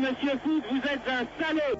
monsieur 0.00 0.38
Foot, 0.44 0.62
vous 0.70 0.78
êtes 0.78 1.00
un 1.08 1.26
salaud 1.42 1.78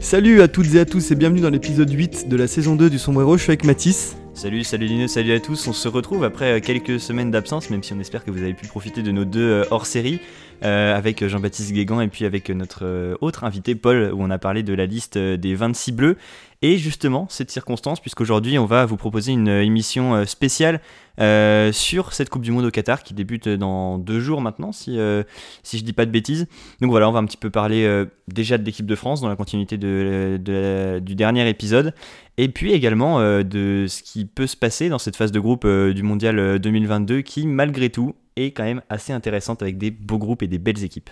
Salut 0.00 0.42
à 0.42 0.48
toutes 0.48 0.74
et 0.74 0.80
à 0.80 0.84
tous 0.84 1.10
et 1.10 1.14
bienvenue 1.14 1.40
dans 1.40 1.50
l'épisode 1.50 1.90
8 1.90 2.28
de 2.28 2.36
la 2.36 2.46
saison 2.46 2.76
2 2.76 2.90
du 2.90 2.98
Sombrero, 2.98 3.36
je 3.36 3.42
suis 3.42 3.50
avec 3.50 3.64
Mathis. 3.64 4.16
Salut, 4.34 4.64
salut 4.64 4.86
Lino, 4.86 5.08
salut 5.08 5.32
à 5.32 5.40
tous. 5.40 5.66
On 5.66 5.72
se 5.72 5.88
retrouve 5.88 6.22
après 6.22 6.58
euh, 6.58 6.60
quelques 6.60 7.00
semaines 7.00 7.30
d'absence, 7.30 7.70
même 7.70 7.82
si 7.82 7.94
on 7.94 8.00
espère 8.00 8.22
que 8.22 8.30
vous 8.30 8.42
avez 8.42 8.52
pu 8.52 8.66
profiter 8.66 9.02
de 9.02 9.10
nos 9.10 9.24
deux 9.24 9.40
euh, 9.40 9.64
hors-série, 9.70 10.20
euh, 10.64 10.96
avec 10.96 11.26
Jean-Baptiste 11.26 11.72
Guégan 11.72 12.00
et 12.00 12.08
puis 12.08 12.24
avec 12.24 12.50
notre 12.50 13.16
autre 13.20 13.44
invité 13.44 13.74
Paul, 13.74 14.12
où 14.12 14.22
on 14.22 14.30
a 14.30 14.38
parlé 14.38 14.62
de 14.62 14.74
la 14.74 14.86
liste 14.86 15.18
des 15.18 15.54
26 15.54 15.92
bleus. 15.92 16.16
Et 16.62 16.78
justement, 16.78 17.26
cette 17.28 17.50
circonstance, 17.50 18.00
puisqu'aujourd'hui 18.00 18.58
on 18.58 18.64
va 18.64 18.86
vous 18.86 18.96
proposer 18.96 19.32
une 19.32 19.48
émission 19.48 20.14
euh, 20.14 20.24
spéciale 20.24 20.80
euh, 21.20 21.70
sur 21.70 22.14
cette 22.14 22.30
Coupe 22.30 22.42
du 22.42 22.50
Monde 22.50 22.64
au 22.64 22.70
Qatar 22.70 23.02
qui 23.02 23.12
débute 23.12 23.46
dans 23.46 23.98
deux 23.98 24.20
jours 24.20 24.40
maintenant, 24.40 24.72
si, 24.72 24.98
euh, 24.98 25.22
si 25.62 25.78
je 25.78 25.84
dis 25.84 25.92
pas 25.92 26.06
de 26.06 26.10
bêtises. 26.10 26.46
Donc 26.80 26.90
voilà, 26.90 27.10
on 27.10 27.12
va 27.12 27.18
un 27.18 27.26
petit 27.26 27.36
peu 27.36 27.50
parler 27.50 28.04
déjà 28.28 28.56
de 28.56 28.64
l'équipe 28.64 28.86
de 28.86 28.94
France 28.94 29.20
dans 29.20 29.28
la 29.28 29.36
continuité 29.36 29.76
du 29.76 31.14
dernier 31.14 31.48
épisode, 31.48 31.94
et 32.38 32.48
puis 32.48 32.72
également 32.72 33.20
de 33.20 33.86
ce 33.88 34.02
qui 34.02 34.24
peut 34.24 34.46
se 34.46 34.56
passer 34.56 34.88
dans 34.88 34.98
cette 34.98 35.16
phase 35.16 35.32
de 35.32 35.40
groupe 35.40 35.66
du 35.66 36.02
Mondial 36.02 36.58
2022 36.58 37.20
qui, 37.22 37.46
malgré 37.46 37.90
tout, 37.90 38.14
est 38.36 38.52
quand 38.52 38.64
même 38.64 38.82
assez 38.88 39.12
intéressante 39.12 39.62
avec 39.62 39.78
des 39.78 39.90
beaux 39.90 40.18
groupes 40.18 40.42
et 40.42 40.48
des 40.48 40.58
belles 40.58 40.84
équipes. 40.84 41.10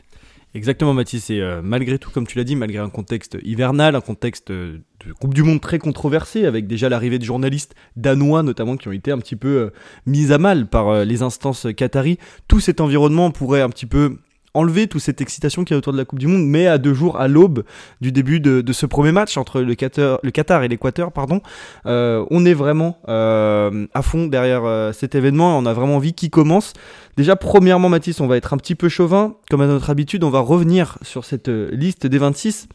Exactement 0.54 0.94
Mathis, 0.94 1.30
et 1.30 1.40
euh, 1.40 1.62
malgré 1.64 1.98
tout, 1.98 2.10
comme 2.10 2.28
tu 2.28 2.38
l'as 2.38 2.44
dit, 2.44 2.54
malgré 2.54 2.78
un 2.78 2.88
contexte 2.88 3.36
hivernal, 3.42 3.96
un 3.96 4.00
contexte 4.00 4.52
euh, 4.52 4.78
de 5.04 5.12
Coupe 5.12 5.34
du 5.34 5.42
Monde 5.42 5.60
très 5.60 5.80
controversé, 5.80 6.46
avec 6.46 6.68
déjà 6.68 6.88
l'arrivée 6.88 7.18
de 7.18 7.24
journalistes 7.24 7.74
danois 7.96 8.44
notamment 8.44 8.76
qui 8.76 8.86
ont 8.86 8.92
été 8.92 9.10
un 9.10 9.18
petit 9.18 9.34
peu 9.34 9.48
euh, 9.48 9.70
mis 10.06 10.30
à 10.30 10.38
mal 10.38 10.68
par 10.68 11.04
les 11.04 11.22
instances 11.22 11.66
qataries, 11.76 12.18
tout 12.46 12.60
cet 12.60 12.80
environnement 12.80 13.32
pourrait 13.32 13.62
un 13.62 13.68
petit 13.68 13.86
peu 13.86 14.18
enlever 14.54 14.86
toute 14.86 15.02
cette 15.02 15.20
excitation 15.20 15.64
qu'il 15.64 15.74
y 15.74 15.76
a 15.76 15.78
autour 15.78 15.92
de 15.92 15.98
la 15.98 16.04
Coupe 16.04 16.18
du 16.18 16.28
Monde, 16.28 16.46
mais 16.46 16.66
à 16.66 16.78
deux 16.78 16.94
jours 16.94 17.20
à 17.20 17.28
l'aube 17.28 17.64
du 18.00 18.12
début 18.12 18.40
de, 18.40 18.72
ce 18.72 18.86
premier 18.86 19.12
match 19.12 19.36
entre 19.36 19.60
le 19.60 19.74
Qatar, 19.74 20.62
et 20.62 20.68
l'Équateur, 20.68 21.12
pardon, 21.12 21.40
euh, 21.86 22.24
on 22.30 22.46
est 22.46 22.54
vraiment 22.54 22.98
euh, 23.08 23.86
à 23.94 24.02
fond 24.02 24.26
derrière 24.26 24.64
euh, 24.64 24.92
cet 24.92 25.14
événement 25.14 25.58
on 25.58 25.66
a 25.66 25.72
vraiment 25.72 25.96
envie 25.96 26.14
qu'il 26.14 26.30
commence. 26.30 26.72
Déjà, 27.16 27.36
premièrement, 27.36 27.88
Mathis, 27.88 28.20
on 28.20 28.26
va 28.26 28.36
être 28.36 28.54
un 28.54 28.56
petit 28.56 28.74
peu 28.74 28.88
chauvin, 28.88 29.34
comme 29.50 29.60
à 29.60 29.66
notre 29.66 29.90
habitude, 29.90 30.24
on 30.24 30.30
va 30.30 30.40
revenir 30.40 30.98
sur 31.02 31.24
cette 31.24 31.48
liste 31.48 32.06
des 32.06 32.18
26 32.18 32.68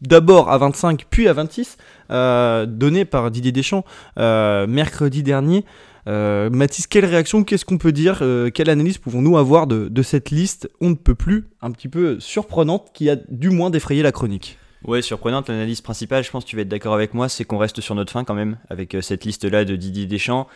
d'abord 0.00 0.50
à 0.50 0.58
25 0.58 1.06
puis 1.08 1.28
à 1.28 1.32
26 1.32 1.76
donnée 2.10 3.04
par 3.04 3.30
Didier 3.30 3.52
Deschamps 3.52 3.84
mercredi 4.16 5.22
dernier. 5.22 5.64
euh, 5.64 5.97
Mathis, 6.08 6.86
quelle 6.86 7.04
réaction, 7.04 7.44
qu'est-ce 7.44 7.64
qu'on 7.64 7.78
peut 7.78 7.92
dire, 7.92 8.20
euh, 8.22 8.50
quelle 8.50 8.70
analyse 8.70 8.98
pouvons-nous 8.98 9.36
avoir 9.36 9.66
de, 9.66 10.02
cette 10.02 10.30
liste 10.30 10.70
On 10.80 10.90
ne 10.90 10.94
peut 10.94 11.14
plus, 11.14 11.48
un 11.60 11.70
petit 11.70 11.88
peu 11.88 12.18
surprenante, 12.20 12.90
qui 12.94 13.10
a 13.10 13.16
du 13.28 13.50
moins 13.50 13.70
défrayé 13.70 14.02
la 14.02 14.12
chronique 14.12 14.58
Ouais, 14.84 15.02
surprenante. 15.02 15.48
L'analyse 15.48 15.80
principale, 15.80 16.24
je 16.24 16.30
pense 16.30 16.44
que 16.44 16.48
tu 16.48 16.56
vas 16.56 16.62
être 16.62 16.68
d'accord 16.68 16.94
avec 16.94 17.12
moi, 17.12 17.28
c'est 17.28 17.44
qu'on 17.44 17.58
reste 17.58 17.80
sur 17.80 17.94
notre 17.94 18.12
fin 18.12 18.24
quand 18.24 18.34
même, 18.34 18.58
avec 18.70 18.94
euh, 18.94 19.02
cette 19.02 19.24
liste-là 19.24 19.64
de 19.64 19.76
Didier 19.76 20.06
Deschamps. 20.06 20.46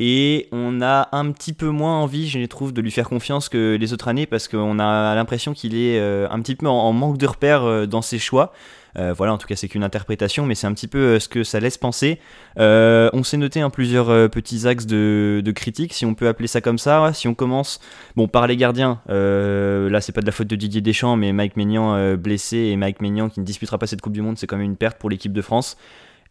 Et 0.00 0.48
on 0.52 0.80
a 0.82 1.08
un 1.12 1.32
petit 1.32 1.52
peu 1.52 1.68
moins 1.68 2.00
envie, 2.00 2.28
je 2.28 2.44
trouve, 2.46 2.72
de 2.72 2.80
lui 2.80 2.90
faire 2.90 3.08
confiance 3.08 3.48
que 3.48 3.76
les 3.80 3.92
autres 3.92 4.08
années, 4.08 4.26
parce 4.26 4.46
qu'on 4.46 4.78
a 4.78 5.14
l'impression 5.14 5.54
qu'il 5.54 5.74
est 5.74 5.98
un 5.98 6.40
petit 6.40 6.54
peu 6.54 6.68
en 6.68 6.92
manque 6.92 7.18
de 7.18 7.26
repères 7.26 7.88
dans 7.88 8.00
ses 8.00 8.20
choix. 8.20 8.52
Euh, 8.96 9.12
voilà, 9.12 9.32
en 9.32 9.38
tout 9.38 9.46
cas, 9.46 9.56
c'est 9.56 9.68
qu'une 9.68 9.84
interprétation, 9.84 10.46
mais 10.46 10.54
c'est 10.54 10.66
un 10.66 10.72
petit 10.72 10.88
peu 10.88 10.98
euh, 10.98 11.20
ce 11.20 11.28
que 11.28 11.44
ça 11.44 11.60
laisse 11.60 11.78
penser. 11.78 12.18
Euh, 12.58 13.10
on 13.12 13.22
s'est 13.22 13.36
noté 13.36 13.60
un 13.60 13.70
plusieurs 13.70 14.30
petits 14.30 14.66
axes 14.66 14.86
de, 14.86 15.52
critique, 15.54 15.92
si 15.92 16.06
on 16.06 16.14
peut 16.14 16.28
appeler 16.28 16.48
ça 16.48 16.60
comme 16.60 16.78
ça. 16.78 17.12
Si 17.12 17.28
on 17.28 17.34
commence, 17.34 17.80
bon, 18.16 18.28
par 18.28 18.46
les 18.46 18.56
gardiens, 18.56 19.00
là, 19.08 20.00
c'est 20.00 20.12
pas 20.12 20.20
de 20.20 20.26
la 20.26 20.32
faute 20.32 20.46
de 20.46 20.56
Didier 20.56 20.80
Deschamps, 20.80 21.16
mais 21.16 21.32
Mike 21.32 21.56
Maignan 21.56 22.16
blessé 22.16 22.56
et 22.56 22.76
Mike 22.76 23.00
Maignan 23.00 23.28
qui 23.28 23.40
ne 23.40 23.44
disputera 23.44 23.78
pas 23.78 23.86
cette 23.86 24.00
Coupe 24.00 24.12
du 24.12 24.22
Monde, 24.22 24.38
c'est 24.38 24.46
quand 24.46 24.56
même 24.56 24.66
une 24.66 24.76
perte 24.76 24.98
pour 24.98 25.10
l'équipe 25.10 25.32
de 25.32 25.42
France. 25.42 25.76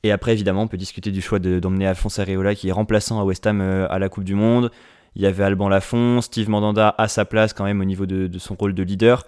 Et 0.03 0.11
après, 0.11 0.33
évidemment, 0.33 0.63
on 0.63 0.67
peut 0.67 0.77
discuter 0.77 1.11
du 1.11 1.21
choix 1.21 1.39
d'emmener 1.39 1.87
Alphonse 1.87 2.19
Areola, 2.19 2.55
qui 2.55 2.69
est 2.69 2.71
remplaçant 2.71 3.19
à 3.19 3.23
West 3.23 3.45
Ham 3.47 3.61
à 3.61 3.99
la 3.99 4.09
Coupe 4.09 4.23
du 4.23 4.35
Monde. 4.35 4.71
Il 5.15 5.23
y 5.23 5.25
avait 5.25 5.43
Alban 5.43 5.69
Lafont, 5.69 6.21
Steve 6.21 6.49
Mandanda 6.49 6.93
à 6.97 7.07
sa 7.07 7.25
place 7.25 7.53
quand 7.53 7.63
même 7.63 7.81
au 7.81 7.85
niveau 7.85 8.05
de 8.05 8.39
son 8.39 8.53
rôle 8.55 8.73
de 8.73 8.83
leader. 8.83 9.25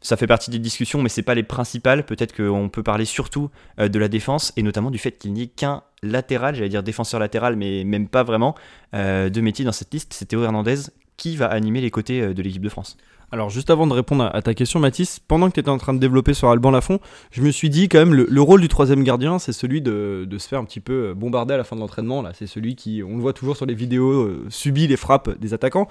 Ça 0.00 0.16
fait 0.16 0.28
partie 0.28 0.50
des 0.50 0.60
discussions, 0.60 1.02
mais 1.02 1.08
c'est 1.08 1.22
pas 1.22 1.34
les 1.34 1.42
principales. 1.42 2.04
Peut-être 2.04 2.34
qu'on 2.36 2.68
peut 2.68 2.84
parler 2.84 3.04
surtout 3.04 3.50
euh, 3.80 3.88
de 3.88 3.98
la 3.98 4.08
défense 4.08 4.52
et 4.56 4.62
notamment 4.62 4.90
du 4.90 4.98
fait 4.98 5.12
qu'il 5.12 5.32
n'y 5.32 5.42
ait 5.42 5.46
qu'un 5.48 5.82
latéral, 6.02 6.54
j'allais 6.54 6.68
dire 6.68 6.84
défenseur 6.84 7.18
latéral, 7.18 7.56
mais 7.56 7.82
même 7.84 8.08
pas 8.08 8.22
vraiment, 8.22 8.54
euh, 8.94 9.28
de 9.28 9.40
métier 9.40 9.64
dans 9.64 9.72
cette 9.72 9.92
liste. 9.92 10.12
C'est 10.12 10.26
Théo 10.26 10.44
Hernandez 10.44 10.76
qui 11.16 11.36
va 11.36 11.46
animer 11.46 11.80
les 11.80 11.90
côtés 11.90 12.20
euh, 12.22 12.34
de 12.34 12.42
l'équipe 12.42 12.62
de 12.62 12.68
France. 12.68 12.96
Alors 13.30 13.50
juste 13.50 13.68
avant 13.68 13.86
de 13.86 13.92
répondre 13.92 14.30
à, 14.32 14.40
ta 14.40 14.54
question 14.54 14.80
Mathis, 14.80 15.20
pendant 15.20 15.48
que 15.48 15.54
tu 15.54 15.60
étais 15.60 15.68
en 15.68 15.76
train 15.76 15.92
de 15.92 15.98
développer 15.98 16.32
sur 16.32 16.48
Alban 16.48 16.70
Lafont, 16.70 16.98
je 17.30 17.42
me 17.42 17.50
suis 17.50 17.68
dit 17.68 17.88
quand 17.88 17.98
même 17.98 18.14
le, 18.14 18.40
rôle 18.40 18.62
du 18.62 18.68
troisième 18.68 19.04
gardien 19.04 19.38
c'est 19.38 19.52
celui 19.52 19.82
de, 19.82 20.26
se 20.38 20.48
faire 20.48 20.60
un 20.60 20.64
petit 20.64 20.80
peu 20.80 21.12
bombarder 21.14 21.52
à 21.52 21.58
la 21.58 21.64
fin 21.64 21.76
de 21.76 21.80
l'entraînement. 21.80 22.22
Là, 22.22 22.32
C'est 22.32 22.46
celui 22.46 22.74
qui, 22.74 23.02
on 23.06 23.16
le 23.16 23.20
voit 23.20 23.34
toujours 23.34 23.56
sur 23.56 23.66
les 23.66 23.74
vidéos, 23.74 24.30
subit 24.48 24.86
les 24.86 24.96
frappes 24.96 25.38
des 25.38 25.52
attaquants. 25.52 25.88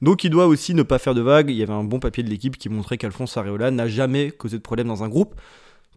Donc 0.00 0.24
il 0.24 0.30
doit 0.30 0.46
aussi 0.46 0.74
ne 0.74 0.82
pas 0.82 0.98
faire 0.98 1.14
de 1.14 1.20
vagues. 1.20 1.50
Il 1.50 1.56
y 1.56 1.62
avait 1.62 1.72
un 1.72 1.84
bon 1.84 2.00
papier 2.00 2.24
de 2.24 2.28
l'équipe 2.28 2.56
qui 2.56 2.68
montrait 2.68 2.98
qu'Alphonse 2.98 3.36
Areola 3.36 3.70
n'a 3.70 3.86
jamais 3.86 4.32
causé 4.32 4.56
de 4.56 4.62
problème 4.62 4.88
dans 4.88 5.04
un 5.04 5.08
groupe. 5.08 5.36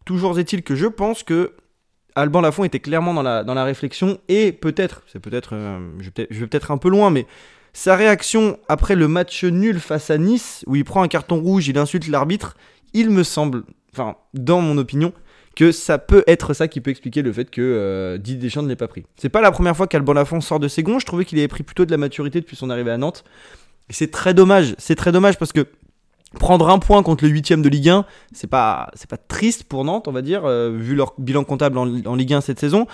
Toujours 0.05 0.37
est-il 0.37 0.61
que 0.61 0.75
je 0.75 0.85
pense 0.85 1.23
que 1.23 1.53
Alban 2.15 2.41
Lafont 2.41 2.63
était 2.63 2.79
clairement 2.79 3.13
dans 3.13 3.23
la, 3.23 3.43
dans 3.43 3.53
la 3.53 3.65
réflexion 3.65 4.19
et 4.29 4.53
peut-être, 4.53 5.01
c'est 5.07 5.19
peut-être, 5.19 5.49
euh, 5.53 5.79
je, 5.99 6.09
vais 6.15 6.47
peut-être 6.47 6.71
un 6.71 6.77
peu 6.77 6.89
loin, 6.89 7.09
mais 7.09 7.27
sa 7.75 7.95
réaction 7.95 8.57
après 8.67 8.95
le 8.95 9.07
match 9.07 9.43
nul 9.43 9.79
face 9.79 10.09
à 10.09 10.17
Nice, 10.17 10.63
où 10.65 10.75
il 10.75 10.83
prend 10.83 11.03
un 11.03 11.07
carton 11.07 11.39
rouge, 11.39 11.67
il 11.67 11.77
insulte 11.77 12.07
l'arbitre, 12.07 12.57
il 12.93 13.09
me 13.09 13.23
semble, 13.23 13.63
enfin, 13.93 14.15
dans 14.33 14.61
mon 14.61 14.77
opinion, 14.77 15.13
que 15.55 15.71
ça 15.71 15.97
peut 15.97 16.23
être 16.27 16.53
ça 16.53 16.67
qui 16.67 16.81
peut 16.81 16.91
expliquer 16.91 17.21
le 17.21 17.31
fait 17.31 17.49
que 17.49 17.61
euh, 17.61 18.17
Didier 18.17 18.41
Deschamps 18.41 18.63
ne 18.63 18.67
l'ait 18.67 18.75
pas 18.75 18.87
pris. 18.87 19.05
C'est 19.15 19.29
pas 19.29 19.41
la 19.41 19.51
première 19.51 19.77
fois 19.77 19.87
qu'Alban 19.87 20.13
Lafont 20.13 20.41
sort 20.41 20.59
de 20.59 20.67
ses 20.67 20.83
gonds, 20.83 20.99
je 20.99 21.05
trouvais 21.05 21.25
qu'il 21.25 21.37
avait 21.37 21.47
pris 21.47 21.63
plutôt 21.63 21.85
de 21.85 21.91
la 21.91 21.97
maturité 21.97 22.41
depuis 22.41 22.55
son 22.55 22.69
arrivée 22.69 22.91
à 22.91 22.97
Nantes 22.97 23.23
c'est 23.89 24.11
très 24.11 24.33
dommage. 24.33 24.75
C'est 24.77 24.95
très 24.95 25.11
dommage 25.11 25.37
parce 25.37 25.51
que 25.51 25.67
prendre 26.39 26.69
un 26.69 26.79
point 26.79 27.01
contre 27.03 27.23
le 27.23 27.29
8 27.29 27.53
de 27.53 27.69
Ligue 27.69 27.89
1, 27.89 28.05
c'est 28.33 28.49
pas, 28.49 28.89
c'est 28.95 29.09
pas 29.09 29.17
triste 29.17 29.63
pour 29.65 29.85
Nantes, 29.85 30.07
on 30.07 30.11
va 30.11 30.21
dire, 30.21 30.45
euh, 30.45 30.71
vu 30.75 30.95
leur 30.95 31.13
bilan 31.17 31.43
comptable 31.43 31.77
en, 31.77 31.85
Ligue 31.85 32.33
1 32.33 32.41
cette 32.41 32.59
saison. 32.59 32.87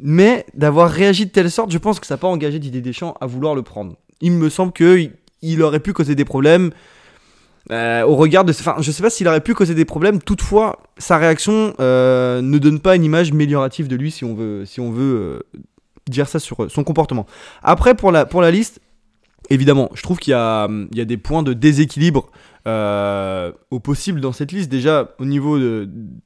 Mais 0.00 0.46
d'avoir 0.54 0.90
réagi 0.90 1.26
de 1.26 1.30
telle 1.30 1.50
sorte, 1.50 1.70
je 1.70 1.78
pense 1.78 1.98
que 1.98 2.06
ça 2.06 2.14
n'a 2.14 2.18
pas 2.18 2.28
engagé 2.28 2.58
Didier 2.58 2.80
Deschamps 2.80 3.16
à 3.20 3.26
vouloir 3.26 3.54
le 3.54 3.62
prendre. 3.62 3.96
Il 4.20 4.32
me 4.32 4.48
semble 4.48 4.72
qu'il 4.72 5.12
il 5.42 5.62
aurait 5.62 5.80
pu 5.80 5.92
causer 5.92 6.14
des 6.14 6.24
problèmes. 6.24 6.70
Euh, 7.70 8.02
au 8.02 8.16
regard 8.16 8.44
de. 8.44 8.52
Enfin, 8.52 8.76
je 8.78 8.90
sais 8.90 9.02
pas 9.02 9.10
s'il 9.10 9.28
aurait 9.28 9.42
pu 9.42 9.54
causer 9.54 9.74
des 9.74 9.84
problèmes. 9.84 10.22
Toutefois, 10.22 10.80
sa 10.96 11.18
réaction 11.18 11.74
euh, 11.80 12.40
ne 12.40 12.58
donne 12.58 12.80
pas 12.80 12.96
une 12.96 13.04
image 13.04 13.30
améliorative 13.30 13.88
de 13.88 13.96
lui, 13.96 14.10
si 14.10 14.24
on 14.24 14.34
veut, 14.34 14.64
si 14.64 14.80
on 14.80 14.90
veut 14.90 15.42
dire 16.08 16.28
ça 16.28 16.38
sur 16.38 16.70
son 16.70 16.84
comportement. 16.84 17.26
Après, 17.62 17.94
pour 17.94 18.10
la, 18.10 18.24
pour 18.24 18.40
la 18.40 18.50
liste, 18.50 18.80
Évidemment, 19.50 19.90
je 19.94 20.02
trouve 20.02 20.18
qu'il 20.18 20.32
y, 20.32 20.34
a 20.34 20.68
des 20.90 21.16
points 21.16 21.42
de 21.42 21.54
déséquilibre 21.54 22.30
euh, 22.66 23.50
au 23.70 23.80
possible 23.80 24.20
dans 24.20 24.32
cette 24.32 24.52
liste. 24.52 24.70
Déjà, 24.70 25.14
au 25.18 25.24
niveau 25.24 25.58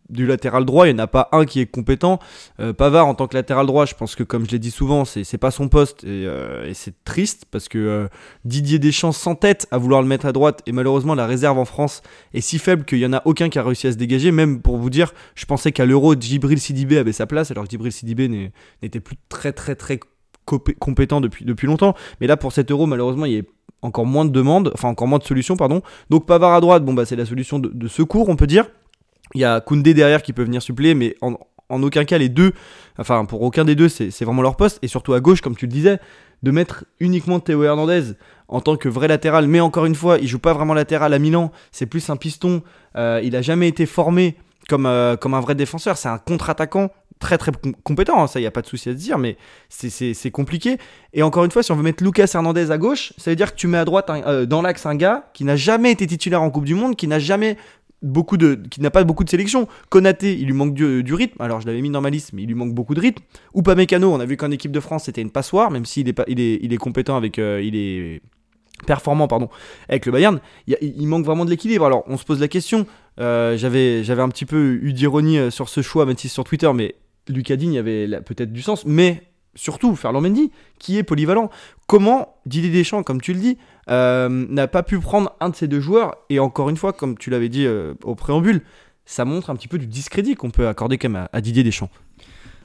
du 0.08 0.26
latéral 0.26 0.64
droit, 0.64 0.88
il 0.88 0.94
n'y 0.94 1.00
en 1.00 1.04
a 1.04 1.06
pas 1.06 1.28
un 1.30 1.44
qui 1.44 1.60
est 1.60 1.66
compétent. 1.66 2.18
Euh, 2.58 2.72
Pavard, 2.72 3.06
en 3.06 3.14
tant 3.14 3.28
que 3.28 3.36
latéral 3.36 3.66
droit, 3.66 3.86
je 3.86 3.94
pense 3.94 4.16
que, 4.16 4.24
comme 4.24 4.44
je 4.44 4.50
l'ai 4.50 4.58
dit 4.58 4.72
souvent, 4.72 5.04
c'est 5.04 5.38
pas 5.38 5.52
son 5.52 5.68
poste 5.68 6.02
et, 6.02 6.26
euh, 6.26 6.72
c'est 6.74 7.04
triste 7.04 7.44
parce 7.48 7.68
que 7.68 8.08
Didier 8.44 8.80
Deschamps 8.80 9.12
s'entête 9.12 9.68
à 9.70 9.78
vouloir 9.78 10.02
le 10.02 10.08
mettre 10.08 10.26
à 10.26 10.32
droite 10.32 10.60
et 10.66 10.72
malheureusement, 10.72 11.14
la 11.14 11.26
réserve 11.26 11.58
en 11.58 11.64
France 11.64 12.02
est 12.34 12.40
si 12.40 12.58
faible 12.58 12.84
qu'il 12.84 12.98
n'y 12.98 13.06
en 13.06 13.12
a 13.12 13.22
aucun 13.24 13.48
qui 13.50 13.60
a 13.60 13.62
réussi 13.62 13.86
à 13.86 13.92
se 13.92 13.96
dégager. 13.96 14.32
Même 14.32 14.62
pour 14.62 14.78
vous 14.78 14.90
dire, 14.90 15.14
je 15.36 15.44
pensais 15.44 15.70
qu'à 15.70 15.86
l'Euro, 15.86 16.14
Djibril 16.18 16.58
Sidibé 16.58 16.98
avait 16.98 17.12
sa 17.12 17.26
place 17.26 17.52
alors 17.52 17.64
que 17.64 17.70
Djibril 17.70 17.92
Sidibé 17.92 18.50
n'était 18.82 19.00
plus 19.00 19.16
très 19.28 19.52
très 19.52 19.76
très 19.76 20.00
compétent 20.44 21.20
depuis, 21.20 21.44
depuis 21.44 21.66
longtemps. 21.66 21.94
Mais 22.20 22.26
là, 22.26 22.36
pour 22.36 22.52
cet 22.52 22.70
euro, 22.70 22.86
malheureusement, 22.86 23.26
il 23.26 23.32
y 23.32 23.38
a 23.38 23.42
encore 23.82 24.06
moins 24.06 24.24
de 24.24 24.30
demandes, 24.30 24.70
enfin 24.74 24.88
encore 24.88 25.08
moins 25.08 25.18
de 25.18 25.24
solutions, 25.24 25.56
pardon. 25.56 25.82
Donc 26.08 26.26
Pavard 26.26 26.54
à 26.54 26.60
droite, 26.60 26.84
bon 26.84 26.94
bah 26.94 27.04
c'est 27.04 27.16
la 27.16 27.26
solution 27.26 27.58
de, 27.58 27.88
secours, 27.88 28.28
on 28.28 28.36
peut 28.36 28.46
dire. 28.46 28.66
Il 29.34 29.40
y 29.40 29.44
a 29.44 29.60
Koundé 29.60 29.94
derrière 29.94 30.22
qui 30.22 30.32
peut 30.32 30.44
venir 30.44 30.62
suppléer, 30.62 30.94
mais 30.94 31.16
en, 31.20 31.36
aucun 31.82 32.04
cas 32.04 32.18
les 32.18 32.28
deux, 32.28 32.52
enfin 32.98 33.24
pour 33.24 33.42
aucun 33.42 33.64
des 33.64 33.74
deux, 33.74 33.88
c'est 33.88 34.24
vraiment 34.24 34.42
leur 34.42 34.56
poste. 34.56 34.78
Et 34.82 34.88
surtout 34.88 35.14
à 35.14 35.20
gauche, 35.20 35.40
comme 35.40 35.56
tu 35.56 35.66
le 35.66 35.72
disais, 35.72 35.98
de 36.42 36.50
mettre 36.50 36.84
uniquement 37.00 37.40
Théo 37.40 37.62
Hernandez 37.64 38.12
en 38.48 38.60
tant 38.60 38.76
que 38.76 38.88
vrai 38.88 39.08
latéral. 39.08 39.48
Mais 39.48 39.60
encore 39.60 39.86
une 39.86 39.94
fois, 39.94 40.18
il 40.18 40.28
joue 40.28 40.38
pas 40.38 40.52
vraiment 40.52 40.74
latéral 40.74 41.12
à 41.14 41.18
Milan, 41.18 41.50
c'est 41.72 41.86
plus 41.86 42.08
un 42.10 42.16
piston. 42.16 42.62
Euh, 42.96 43.20
il 43.24 43.34
a 43.36 43.42
jamais 43.42 43.68
été 43.68 43.86
formé 43.86 44.36
comme, 44.68 44.86
euh, 44.86 45.16
comme 45.16 45.34
un 45.34 45.40
vrai 45.40 45.54
défenseur. 45.54 45.96
C'est 45.96 46.08
un 46.08 46.18
contre-attaquant 46.18 46.90
très 47.18 47.38
très 47.38 47.52
compétent, 47.84 48.20
hein, 48.20 48.26
ça 48.26 48.40
il 48.40 48.42
n'y 48.42 48.48
a 48.48 48.50
pas 48.50 48.62
de 48.62 48.66
souci 48.66 48.88
à 48.88 48.92
se 48.92 48.96
dire, 48.96 49.16
mais 49.16 49.36
c'est 49.68 50.30
compliqué. 50.32 50.78
Et 51.12 51.22
encore 51.22 51.44
une 51.44 51.52
fois, 51.52 51.62
si 51.62 51.70
on 51.70 51.76
veut 51.76 51.82
mettre 51.82 52.02
Lucas 52.02 52.30
Hernandez 52.34 52.72
à 52.72 52.78
gauche, 52.78 53.12
ça 53.16 53.30
veut 53.30 53.36
dire 53.36 53.52
que 53.52 53.56
tu 53.56 53.68
mets 53.68 53.78
à 53.78 53.84
droite 53.84 54.10
euh, 54.10 54.44
dans 54.44 54.60
l'axe 54.60 54.86
un 54.86 54.96
gars 54.96 55.30
qui 55.32 55.44
n'a 55.44 55.54
jamais 55.54 55.92
été 55.92 56.06
titulaire 56.06 56.42
en 56.42 56.50
Coupe 56.50 56.64
du 56.64 56.74
Monde, 56.74 56.96
qui 56.96 57.06
n'a 57.06 57.20
jamais 57.20 57.56
beaucoup 58.02 58.36
de 58.36 58.60
qui 58.70 58.80
n'a 58.80 58.90
pas 58.90 59.04
beaucoup 59.04 59.24
de 59.24 59.30
sélection. 59.30 59.68
Konaté, 59.88 60.36
il 60.36 60.46
lui 60.46 60.52
manque 60.52 60.74
du, 60.74 61.14
rythme. 61.14 61.40
Alors 61.40 61.60
je 61.60 61.66
l'avais 61.66 61.80
mis 61.80 61.90
dans 61.90 62.00
ma 62.00 62.10
liste, 62.10 62.32
mais 62.32 62.42
il 62.42 62.48
lui 62.48 62.54
manque 62.54 62.74
beaucoup 62.74 62.94
de 62.94 63.00
rythme. 63.00 63.22
Ou 63.54 63.62
Mécano, 63.62 64.12
on 64.12 64.20
a 64.20 64.26
vu 64.26 64.36
qu'en 64.36 64.50
équipe 64.50 64.72
de 64.72 64.80
France 64.80 65.04
c'était 65.04 65.22
une 65.22 65.30
passoire, 65.30 65.70
même 65.70 65.84
s'il 65.84 66.08
est 66.08 66.12
pas 66.12 66.24
il 66.26 66.40
est, 66.40 66.58
il 66.62 66.72
est 66.72 66.78
compétent 66.78 67.16
avec 67.16 67.38
euh, 67.38 67.62
il 67.62 67.76
est 67.76 68.20
performant 68.86 69.28
pardon, 69.28 69.48
avec 69.88 70.06
le 70.06 70.12
Bayern, 70.12 70.40
il, 70.66 71.06
manque 71.06 71.24
vraiment 71.24 71.44
de 71.44 71.50
l'équilibre. 71.50 71.84
Alors 71.84 72.04
on 72.06 72.16
se 72.16 72.24
pose 72.24 72.40
la 72.40 72.48
question, 72.48 72.86
euh, 73.20 73.56
j'avais 73.56 74.20
un 74.20 74.28
petit 74.28 74.46
peu 74.46 74.78
eu 74.82 74.92
d'ironie 74.92 75.38
euh, 75.38 75.50
sur 75.50 75.68
ce 75.68 75.82
choix, 75.82 76.06
Mathis 76.06 76.32
sur 76.32 76.44
Twitter, 76.44 76.70
mais 76.74 76.96
Lucas 77.28 77.56
Digne 77.56 77.78
avait 77.78 78.08
peut-être 78.22 78.52
du 78.52 78.62
sens, 78.62 78.84
mais 78.84 79.22
surtout 79.54 79.94
Ferland 79.94 80.22
Mendy, 80.22 80.50
qui 80.78 80.98
est 80.98 81.02
polyvalent. 81.02 81.50
Comment 81.86 82.36
Didier 82.46 82.70
Deschamps, 82.70 83.02
comme 83.02 83.20
tu 83.20 83.32
le 83.32 83.40
dis, 83.40 83.58
euh, 83.90 84.28
n'a 84.28 84.66
pas 84.66 84.82
pu 84.82 84.98
prendre 84.98 85.34
un 85.40 85.50
de 85.50 85.56
ces 85.56 85.68
deux 85.68 85.80
joueurs, 85.80 86.16
et 86.30 86.38
encore 86.38 86.70
une 86.70 86.76
fois, 86.76 86.92
comme 86.92 87.16
tu 87.16 87.30
l'avais 87.30 87.48
dit 87.48 87.66
au 88.02 88.14
préambule, 88.14 88.62
ça 89.04 89.24
montre 89.24 89.50
un 89.50 89.56
petit 89.56 89.68
peu 89.68 89.78
du 89.78 89.86
discrédit 89.86 90.34
qu'on 90.34 90.50
peut 90.50 90.68
accorder 90.68 90.96
quand 90.96 91.10
même 91.10 91.28
à 91.32 91.40
Didier 91.40 91.64
Deschamps. 91.64 91.90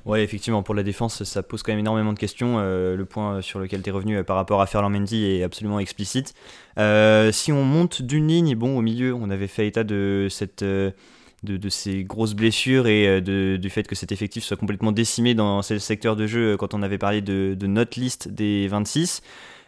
Ouais, 0.07 0.23
effectivement, 0.23 0.63
pour 0.63 0.73
la 0.73 0.83
défense, 0.83 1.25
ça 1.25 1.43
pose 1.43 1.63
quand 1.63 1.73
même 1.73 1.79
énormément 1.79 2.13
de 2.13 2.17
questions. 2.17 2.59
Euh, 2.59 2.95
le 2.95 3.03
point 3.03 3.41
sur 3.41 3.59
lequel 3.59 3.81
tu 3.81 3.89
es 3.89 3.91
revenu 3.91 4.15
euh, 4.15 4.23
par 4.23 4.37
rapport 4.37 4.61
à 4.61 4.65
Ferland 4.65 4.89
Mendy 4.89 5.25
est 5.25 5.43
absolument 5.43 5.81
explicite. 5.81 6.33
Euh, 6.79 7.33
si 7.33 7.51
on 7.51 7.65
monte 7.65 8.01
d'une 8.01 8.25
ligne, 8.25 8.55
bon, 8.55 8.77
au 8.77 8.81
milieu, 8.81 9.13
on 9.13 9.29
avait 9.29 9.47
fait 9.47 9.67
état 9.67 9.83
de, 9.83 10.27
cette, 10.29 10.63
de, 10.63 11.69
ces 11.69 12.05
grosses 12.05 12.35
blessures 12.35 12.87
et 12.87 13.19
de- 13.19 13.57
du 13.57 13.69
fait 13.69 13.83
que 13.83 13.95
cet 13.95 14.13
effectif 14.13 14.45
soit 14.45 14.55
complètement 14.55 14.93
décimé 14.93 15.35
dans 15.35 15.61
ce 15.61 15.77
secteur 15.77 16.15
de 16.15 16.25
jeu 16.25 16.55
quand 16.55 16.73
on 16.73 16.83
avait 16.83 16.97
parlé 16.97 17.19
de, 17.21 17.53
de 17.59 17.67
notre 17.67 17.99
liste 17.99 18.29
des 18.29 18.69
26. 18.69 19.21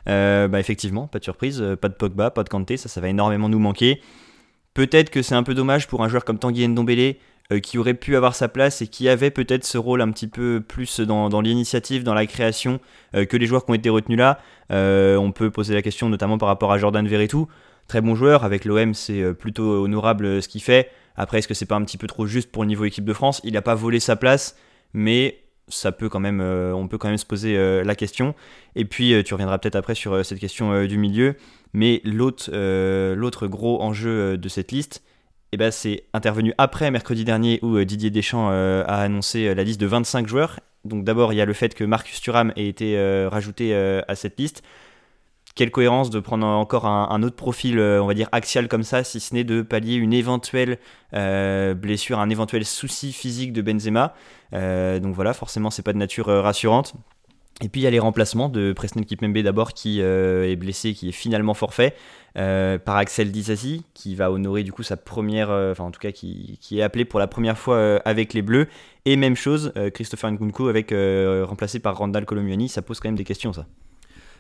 Euh, 0.07 0.47
bah, 0.47 0.61
effectivement, 0.61 1.07
pas 1.07 1.19
de 1.19 1.25
surprise, 1.25 1.61
pas 1.81 1.89
de 1.89 1.95
Pogba, 1.95 2.31
pas 2.31 2.45
de 2.45 2.49
Kanté, 2.49 2.77
ça, 2.77 2.87
ça 2.87 3.01
va 3.01 3.09
énormément 3.09 3.49
nous 3.49 3.59
manquer. 3.59 3.99
Peut-être 4.73 5.09
que 5.09 5.21
c'est 5.21 5.35
un 5.35 5.43
peu 5.43 5.53
dommage 5.53 5.87
pour 5.87 6.01
un 6.01 6.07
joueur 6.07 6.23
comme 6.23 6.39
Tanguy 6.39 6.65
Ndombele 6.65 7.15
qui 7.57 7.79
aurait 7.79 7.95
pu 7.95 8.15
avoir 8.15 8.35
sa 8.35 8.47
place 8.47 8.81
et 8.83 8.87
qui 8.87 9.09
avait 9.09 9.31
peut-être 9.31 9.65
ce 9.65 9.79
rôle 9.79 10.01
un 10.01 10.11
petit 10.11 10.27
peu 10.27 10.61
plus 10.65 10.99
dans, 10.99 11.41
l'initiative, 11.41 12.03
dans 12.03 12.13
la 12.13 12.27
création 12.27 12.79
euh, 13.15 13.25
que 13.25 13.37
les 13.37 13.47
joueurs 13.47 13.65
qui 13.65 13.71
ont 13.71 13.75
été 13.75 13.89
retenus 13.89 14.19
là. 14.19 14.39
Euh, 14.71 15.17
on 15.17 15.31
peut 15.31 15.49
poser 15.49 15.73
la 15.73 15.81
question 15.81 16.09
notamment 16.09 16.37
par 16.37 16.47
rapport 16.47 16.71
à 16.71 16.77
Jordan 16.77 17.07
Verretou. 17.07 17.47
Très 17.87 18.01
bon 18.01 18.13
joueur, 18.13 18.43
avec 18.43 18.65
l'OM 18.65 18.93
c'est 18.93 19.21
euh, 19.21 19.33
plutôt 19.33 19.83
honorable 19.83 20.25
euh, 20.25 20.41
ce 20.41 20.47
qu'il 20.47 20.61
fait. 20.61 20.91
Après, 21.15 21.39
est-ce 21.39 21.47
que 21.47 21.53
c'est 21.53 21.65
pas 21.65 21.75
un 21.75 21.83
petit 21.83 21.97
peu 21.97 22.07
trop 22.07 22.27
juste 22.27 22.51
pour 22.51 22.63
le 22.63 22.67
niveau 22.69 22.85
équipe 22.85 23.03
de 23.03 23.13
France? 23.13 23.41
Il 23.43 23.53
n'a 23.53 23.61
pas 23.61 23.75
volé 23.75 23.99
sa 23.99 24.15
place, 24.15 24.55
mais 24.93 25.39
ça 25.69 25.91
peut 25.91 26.09
quand 26.09 26.19
même, 26.19 26.41
euh, 26.41 26.73
on 26.73 26.87
peut 26.87 26.97
quand 26.97 27.09
même 27.09 27.17
se 27.17 27.25
poser 27.25 27.57
euh, 27.57 27.83
la 27.83 27.95
question. 27.95 28.35
Et 28.75 28.85
puis 28.85 29.13
euh, 29.13 29.23
tu 29.23 29.33
reviendras 29.33 29.57
peut-être 29.57 29.75
après 29.75 29.95
sur 29.95 30.13
euh, 30.13 30.23
cette 30.23 30.39
question 30.39 30.71
euh, 30.71 30.87
du 30.87 30.97
milieu. 30.97 31.35
Mais 31.73 32.01
l'autre, 32.03 32.49
euh, 32.51 33.15
l'autre 33.15 33.47
gros 33.47 33.81
enjeu 33.81 34.09
euh, 34.09 34.37
de 34.37 34.49
cette 34.49 34.71
liste, 34.71 35.03
eh 35.51 35.57
ben, 35.57 35.71
c'est 35.71 36.03
intervenu 36.13 36.53
après 36.57 36.91
mercredi 36.91 37.25
dernier 37.25 37.59
où 37.63 37.77
euh, 37.77 37.85
Didier 37.85 38.11
Deschamps 38.11 38.49
euh, 38.51 38.83
a 38.85 39.01
annoncé 39.01 39.47
euh, 39.47 39.55
la 39.55 39.63
liste 39.63 39.81
de 39.81 39.87
25 39.87 40.27
joueurs. 40.27 40.59
Donc 40.85 41.03
d'abord, 41.03 41.33
il 41.33 41.37
y 41.37 41.41
a 41.41 41.45
le 41.45 41.53
fait 41.53 41.73
que 41.73 41.83
Marcus 41.83 42.21
Thuram 42.21 42.53
ait 42.55 42.67
été 42.67 42.97
rajouté 43.29 43.75
à 43.75 44.15
cette 44.15 44.39
liste. 44.39 44.63
Quelle 45.53 45.71
cohérence 45.71 46.09
de 46.09 46.21
prendre 46.21 46.47
encore 46.47 46.85
un, 46.85 47.21
autre 47.21 47.35
profil, 47.35 47.81
on 47.81 48.05
va 48.05 48.13
dire 48.13 48.29
axial 48.31 48.69
comme 48.69 48.83
ça, 48.83 49.03
si 49.03 49.19
ce 49.19 49.33
n'est 49.33 49.43
de 49.43 49.61
pallier 49.61 49.95
une 49.95 50.13
éventuelle 50.13 50.77
blessure, 51.11 52.19
un 52.19 52.29
éventuel 52.29 52.63
souci 52.63 53.11
physique 53.11 53.51
de 53.51 53.61
Benzema. 53.61 54.13
Donc 54.53 55.13
voilà, 55.13 55.33
forcément, 55.33 55.69
c'est 55.69 55.83
pas 55.83 55.91
de 55.91 55.97
nature 55.97 56.27
rassurante. 56.27 56.93
Et 57.61 57.67
puis 57.67 57.81
il 57.81 57.83
y 57.83 57.87
a 57.87 57.89
les 57.89 57.99
remplacements 57.99 58.47
de 58.47 58.71
Presnel 58.71 59.05
Kipembe 59.05 59.37
d'abord 59.39 59.73
qui 59.73 60.01
euh, 60.01 60.49
est 60.49 60.55
blessé, 60.55 60.93
qui 60.93 61.09
est 61.09 61.13
finalement 61.13 61.53
forfait, 61.53 61.93
euh, 62.37 62.77
par 62.77 62.95
Axel 62.95 63.31
Disasi 63.31 63.83
qui 63.93 64.15
va 64.15 64.31
honorer 64.31 64.63
du 64.63 64.71
coup 64.71 64.83
sa 64.83 64.95
première, 64.95 65.49
euh, 65.49 65.73
enfin 65.73 65.83
en 65.83 65.91
tout 65.91 65.99
cas 65.99 66.11
qui, 66.11 66.57
est 66.71 66.81
appelé 66.81 67.03
pour 67.03 67.19
la 67.19 67.27
première 67.27 67.57
fois 67.57 67.99
avec 68.05 68.33
les 68.33 68.41
Bleus. 68.41 68.67
Et 69.05 69.17
même 69.17 69.35
chose, 69.35 69.73
Christopher 69.93 70.31
Nkunku 70.31 70.67
avec 70.67 70.93
remplacé 71.47 71.79
par 71.79 71.97
Randall 71.97 72.25
Colomiani, 72.25 72.69
ça 72.69 72.81
pose 72.81 72.99
quand 72.99 73.09
même 73.09 73.17
des 73.17 73.23
questions 73.23 73.51
ça. 73.51 73.65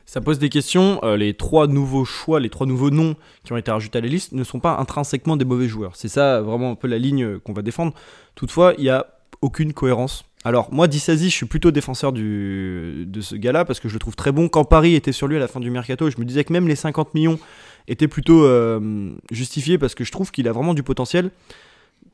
Ça 0.05 0.21
pose 0.21 0.39
des 0.39 0.49
questions. 0.49 1.01
les 1.15 1.33
trois 1.33 1.67
nouveaux 1.67 2.05
choix, 2.05 2.39
les 2.39 2.49
trois 2.49 2.65
nouveaux 2.65 2.89
noms 2.89 3.15
qui 3.43 3.53
ont 3.53 3.57
été 3.57 3.69
rajoutés 3.69 3.97
à 3.99 4.01
la 4.01 4.07
liste 4.07 4.31
ne 4.31 4.43
sont 4.43 4.59
pas 4.59 4.77
intrinsèquement 4.77 5.37
des 5.37 5.45
mauvais 5.45 5.67
joueurs. 5.67 5.95
C'est 5.95 6.07
ça 6.07 6.41
vraiment 6.41 6.71
un 6.71 6.75
peu 6.75 6.87
la 6.87 6.97
ligne 6.97 7.37
qu'on 7.39 7.53
va 7.53 7.61
défendre. 7.61 7.93
Toutefois, 8.35 8.73
il 8.77 8.83
n'y 8.83 8.89
a 8.89 9.18
aucune 9.41 9.73
cohérence. 9.73 10.25
Alors 10.45 10.71
moi, 10.71 10.87
Dissasi, 10.87 11.29
je 11.29 11.35
suis 11.35 11.45
plutôt 11.45 11.71
défenseur 11.71 12.13
de 12.13 13.21
ce 13.21 13.35
gars-là 13.35 13.65
parce 13.65 13.79
que 13.79 13.89
je 13.89 13.93
le 13.93 13.99
trouve 13.99 14.15
très 14.15 14.31
bon. 14.31 14.47
Quand 14.47 14.63
Paris 14.63 14.95
était 14.95 15.11
sur 15.11 15.27
lui 15.27 15.35
à 15.35 15.39
la 15.39 15.47
fin 15.47 15.59
du 15.59 15.69
mercato, 15.69 16.09
je 16.09 16.17
me 16.17 16.25
disais 16.25 16.43
que 16.43 16.53
même 16.53 16.67
les 16.67 16.75
50 16.75 17.13
millions 17.13 17.39
étaient 17.87 18.07
plutôt 18.07 18.45
euh, 18.45 19.11
justifiés 19.31 19.77
parce 19.77 19.95
que 19.95 20.03
je 20.03 20.11
trouve 20.11 20.31
qu'il 20.31 20.47
a 20.47 20.53
vraiment 20.53 20.73
du 20.73 20.83
potentiel. 20.83 21.31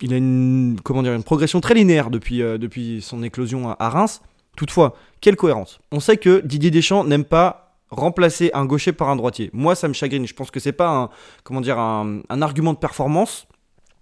Il 0.01 0.13
a 0.13 0.18
une, 0.18 0.77
comment 0.83 1.04
dire, 1.04 1.13
une 1.13 1.24
progression 1.24 1.62
très 1.62 1.75
linéaire 1.75 2.10
depuis, 2.10 2.42
euh, 2.42 2.57
depuis 2.57 3.01
son 3.01 3.22
éclosion 3.22 3.69
à, 3.69 3.89
Reims. 3.89 4.21
Toutefois, 4.57 4.95
quelle 5.21 5.36
cohérence 5.36 5.80
On 5.92 6.00
sait 6.00 6.18
que 6.18 6.42
Didier 6.44 6.71
Deschamps 6.71 7.04
n'aime 7.04 7.25
pas 7.25 7.78
remplacer 7.92 8.50
un 8.54 8.66
gaucher 8.66 8.92
par 8.92 9.10
un 9.10 9.16
droitier. 9.16 9.51
Moi, 9.54 9.75
ça 9.75 9.88
me 9.88 9.94
chagrine. 9.94 10.25
Je 10.25 10.33
pense 10.33 10.50
que 10.50 10.60
c'est 10.60 10.71
pas 10.71 10.89
un, 10.89 11.10
comment 11.44 11.62
dire, 11.62 11.78
un 11.78 12.42
argument 12.42 12.74
de 12.74 12.80
performance. 12.80 13.48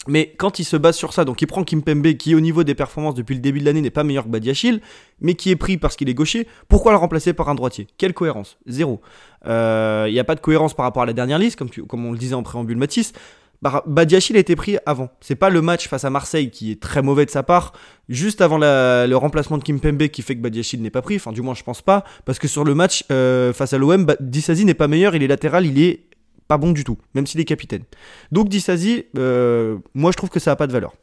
Mais 0.08 0.34
quand 0.38 0.60
il 0.60 0.66
se 0.66 0.76
base 0.76 0.98
sur 0.98 1.14
ça, 1.14 1.24
donc 1.24 1.42
il 1.42 1.46
prend 1.48 1.64
Kimpembe 1.64 2.14
qui 2.16 2.36
au 2.36 2.42
niveau 2.42 2.64
des 2.64 2.76
performances 2.76 3.16
depuis 3.16 3.36
le 3.36 3.42
début 3.42 3.60
de 3.60 3.66
l'année 3.66 3.82
n'est 3.82 3.90
pas 3.90 4.04
meilleur 4.04 4.26
que 4.26 4.30
Badiachil, 4.30 4.82
mais 5.22 5.36
qui 5.36 5.50
est 5.50 5.56
pris 5.56 5.78
parce 5.78 5.96
qu'il 5.96 6.10
est 6.10 6.14
gaucher, 6.14 6.46
pourquoi 6.68 6.92
le 6.92 6.98
remplacer 6.98 7.32
par 7.34 7.48
un 7.50 7.56
droitier? 7.56 7.88
Quelle 7.98 8.14
cohérence? 8.14 8.58
Zéro. 8.68 9.00
Euh, 9.48 10.06
Il 10.10 10.14
n'y 10.14 10.20
a 10.20 10.24
pas 10.26 10.36
de 10.36 10.42
cohérence 10.42 10.74
par 10.74 10.84
rapport 10.86 11.04
à 11.04 11.06
la 11.06 11.14
dernière 11.14 11.40
liste, 11.40 11.58
comme, 11.58 12.06
on 12.06 12.12
le 12.12 12.18
disait 12.18 12.36
en 12.36 12.44
préambule 12.44 12.78
Matisse. 12.78 13.14
Bar- 13.62 13.84
Badiachil 13.88 14.36
a 14.36 14.40
été 14.40 14.58
pris 14.58 14.76
avant. 14.86 15.08
C'est 15.22 15.36
pas 15.36 15.50
le 15.50 15.62
match 15.62 15.88
face 15.88 16.04
à 16.04 16.10
Marseille 16.10 16.50
qui 16.52 16.72
est 16.72 16.82
très 16.82 17.02
mauvais 17.02 17.26
de 17.26 17.30
sa 17.32 17.44
part, 17.44 17.72
juste 18.10 18.42
avant 18.42 18.58
le 18.58 19.14
remplacement 19.16 19.58
de 19.58 19.64
Kimpembe 19.64 20.10
qui 20.10 20.22
fait 20.22 20.36
que 20.36 20.42
Badiachil 20.42 20.82
n'est 20.82 20.90
pas 20.90 21.02
pris. 21.02 21.16
Enfin, 21.16 21.32
du 21.32 21.42
moins, 21.42 21.54
je 21.54 21.64
pense 21.64 21.82
pas, 21.82 22.04
parce 22.26 22.40
que 22.40 22.50
sur 22.50 22.66
le 22.66 22.76
match 22.76 23.06
euh, 23.10 23.54
face 23.54 23.72
à 23.72 23.78
l'OM, 23.78 24.06
Disasi 24.20 24.66
n'est 24.66 24.74
pas 24.74 24.90
meilleur. 24.90 25.16
Il 25.16 25.24
est 25.24 25.28
latéral, 25.28 25.66
il 25.66 25.82
est 25.82 26.02
pas 26.48 26.58
bon 26.58 26.72
du 26.72 26.84
tout, 26.84 26.98
même 27.14 27.26
s'il 27.28 27.40
est 27.40 27.46
capitaine. 27.46 27.84
Donc 28.32 28.50
Disasi, 28.50 29.06
euh, 29.18 29.78
moi 29.94 30.12
je 30.12 30.18
trouve 30.18 30.30
que 30.30 30.40
ça 30.40 30.52
n'a 30.52 30.56
pas 30.56 30.68
de 30.68 30.72
valeur. 30.72 30.94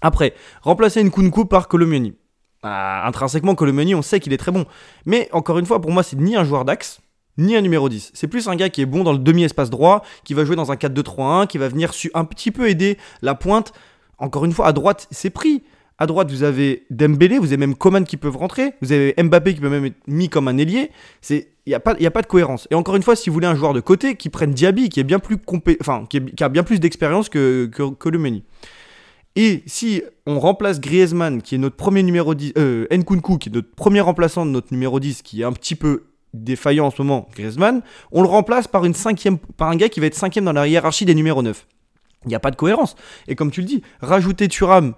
Après, 0.00 0.34
remplacer 0.62 1.02
Nkunku 1.02 1.46
par 1.46 1.68
Colomiani. 1.68 2.14
Ah, 2.62 3.06
intrinsèquement, 3.06 3.54
Colomiani, 3.54 3.94
on 3.94 4.02
sait 4.02 4.20
qu'il 4.20 4.32
est 4.32 4.38
très 4.38 4.52
bon. 4.52 4.64
Mais 5.06 5.28
encore 5.32 5.58
une 5.58 5.66
fois, 5.66 5.80
pour 5.80 5.90
moi, 5.90 6.02
c'est 6.02 6.16
ni 6.16 6.36
un 6.36 6.44
joueur 6.44 6.64
d'axe, 6.64 7.00
ni 7.36 7.56
un 7.56 7.60
numéro 7.60 7.88
10. 7.88 8.12
C'est 8.14 8.26
plus 8.26 8.48
un 8.48 8.56
gars 8.56 8.68
qui 8.68 8.80
est 8.82 8.86
bon 8.86 9.04
dans 9.04 9.12
le 9.12 9.18
demi-espace 9.18 9.70
droit, 9.70 10.04
qui 10.24 10.34
va 10.34 10.44
jouer 10.44 10.56
dans 10.56 10.72
un 10.72 10.76
4-2-3-1, 10.76 11.46
qui 11.46 11.58
va 11.58 11.68
venir 11.68 11.92
un 12.14 12.24
petit 12.24 12.50
peu 12.50 12.68
aider 12.68 12.98
la 13.22 13.34
pointe. 13.34 13.72
Encore 14.18 14.44
une 14.44 14.52
fois, 14.52 14.66
à 14.66 14.72
droite, 14.72 15.06
c'est 15.10 15.30
pris. 15.30 15.62
À 15.98 16.06
droite, 16.06 16.30
vous 16.30 16.44
avez 16.44 16.86
Dembélé, 16.90 17.38
vous 17.38 17.46
avez 17.46 17.56
même 17.56 17.74
Coman 17.74 18.04
qui 18.04 18.16
peuvent 18.16 18.36
rentrer, 18.36 18.74
vous 18.82 18.92
avez 18.92 19.14
Mbappé 19.20 19.54
qui 19.54 19.60
peut 19.60 19.68
même 19.68 19.84
être 19.84 19.96
mis 20.06 20.28
comme 20.28 20.46
un 20.46 20.56
ailier. 20.56 20.90
C'est 21.20 21.48
il 21.66 21.70
n'y 21.70 21.74
a, 21.74 21.80
pas- 21.80 21.96
y 21.98 22.06
a 22.06 22.10
pas 22.10 22.22
de 22.22 22.26
cohérence. 22.26 22.66
Et 22.70 22.74
encore 22.74 22.96
une 22.96 23.02
fois, 23.02 23.14
si 23.16 23.28
vous 23.28 23.34
voulez 23.34 23.46
un 23.46 23.54
joueur 23.54 23.74
de 23.74 23.80
côté, 23.80 24.14
qui 24.14 24.30
prenne 24.30 24.52
Diaby, 24.52 24.88
qui 24.88 25.00
est 25.00 25.04
bien 25.04 25.18
plus 25.18 25.36
enfin, 25.80 26.06
qui, 26.08 26.20
a 26.40 26.48
bien 26.48 26.62
plus 26.62 26.80
d'expérience 26.80 27.28
que, 27.28 27.66
que, 27.66 27.90
que 27.90 28.08
Lumeni. 28.08 28.42
Et 29.36 29.62
si 29.66 30.02
on 30.26 30.40
remplace 30.40 30.80
Griezmann, 30.80 31.42
qui 31.42 31.56
est 31.56 31.58
notre 31.58 31.76
premier 31.76 32.02
numéro 32.02 32.34
10, 32.34 32.54
euh, 32.56 32.86
Nkunku, 32.90 33.38
qui 33.38 33.50
est 33.50 33.52
notre 33.52 33.70
premier 33.74 34.00
remplaçant 34.00 34.46
de 34.46 34.50
notre 34.50 34.72
numéro 34.72 34.98
10, 34.98 35.22
qui 35.22 35.42
est 35.42 35.44
un 35.44 35.52
petit 35.52 35.74
peu 35.74 36.04
défaillant 36.32 36.86
en 36.86 36.90
ce 36.90 37.02
moment, 37.02 37.28
Griezmann, 37.34 37.82
on 38.12 38.22
le 38.22 38.28
remplace 38.28 38.66
par, 38.66 38.84
une 38.84 38.94
cinquième, 38.94 39.38
par 39.38 39.68
un 39.68 39.76
gars 39.76 39.88
qui 39.88 40.00
va 40.00 40.06
être 40.06 40.14
cinquième 40.14 40.44
dans 40.44 40.52
la 40.52 40.66
hiérarchie 40.66 41.04
des 41.04 41.14
numéros 41.14 41.42
9. 41.42 41.66
Il 42.24 42.28
n'y 42.28 42.34
a 42.34 42.40
pas 42.40 42.50
de 42.50 42.56
cohérence. 42.56 42.96
Et 43.28 43.34
comme 43.34 43.50
tu 43.50 43.60
le 43.60 43.66
dis, 43.66 43.82
rajouter 44.00 44.48
Thuram, 44.48 44.94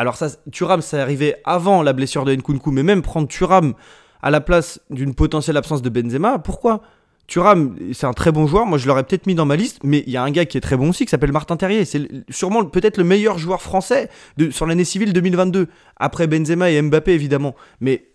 alors 0.00 0.16
ça, 0.16 0.28
Thuram, 0.50 0.80
ça 0.80 1.02
arrivait 1.02 1.36
avant 1.44 1.82
la 1.82 1.92
blessure 1.92 2.24
de 2.24 2.34
Nkunku, 2.34 2.70
mais 2.70 2.82
même 2.82 3.02
prendre 3.02 3.28
Thuram 3.28 3.74
à 4.22 4.30
la 4.30 4.40
place 4.40 4.80
d'une 4.88 5.14
potentielle 5.14 5.58
absence 5.58 5.82
de 5.82 5.90
Benzema, 5.90 6.38
pourquoi? 6.38 6.80
Thuram, 7.26 7.76
c'est 7.92 8.06
un 8.06 8.14
très 8.14 8.32
bon 8.32 8.46
joueur, 8.46 8.64
moi 8.64 8.78
je 8.78 8.88
l'aurais 8.88 9.04
peut-être 9.04 9.26
mis 9.26 9.34
dans 9.34 9.44
ma 9.44 9.56
liste, 9.56 9.80
mais 9.84 10.02
il 10.06 10.12
y 10.12 10.16
a 10.16 10.22
un 10.22 10.30
gars 10.30 10.46
qui 10.46 10.56
est 10.56 10.62
très 10.62 10.78
bon 10.78 10.88
aussi, 10.88 11.04
qui 11.04 11.10
s'appelle 11.10 11.32
Martin 11.32 11.58
Terrier, 11.58 11.84
c'est 11.84 12.08
sûrement 12.30 12.64
peut-être 12.64 12.96
le 12.96 13.04
meilleur 13.04 13.36
joueur 13.36 13.60
français 13.60 14.08
sur 14.50 14.64
l'année 14.64 14.84
civile 14.84 15.12
2022, 15.12 15.68
après 15.98 16.26
Benzema 16.26 16.70
et 16.70 16.80
Mbappé 16.80 17.12
évidemment, 17.12 17.54
mais 17.82 18.06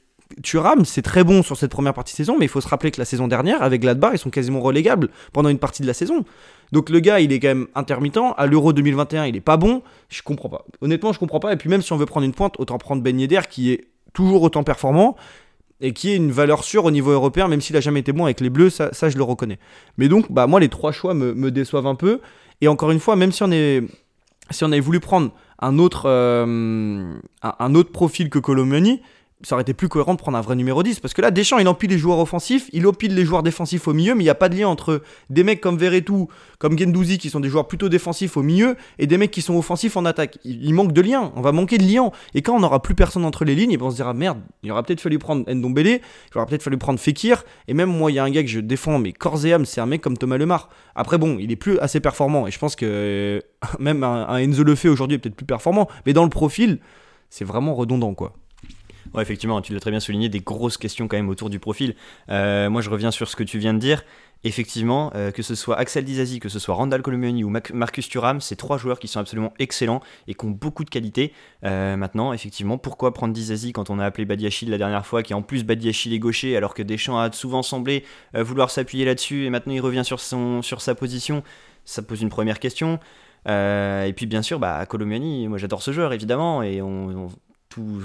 Thuram, 0.44 0.86
c'est 0.86 1.01
très 1.01 1.24
bon 1.24 1.44
sur 1.44 1.55
cette 1.55 1.72
première 1.72 1.94
partie 1.94 2.13
de 2.13 2.17
saison, 2.17 2.36
mais 2.38 2.46
il 2.46 2.50
faut 2.50 2.62
se 2.62 2.67
rappeler 2.67 2.91
que 2.91 3.00
la 3.00 3.05
saison 3.05 3.27
dernière, 3.27 3.62
avec 3.62 3.82
Gladbach, 3.82 4.12
ils 4.13 4.20
sont 4.20 4.29
quasiment 4.29 4.60
relégables 4.60 5.10
pendant 5.34 5.50
une 5.50 5.60
partie 5.60 5.82
de 5.82 5.88
la 5.88 5.94
saison. 5.94 6.25
Donc 6.72 6.89
le 6.89 7.00
gars, 7.00 7.20
il 7.20 7.32
est 7.32 7.39
quand 7.39 7.50
même 7.50 7.67
intermittent. 7.75 8.17
À 8.38 8.46
l'Euro 8.48 8.74
2021, 8.74 9.25
il 9.25 9.36
est 9.36 9.41
pas 9.41 9.58
bon. 9.58 9.84
Je 10.10 10.22
comprends 10.24 10.50
pas. 10.50 10.65
Honnêtement, 10.82 11.13
je 11.13 11.20
comprends 11.20 11.39
pas. 11.39 11.53
Et 11.53 11.58
puis 11.58 11.70
même 11.70 11.82
si 11.82 11.94
on 11.94 11.98
veut 11.98 12.05
prendre 12.05 12.25
une 12.25 12.34
pointe, 12.34 12.60
autant 12.60 12.77
prendre 12.77 13.01
Ben 13.01 13.20
Yedder, 13.20 13.41
qui 13.50 13.72
est 13.72 13.86
toujours 14.13 14.41
autant 14.41 14.63
performant 14.63 15.15
et 15.82 15.94
qui 15.94 16.12
est 16.12 16.15
une 16.15 16.32
valeur 16.32 16.63
sûre 16.63 16.86
au 16.86 16.91
niveau 16.91 17.12
européen, 17.12 17.48
même 17.48 17.62
s'il 17.62 17.75
a 17.75 17.82
jamais 17.82 18.00
été 18.00 18.13
bon 18.13 18.25
avec 18.25 18.39
les 18.39 18.50
Bleus, 18.50 18.70
ça, 18.70 18.94
ça, 18.94 19.10
je 19.10 19.17
le 19.17 19.24
reconnais. 19.24 19.60
Mais 19.98 20.08
donc, 20.08 20.32
bah 20.32 20.48
moi, 20.48 20.60
les 20.60 20.70
trois 20.70 20.91
choix 20.91 21.13
me, 21.13 21.51
déçoivent 21.51 21.88
un 21.88 21.96
peu. 21.96 22.22
Et 22.62 22.67
encore 22.67 22.91
une 22.91 23.00
fois, 23.00 23.15
même 23.15 23.32
si 23.32 23.44
on 23.44 23.51
est, 23.51 23.84
si 24.50 24.63
on 24.63 24.72
avait 24.72 24.79
voulu 24.79 25.00
prendre 25.00 25.32
un 25.60 25.77
autre, 25.77 26.03
euh, 26.08 27.13
un 27.41 27.75
autre 27.75 27.91
profil 27.91 28.29
que 28.29 28.39
Colomani, 28.39 29.01
ça 29.44 29.56
aurait 29.56 29.63
été 29.63 29.74
plus 29.74 29.89
cohérent 29.89 30.13
de 30.13 30.20
prendre 30.20 30.38
un 30.38 30.42
vrai 30.42 30.56
numéro 30.56 30.82
10 30.82 31.01
parce 31.01 31.13
que 31.13 31.22
là 31.22 31.30
Deschamps 31.30 31.60
il 31.60 31.68
empile 31.68 31.89
les 31.89 31.98
joueurs 31.98 32.20
offensifs, 32.20 32.70
il 32.72 32.88
empile 32.88 33.13
les 33.13 33.25
joueurs 33.25 33.44
défensifs 33.44 33.88
au 33.88 33.94
milieu 33.94 34.15
mais 34.15 34.24
il 34.24 34.25
n'y 34.25 34.32
a 34.32 34.36
pas 34.36 34.48
de 34.48 34.56
lien 34.56 34.68
entre 34.68 35.01
des 35.30 35.44
mecs 35.44 35.60
comme 35.60 35.77
Verretou, 35.77 36.30
comme 36.58 36.77
Gendouzi 36.77 37.18
qui 37.18 37.30
sont 37.30 37.42
des 37.42 37.50
joueurs 37.50 37.68
plutôt 37.68 37.89
défensifs 37.89 38.38
au 38.38 38.44
milieu 38.44 38.77
et 38.98 39.08
des 39.08 39.18
mecs 39.18 39.32
qui 39.32 39.42
sont 39.42 39.58
offensifs 39.58 39.98
en 39.98 40.06
attaque. 40.06 40.39
Il, 40.46 40.74
manque 40.74 40.94
de 40.94 41.01
lien, 41.01 41.34
on 41.36 41.42
va 41.42 41.51
manquer 41.51 41.77
de 41.77 41.84
lien 41.84 42.12
et 42.34 42.42
quand 42.42 42.56
on 42.56 42.62
n'aura 42.62 42.82
plus 42.82 42.96
personne 42.96 43.25
entre 43.25 43.44
les 43.44 43.56
lignes, 43.56 43.77
ben, 43.77 43.86
on 43.86 43.92
se 43.92 43.96
dira 43.96 44.13
merde, 44.13 44.39
il 44.63 44.72
aurait 44.72 44.84
peut-être 44.84 45.01
fallu 45.01 45.20
prendre 45.20 45.44
Ndombele, 45.54 46.00
il 46.34 46.38
aurait 46.38 46.46
peut-être 46.46 46.63
fallu 46.63 46.77
prendre 46.77 47.00
Fekir 47.00 47.44
et 47.68 47.74
même 47.74 47.89
moi 47.89 48.12
il 48.12 48.15
y 48.15 48.20
a 48.20 48.24
un 48.24 48.32
gars 48.32 48.42
que 48.42 48.50
je 48.50 48.62
défends 48.62 49.00
mais 49.00 49.12
corps 49.12 49.46
et 49.46 49.56
c'est 49.65 49.82
un 49.82 49.86
mec 49.86 50.01
comme 50.01 50.18
Thomas 50.18 50.38
Lemar. 50.38 50.70
Après 50.96 51.18
bon, 51.18 51.38
il 51.39 51.51
est 51.51 51.58
plus 51.58 51.77
assez 51.80 52.00
performant 52.00 52.48
et 52.48 52.51
je 52.51 52.60
pense 52.60 52.77
que 52.77 53.44
même 53.80 54.04
un, 54.04 54.27
un 54.30 54.38
Enzo 54.38 54.63
le 54.63 54.75
fait 54.75 54.88
aujourd'hui 54.88 55.15
est 55.15 55.20
peut-être 55.20 55.36
plus 55.36 55.46
performant 55.46 55.89
mais 56.06 56.13
dans 56.13 56.24
le 56.24 56.30
profil, 56.30 56.80
c'est 57.30 57.46
vraiment 57.46 57.75
redondant 57.75 58.13
quoi. 58.13 58.34
Ouais, 59.15 59.22
effectivement, 59.22 59.62
tu 59.62 59.74
l'as 59.74 59.79
très 59.79 59.91
bien 59.91 60.01
souligné, 60.01 60.27
des 60.27 60.41
grosses 60.41 60.77
questions 60.77 61.07
quand 61.07 61.15
même 61.15 61.29
autour 61.29 61.50
du 61.50 61.57
profil. 61.57 61.95
Euh, 62.29 62.69
moi, 62.69 62.81
je 62.81 62.89
reviens 62.89 63.12
sur 63.12 63.29
ce 63.29 63.38
que 63.38 63.43
tu 63.43 63.60
viens 63.60 63.74
de 63.74 63.79
dire. 63.79 64.03
Effectivement, 64.43 65.10
euh, 65.15 65.31
que 65.31 65.41
ce 65.41 65.55
soit 65.55 65.77
Axel 65.77 66.03
Dizazi, 66.03 66.41
que 66.41 66.50
ce 66.50 66.60
soit 66.60 66.75
Randall 66.75 67.01
Colomioni 67.01 67.45
ou 67.45 67.53
Marcus 67.74 68.10
Thuram, 68.10 68.41
c'est 68.41 68.57
trois 68.57 68.77
joueurs 68.77 69.00
qui 69.00 69.07
sont 69.07 69.22
absolument 69.22 69.53
excellents 69.57 70.01
et 70.27 70.34
qui 70.34 70.45
ont 70.45 70.51
beaucoup 70.51 70.84
de 70.84 70.89
qualité. 70.89 71.31
Euh, 71.63 71.95
maintenant, 71.95 72.34
effectivement, 72.34 72.77
pourquoi 72.77 73.13
prendre 73.13 73.34
Dizazi 73.34 73.72
quand 73.72 73.89
on 73.89 74.00
a 74.00 74.05
appelé 74.05 74.25
Badiachil 74.25 74.69
la 74.69 74.77
dernière 74.77 75.05
fois, 75.05 75.24
qui 75.24 75.34
en 75.34 75.41
plus 75.41 75.63
Badiachil 75.63 76.13
est 76.13 76.19
gaucher, 76.19 76.57
alors 76.57 76.74
que 76.74 76.84
Deschamps 76.84 77.17
a 77.17 77.31
souvent 77.31 77.63
semblé 77.63 78.03
vouloir 78.34 78.69
s'appuyer 78.69 79.05
là-dessus 79.05 79.45
et 79.45 79.50
maintenant 79.50 79.74
il 79.74 79.81
revient 79.81 80.03
sur, 80.03 80.19
sa 80.19 80.95
position? 80.95 81.41
Ça 81.86 82.01
pose 82.01 82.22
une 82.22 82.29
première 82.29 82.60
question. 82.60 83.00
et 83.48 84.13
puis 84.15 84.25
bien 84.25 84.41
sûr, 84.41 84.60
bah, 84.60 84.86
moi 84.91 85.57
j'adore 85.57 85.81
ce 85.81 85.91
joueur 85.91 86.12
évidemment, 86.12 86.62
et 86.62 86.81
on, 86.81 87.29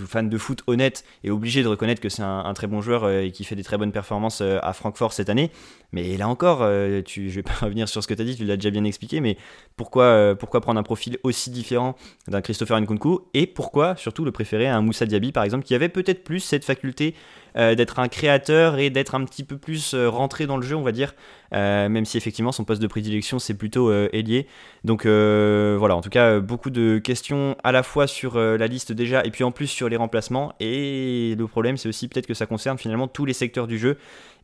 fan 0.07 0.29
de 0.29 0.39
foot 0.39 0.63
honnête 0.67 1.05
est 1.25 1.31
obligé 1.31 1.63
de 1.63 1.69
reconnaître 1.69 2.01
que 2.01 2.09
c'est 2.09 2.23
un, 2.23 2.53
très 2.55 2.67
bon 2.67 2.81
joueur 2.81 3.05
euh, 3.05 3.23
et 3.23 3.33
qui 3.33 3.45
fait 3.45 3.57
des 3.57 3.63
très 3.63 3.79
bonnes 3.79 3.93
performances 3.93 4.41
euh, 4.41 4.59
à 4.63 4.73
Francfort 4.73 5.13
cette 5.13 5.29
année. 5.29 5.51
Mais 5.93 6.17
là 6.17 6.29
encore, 6.29 6.61
euh, 6.63 7.03
je 7.07 7.23
vais 7.23 7.43
pas 7.43 7.53
revenir 7.61 7.89
sur 7.89 8.03
ce 8.03 8.09
que 8.09 8.15
tu 8.15 8.23
as 8.23 8.25
dit, 8.25 8.37
tu 8.37 8.45
l'as 8.45 8.57
déjà 8.57 8.71
bien 8.71 8.85
expliqué, 8.85 9.21
mais 9.21 9.37
pourquoi, 9.77 10.35
pourquoi 10.39 10.61
prendre 10.61 10.79
un 10.79 10.83
profil 10.83 11.19
aussi 11.23 11.51
différent 11.51 11.97
d'un 12.29 12.41
Christopher 12.41 12.81
Nkunku? 12.81 13.21
Et 13.35 13.47
pourquoi 13.47 13.97
surtout 13.97 14.25
le 14.25 14.33
préférer 14.33 14.67
à 14.67 14.77
un 14.77 14.83
Moussa 14.83 15.07
Diaby 15.07 15.33
par 15.33 15.45
exemple 15.45 15.65
qui 15.65 15.75
avait 15.75 15.89
peut-être 15.89 16.25
plus 16.25 16.41
cette 16.41 16.65
faculté 16.65 17.15
euh, 17.57 17.75
d'être 17.75 17.99
un 17.99 18.09
créateur 18.09 18.79
et 18.79 18.91
d'être 18.91 19.15
un 19.15 19.25
petit 19.25 19.45
peu 19.45 19.59
plus 19.59 19.95
euh, 19.95 20.09
rentré 20.09 20.47
dans 20.47 20.57
le 20.57 20.63
jeu, 20.63 20.77
on 20.77 20.83
va 20.83 20.93
dire, 20.93 21.15
euh, 21.53 21.89
même 21.89 22.05
si 22.05 22.17
effectivement 22.17 22.53
son 22.53 22.65
poste 22.65 22.81
de 22.81 22.87
prédilection 22.87 23.39
c'est 23.39 23.55
plutôt 23.55 23.93
ailier. 24.13 24.47
Donc 24.85 25.05
voilà, 25.05 25.97
en 25.97 26.01
tout 26.01 26.11
cas, 26.11 26.41
beaucoup 26.41 26.71
de 26.71 26.99
questions 26.99 27.57
à 27.65 27.73
la 27.73 27.83
fois 27.83 28.07
sur 28.07 28.39
la 28.39 28.67
liste 28.67 28.93
déjà 28.93 29.25
et 29.25 29.31
puis 29.31 29.45
en 29.45 29.51
plus 29.51 29.67
sur 29.67 29.89
les 29.89 29.97
remplacements. 29.97 30.55
Et 30.61 31.35
le 31.37 31.47
problème, 31.47 31.77
c'est 31.77 31.89
aussi 31.89 32.09
peut-être 32.09 32.27
que 32.27 32.35
ça 32.35 32.47
concerne 32.47 32.79
finalement 32.79 33.09
tous 33.09 33.25
les 33.25 33.33
secteurs 33.33 33.67
du 33.67 33.79
jeu 33.79 33.99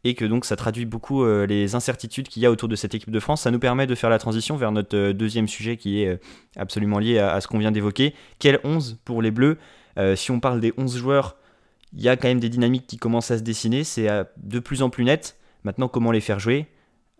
et 0.05 0.15
que 0.15 0.25
donc 0.25 0.45
ça 0.45 0.57
traduit 0.57 0.85
beaucoup 0.85 1.25
les 1.25 1.75
incertitudes 1.75 2.29
qu'il 2.29 2.43
y 2.43 2.47
a 2.47 2.51
autour 2.51 2.69
de 2.69 2.77
cette 2.77 2.95
équipe 2.95 3.11
de 3.11 3.21
France. 3.21 3.43
Ça 3.43 3.51
nous 3.51 3.59
permet 3.59 3.87
de 3.87 3.95
faire 3.95 4.11
la 4.11 4.19
transition 4.19 4.57
vers 4.57 4.73
notre 4.73 5.13
deuxième 5.13 5.49
sujet 5.49 5.77
qui 5.77 6.03
est 6.03 6.21
absolument 6.57 6.99
lié 6.99 7.19
à, 7.19 7.33
à 7.33 7.41
ce 7.41 7.49
qu'on 7.49 7.59
vient 7.59 7.73
d'évoquer. 7.73 8.15
Quel 8.39 8.61
11 8.65 8.99
pour 9.05 9.23
les 9.23 9.31
Bleus? 9.31 9.59
Si 10.17 10.31
on 10.31 10.41
parle 10.41 10.61
des 10.61 10.75
11 10.77 10.97
joueurs 10.97 11.37
il 11.93 12.03
y 12.03 12.09
a 12.09 12.17
quand 12.17 12.29
même 12.29 12.41
des 12.41 12.49
dynamiques 12.49 12.87
qui 12.87 12.97
commencent 12.97 13.31
à 13.31 13.39
se 13.39 13.43
dessiner, 13.43 13.85
c'est 13.85 14.09
euh, 14.09 14.25
de 14.37 14.59
plus 14.59 14.83
en 14.83 14.91
plus 14.91 15.05
net. 15.05 15.37
Maintenant, 15.65 15.89
comment 15.89 16.13
les 16.13 16.21
faire 16.21 16.39
jouer? 16.39 16.67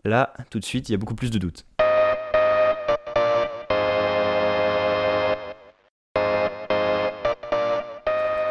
Là, 0.03 0.33
tout 0.49 0.59
de 0.59 0.65
suite, 0.65 0.89
il 0.89 0.93
y 0.93 0.95
a 0.95 0.97
beaucoup 0.97 1.15
plus 1.15 1.31
de 1.31 1.37
doutes. 1.37 1.65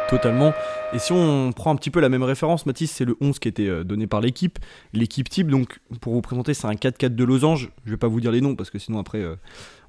Totalement. 0.09 0.53
Et 0.93 0.99
si 0.99 1.11
on 1.11 1.51
prend 1.51 1.71
un 1.71 1.75
petit 1.75 1.89
peu 1.89 1.99
la 1.99 2.07
même 2.07 2.23
référence, 2.23 2.65
Mathis, 2.65 2.91
c'est 2.91 3.03
le 3.03 3.17
11 3.19 3.39
qui 3.39 3.49
était 3.49 3.67
euh, 3.67 3.83
donné 3.83 4.07
par 4.07 4.21
l'équipe. 4.21 4.57
L'équipe 4.93 5.27
type, 5.27 5.49
donc 5.49 5.79
pour 5.99 6.13
vous 6.13 6.21
présenter, 6.21 6.53
c'est 6.53 6.67
un 6.67 6.73
4-4 6.73 7.13
de 7.13 7.23
losange. 7.25 7.71
Je 7.83 7.91
vais 7.91 7.97
pas 7.97 8.07
vous 8.07 8.21
dire 8.21 8.31
les 8.31 8.39
noms 8.39 8.55
parce 8.55 8.69
que 8.69 8.79
sinon 8.79 8.99
après 8.99 9.17
euh, 9.17 9.35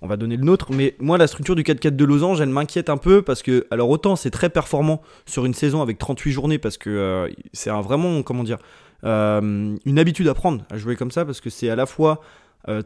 on 0.02 0.08
va 0.08 0.16
donner 0.16 0.37
le 0.37 0.42
nôtre. 0.42 0.72
Mais 0.72 0.96
moi, 0.98 1.18
la 1.18 1.28
structure 1.28 1.54
du 1.54 1.62
4-4 1.62 1.94
de 1.94 2.04
losange, 2.04 2.40
elle 2.40 2.48
m'inquiète 2.48 2.90
un 2.90 2.96
peu 2.96 3.22
parce 3.22 3.42
que, 3.42 3.68
alors 3.70 3.88
autant 3.90 4.16
c'est 4.16 4.30
très 4.30 4.50
performant 4.50 5.02
sur 5.25 5.44
une 5.44 5.54
saison 5.54 5.82
avec 5.82 5.98
38 5.98 6.32
journées 6.32 6.58
parce 6.58 6.78
que 6.78 6.90
euh, 6.90 7.28
c'est 7.52 7.70
vraiment, 7.70 8.22
comment 8.22 8.42
dire, 8.42 8.58
une 9.04 9.98
habitude 9.98 10.26
à 10.26 10.34
prendre 10.34 10.64
à 10.70 10.78
jouer 10.78 10.96
comme 10.96 11.12
ça 11.12 11.25
parce 11.25 11.40
que 11.40 11.50
c'est 11.50 11.70
à 11.70 11.76
la 11.76 11.87
fois 11.87 12.20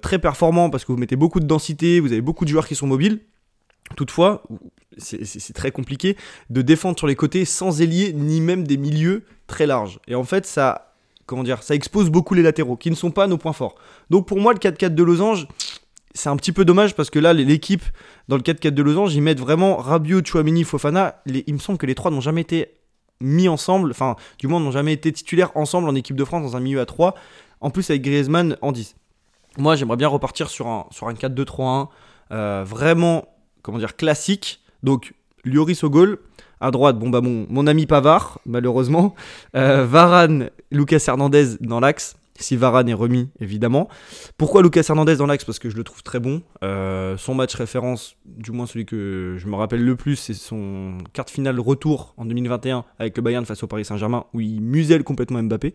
très 0.03 0.19
performant 0.19 0.69
parce 0.69 0.85
que 0.85 0.93
vous 0.93 0.99
mettez 0.99 1.17
beaucoup 1.17 1.41
de 1.41 1.47
densité, 1.47 2.01
vous 2.01 2.12
avez 2.12 2.21
beaucoup 2.21 2.45
de 2.45 2.51
joueurs 2.51 2.69
qui 2.69 2.75
sont 2.75 2.87
mobiles 2.87 3.21
Toutefois, 3.97 4.43
c'est 4.99 5.53
très 5.55 5.71
compliqué 5.71 6.17
de 6.51 6.63
défendre 6.63 6.99
sur 6.99 7.07
les 7.07 7.17
côtés 7.17 7.45
sans 7.45 7.81
ailier 7.81 8.13
ni 8.13 8.41
même 8.41 8.67
des 8.67 8.77
milieux 8.77 9.25
très 9.47 9.67
larges. 9.67 9.99
Et 10.09 10.15
en 10.15 10.25
fait, 10.25 10.47
ça, 10.47 10.95
comment 11.27 11.43
dire, 11.43 11.63
ça 11.63 11.75
expose 11.75 12.11
beaucoup 12.11 12.35
les 12.35 12.43
latéraux 12.43 12.77
qui 12.77 12.91
ne 12.91 12.97
sont 12.97 13.11
pas 13.11 13.27
nos 13.27 13.39
points 13.39 13.53
forts. 13.53 13.75
Donc 14.11 14.27
pour 14.27 14.41
moi, 14.41 14.53
le 14.53 14.59
4-4 14.59 14.95
de 14.95 15.03
Losange, 15.03 15.47
c'est 16.15 16.29
un 16.29 16.37
petit 16.37 16.53
peu 16.53 16.65
dommage 16.65 16.95
parce 16.95 17.11
que 17.11 17.19
là, 17.19 17.33
l'équipe 17.33 17.85
dans 18.29 18.37
le 18.37 18.43
4-4 18.43 18.71
de 18.71 18.83
Losange, 18.83 19.15
ils 19.15 19.23
mettent 19.23 19.41
vraiment 19.41 19.77
Rabiot, 19.77 20.23
Chouamini, 20.25 20.65
Fofana. 20.65 21.23
il 21.27 21.55
me 21.55 21.59
semble 21.59 21.79
que 21.79 21.87
les 21.87 21.95
trois 21.95 22.11
n'ont 22.11 22.21
jamais 22.21 22.43
été 22.43 22.75
mis 23.23 23.49
ensemble, 23.49 23.91
enfin, 23.91 24.17
du 24.39 24.49
moins 24.49 24.61
n'ont 24.61 24.73
jamais 24.73 24.93
été 24.93 25.13
titulaires 25.13 25.53
ensemble 25.55 25.89
en 25.89 25.95
équipe 25.95 26.17
de 26.17 26.25
France 26.25 26.43
dans 26.43 26.57
un 26.57 26.61
milieu 26.61 26.81
à 26.81 26.87
3. 26.87 27.15
En 27.61 27.71
plus, 27.71 27.89
avec 27.91 28.03
Griezmann 28.03 28.57
en 28.61 28.73
10. 28.73 28.97
Moi, 29.59 29.77
j'aimerais 29.77 29.97
bien 29.97 30.09
repartir 30.09 30.51
sur 30.51 30.67
un, 30.67 30.87
sur 30.91 31.09
un 31.09 31.15
4-2-3-1. 31.15 31.89
Euh, 32.33 32.65
vraiment 32.67 33.27
comment 33.62 33.78
dire, 33.78 33.97
classique. 33.97 34.61
Donc, 34.83 35.14
Lloris 35.45 35.83
au 35.85 35.90
goal. 35.90 36.19
À 36.61 36.71
droite, 36.71 36.97
bon 36.97 37.11
bah 37.11 37.21
mon, 37.21 37.45
mon 37.50 37.66
ami 37.66 37.87
Pavard, 37.87 38.38
malheureusement. 38.47 39.16
Euh, 39.57 39.85
Varane, 39.85 40.50
Lucas 40.71 41.02
Hernandez 41.09 41.57
dans 41.61 41.81
l'axe. 41.81 42.14
Si 42.38 42.57
Varane 42.57 42.88
est 42.88 42.95
remis, 42.95 43.28
évidemment. 43.40 43.88
Pourquoi 44.38 44.62
Lucas 44.62 44.85
Hernandez 44.88 45.16
dans 45.16 45.26
l'axe? 45.26 45.45
Parce 45.45 45.59
que 45.59 45.71
je 45.71 45.76
le 45.76 45.83
trouve 45.83 46.04
très 46.04 46.21
bon. 46.21 46.42
Euh, 46.62 47.16
son 47.16 47.35
match 47.35 47.54
référence, 47.57 48.16
du 48.25 48.52
moins 48.52 48.66
celui 48.66 48.87
que 48.87 49.35
je 49.38 49.47
me 49.49 49.57
rappelle 49.57 49.85
le 49.85 49.97
plus, 49.97 50.14
c'est 50.14 50.35
son 50.35 50.99
quart 51.12 51.28
finale 51.28 51.59
retour 51.59 52.14
en 52.16 52.25
2021 52.25 52.85
avec 53.00 53.16
le 53.16 53.23
Bayern 53.23 53.45
face 53.45 53.62
au 53.64 53.66
Paris 53.66 53.85
Saint-Germain, 53.85 54.25
où 54.33 54.40
il 54.40 54.61
muselle 54.61 55.02
complètement 55.02 55.42
Mbappé. 55.42 55.75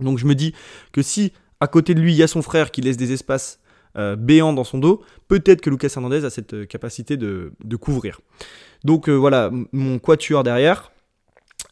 Donc 0.00 0.18
je 0.18 0.26
me 0.26 0.36
dis 0.36 0.54
que 0.92 1.02
si 1.02 1.32
à 1.62 1.68
côté 1.68 1.94
de 1.94 2.00
lui, 2.00 2.12
il 2.12 2.16
y 2.16 2.24
a 2.24 2.26
son 2.26 2.42
frère 2.42 2.72
qui 2.72 2.80
laisse 2.80 2.96
des 2.96 3.12
espaces 3.12 3.60
euh, 3.96 4.16
béant 4.16 4.52
dans 4.52 4.64
son 4.64 4.78
dos, 4.78 5.02
peut-être 5.28 5.60
que 5.60 5.68
Lucas 5.68 5.92
Hernandez 5.94 6.24
a 6.24 6.30
cette 6.30 6.54
euh, 6.54 6.64
capacité 6.64 7.16
de, 7.16 7.52
couvrir. 7.78 8.20
Donc 8.84 9.08
euh, 9.08 9.12
voilà, 9.12 9.50
mon 9.72 9.98
quatuor 9.98 10.42
derrière. 10.42 10.92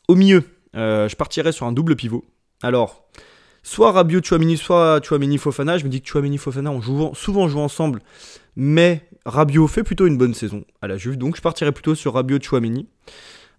Au 0.08 0.14
milieu, 0.16 0.42
je 0.74 1.14
partirais 1.14 1.52
sur 1.52 1.66
un 1.66 1.72
double 1.72 1.96
pivot. 1.96 2.24
Alors, 2.62 3.08
soit 3.62 3.92
Rabiot 3.92 4.20
Chouamini, 4.22 4.56
soit 4.56 5.00
Chouamini 5.04 5.38
Fofana. 5.38 5.78
Je 5.78 5.84
me 5.84 5.88
dis 5.88 6.02
que 6.02 6.08
Chouamini 6.08 6.36
Fofana 6.36 6.70
ont 6.70 7.14
souvent 7.14 7.48
joué 7.48 7.60
ensemble, 7.60 8.00
mais 8.56 9.08
Rabiot 9.24 9.66
fait 9.68 9.82
plutôt 9.82 10.06
une 10.06 10.18
bonne 10.18 10.34
saison 10.34 10.64
à 10.82 10.88
la 10.88 10.96
Juve, 10.96 11.16
donc 11.16 11.36
je 11.36 11.42
partirais 11.42 11.72
plutôt 11.72 11.94
sur 11.94 12.14
Rabiot 12.14 12.40
Chouamini. 12.40 12.86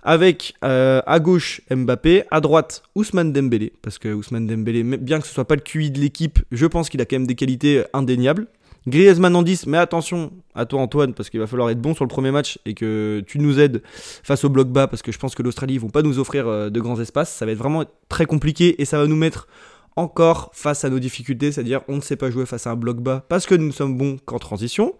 Avec 0.03 0.55
à 0.61 1.19
gauche 1.19 1.61
Mbappé, 1.69 2.23
à 2.31 2.41
droite 2.41 2.83
Ousmane 2.95 3.31
Dembélé, 3.31 3.71
parce 3.81 3.99
que 3.99 4.11
Ousmane 4.13 4.47
Dembélé, 4.47 4.83
bien 4.83 5.19
que 5.19 5.27
ce 5.27 5.33
soit 5.33 5.45
pas 5.45 5.55
le 5.55 5.61
QI 5.61 5.91
de 5.91 5.99
l'équipe, 5.99 6.39
je 6.51 6.65
pense 6.65 6.89
qu'il 6.89 7.01
a 7.01 7.05
quand 7.05 7.15
même 7.15 7.27
des 7.27 7.35
qualités 7.35 7.83
indéniables. 7.93 8.47
Griezmann 8.87 9.35
en 9.35 9.43
10, 9.43 9.67
mais 9.67 9.77
attention 9.77 10.31
à 10.55 10.65
toi 10.65 10.81
Antoine, 10.81 11.13
parce 11.13 11.29
qu'il 11.29 11.39
va 11.39 11.45
falloir 11.45 11.69
être 11.69 11.79
bon 11.79 11.93
sur 11.93 12.03
le 12.03 12.09
premier 12.09 12.31
match 12.31 12.57
et 12.65 12.73
que 12.73 13.23
tu 13.27 13.37
nous 13.37 13.59
aides 13.59 13.83
face 13.93 14.43
au 14.43 14.49
bloc 14.49 14.69
bas, 14.69 14.87
parce 14.87 15.03
que 15.03 15.11
je 15.11 15.19
pense 15.19 15.35
que 15.35 15.43
l'Australie, 15.43 15.75
ils 15.75 15.79
vont 15.79 15.89
pas 15.89 16.01
nous 16.01 16.17
offrir 16.17 16.47
euh, 16.47 16.69
de 16.69 16.79
grands 16.79 16.99
espaces. 16.99 17.31
Ça 17.31 17.45
va 17.45 17.51
être 17.51 17.59
vraiment 17.59 17.85
très 18.09 18.25
compliqué 18.25 18.81
et 18.81 18.85
ça 18.85 18.97
va 18.97 19.05
nous 19.05 19.15
mettre 19.15 19.47
encore 19.95 20.51
face 20.53 20.85
à 20.85 20.89
nos 20.89 20.99
difficultés, 20.99 21.51
c'est-à-dire 21.51 21.81
on 21.87 21.97
ne 21.97 22.01
sait 22.01 22.15
pas 22.15 22.31
jouer 22.31 22.45
face 22.45 22.67
à 22.67 22.71
un 22.71 22.75
bloc 22.75 22.99
bas 23.01 23.25
parce 23.27 23.45
que 23.45 23.55
nous 23.55 23.71
sommes 23.71 23.97
bons 23.97 24.17
qu'en 24.25 24.39
transition. 24.39 24.95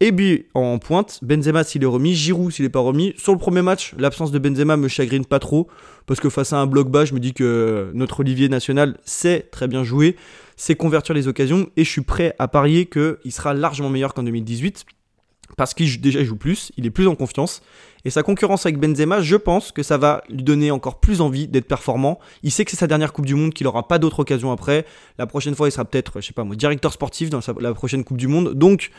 Et 0.00 0.12
puis 0.12 0.46
en 0.54 0.78
pointe, 0.78 1.20
Benzema 1.22 1.64
s'il 1.64 1.82
est 1.82 1.86
remis, 1.86 2.14
Giroud 2.14 2.52
s'il 2.52 2.64
n'est 2.64 2.70
pas 2.70 2.80
remis. 2.80 3.14
Sur 3.16 3.32
le 3.32 3.38
premier 3.38 3.62
match, 3.62 3.94
l'absence 3.98 4.32
de 4.32 4.38
Benzema 4.38 4.76
me 4.76 4.88
chagrine 4.88 5.24
pas 5.24 5.38
trop 5.38 5.68
parce 6.06 6.20
que 6.20 6.28
face 6.28 6.52
à 6.52 6.58
un 6.58 6.66
bloc 6.66 6.90
bas, 6.90 7.04
je 7.04 7.14
me 7.14 7.20
dis 7.20 7.32
que 7.32 7.90
notre 7.94 8.20
Olivier 8.20 8.48
national 8.48 8.98
sait 9.04 9.48
très 9.50 9.68
bien 9.68 9.84
jouer, 9.84 10.16
sait 10.56 10.74
convertir 10.74 11.14
les 11.14 11.28
occasions 11.28 11.68
et 11.76 11.84
je 11.84 11.90
suis 11.90 12.02
prêt 12.02 12.34
à 12.38 12.48
parier 12.48 12.86
qu'il 12.86 13.32
sera 13.32 13.54
largement 13.54 13.90
meilleur 13.90 14.14
qu'en 14.14 14.24
2018 14.24 14.84
parce 15.56 15.74
qu'il 15.74 16.00
déjà 16.00 16.20
plus, 16.38 16.72
il 16.76 16.86
est 16.86 16.90
plus 16.90 17.06
en 17.06 17.14
confiance. 17.14 17.62
Et 18.04 18.10
sa 18.10 18.22
concurrence 18.22 18.66
avec 18.66 18.78
Benzema, 18.78 19.20
je 19.20 19.36
pense 19.36 19.72
que 19.72 19.82
ça 19.82 19.96
va 19.96 20.22
lui 20.28 20.42
donner 20.42 20.70
encore 20.70 21.00
plus 21.00 21.20
envie 21.20 21.48
d'être 21.48 21.66
performant. 21.66 22.18
Il 22.42 22.50
sait 22.50 22.64
que 22.64 22.70
c'est 22.70 22.76
sa 22.76 22.86
dernière 22.86 23.12
Coupe 23.12 23.26
du 23.26 23.34
Monde, 23.34 23.54
qu'il 23.54 23.64
n'aura 23.64 23.88
pas 23.88 23.98
d'autre 23.98 24.20
occasion 24.20 24.52
après. 24.52 24.84
La 25.18 25.26
prochaine 25.26 25.54
fois, 25.54 25.68
il 25.68 25.72
sera 25.72 25.84
peut-être, 25.84 26.20
je 26.20 26.26
sais 26.26 26.32
pas 26.32 26.44
moi, 26.44 26.54
directeur 26.54 26.92
sportif 26.92 27.30
dans 27.30 27.40
la 27.60 27.72
prochaine 27.72 28.04
Coupe 28.04 28.18
du 28.18 28.28
Monde. 28.28 28.54
Donc, 28.54 28.90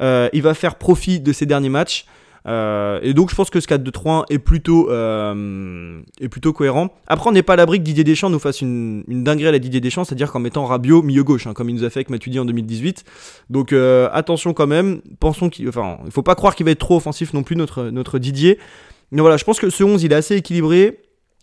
euh, 0.00 0.28
il 0.32 0.42
va 0.42 0.54
faire 0.54 0.76
profit 0.76 1.20
de 1.20 1.32
ses 1.32 1.46
derniers 1.46 1.68
matchs. 1.68 2.06
Euh, 2.46 3.00
et 3.02 3.14
donc 3.14 3.30
je 3.30 3.34
pense 3.34 3.48
que 3.48 3.58
ce 3.58 3.66
4-2-3-1 3.66 4.24
est 4.28 4.38
plutôt, 4.38 4.90
euh, 4.90 6.00
est 6.20 6.28
plutôt 6.28 6.52
cohérent. 6.52 6.90
Après 7.06 7.30
on 7.30 7.32
n'est 7.32 7.42
pas 7.42 7.54
à 7.54 7.56
l'abri 7.56 7.78
que 7.78 7.84
Didier 7.84 8.04
Deschamps 8.04 8.28
nous 8.28 8.38
fasse 8.38 8.60
une, 8.60 9.02
une 9.08 9.24
dinguerie 9.24 9.48
à 9.48 9.52
la 9.52 9.58
Didier 9.58 9.80
Deschamps, 9.80 10.04
c'est-à-dire 10.04 10.30
qu'en 10.30 10.40
mettant 10.40 10.66
Rabiot 10.66 11.02
milieu 11.02 11.24
gauche, 11.24 11.46
hein, 11.46 11.54
comme 11.54 11.70
il 11.70 11.76
nous 11.76 11.84
a 11.84 11.90
fait 11.90 12.00
avec 12.00 12.10
Matuidi 12.10 12.38
en 12.38 12.44
2018. 12.44 13.04
Donc 13.48 13.72
euh, 13.72 14.08
attention 14.12 14.52
quand 14.52 14.66
même, 14.66 15.00
pensons 15.20 15.48
qu'il, 15.48 15.70
faut 16.10 16.22
pas 16.22 16.34
croire 16.34 16.54
qu'il 16.54 16.66
va 16.66 16.72
être 16.72 16.78
trop 16.78 16.96
offensif 16.96 17.32
non 17.32 17.42
plus 17.42 17.56
notre, 17.56 17.84
notre 17.84 18.18
Didier. 18.18 18.58
Mais 19.10 19.20
voilà, 19.20 19.36
je 19.36 19.44
pense 19.44 19.58
que 19.58 19.70
ce 19.70 19.82
11 19.82 20.02
il 20.02 20.12
est 20.12 20.16
assez 20.16 20.36
équilibré. 20.36 21.00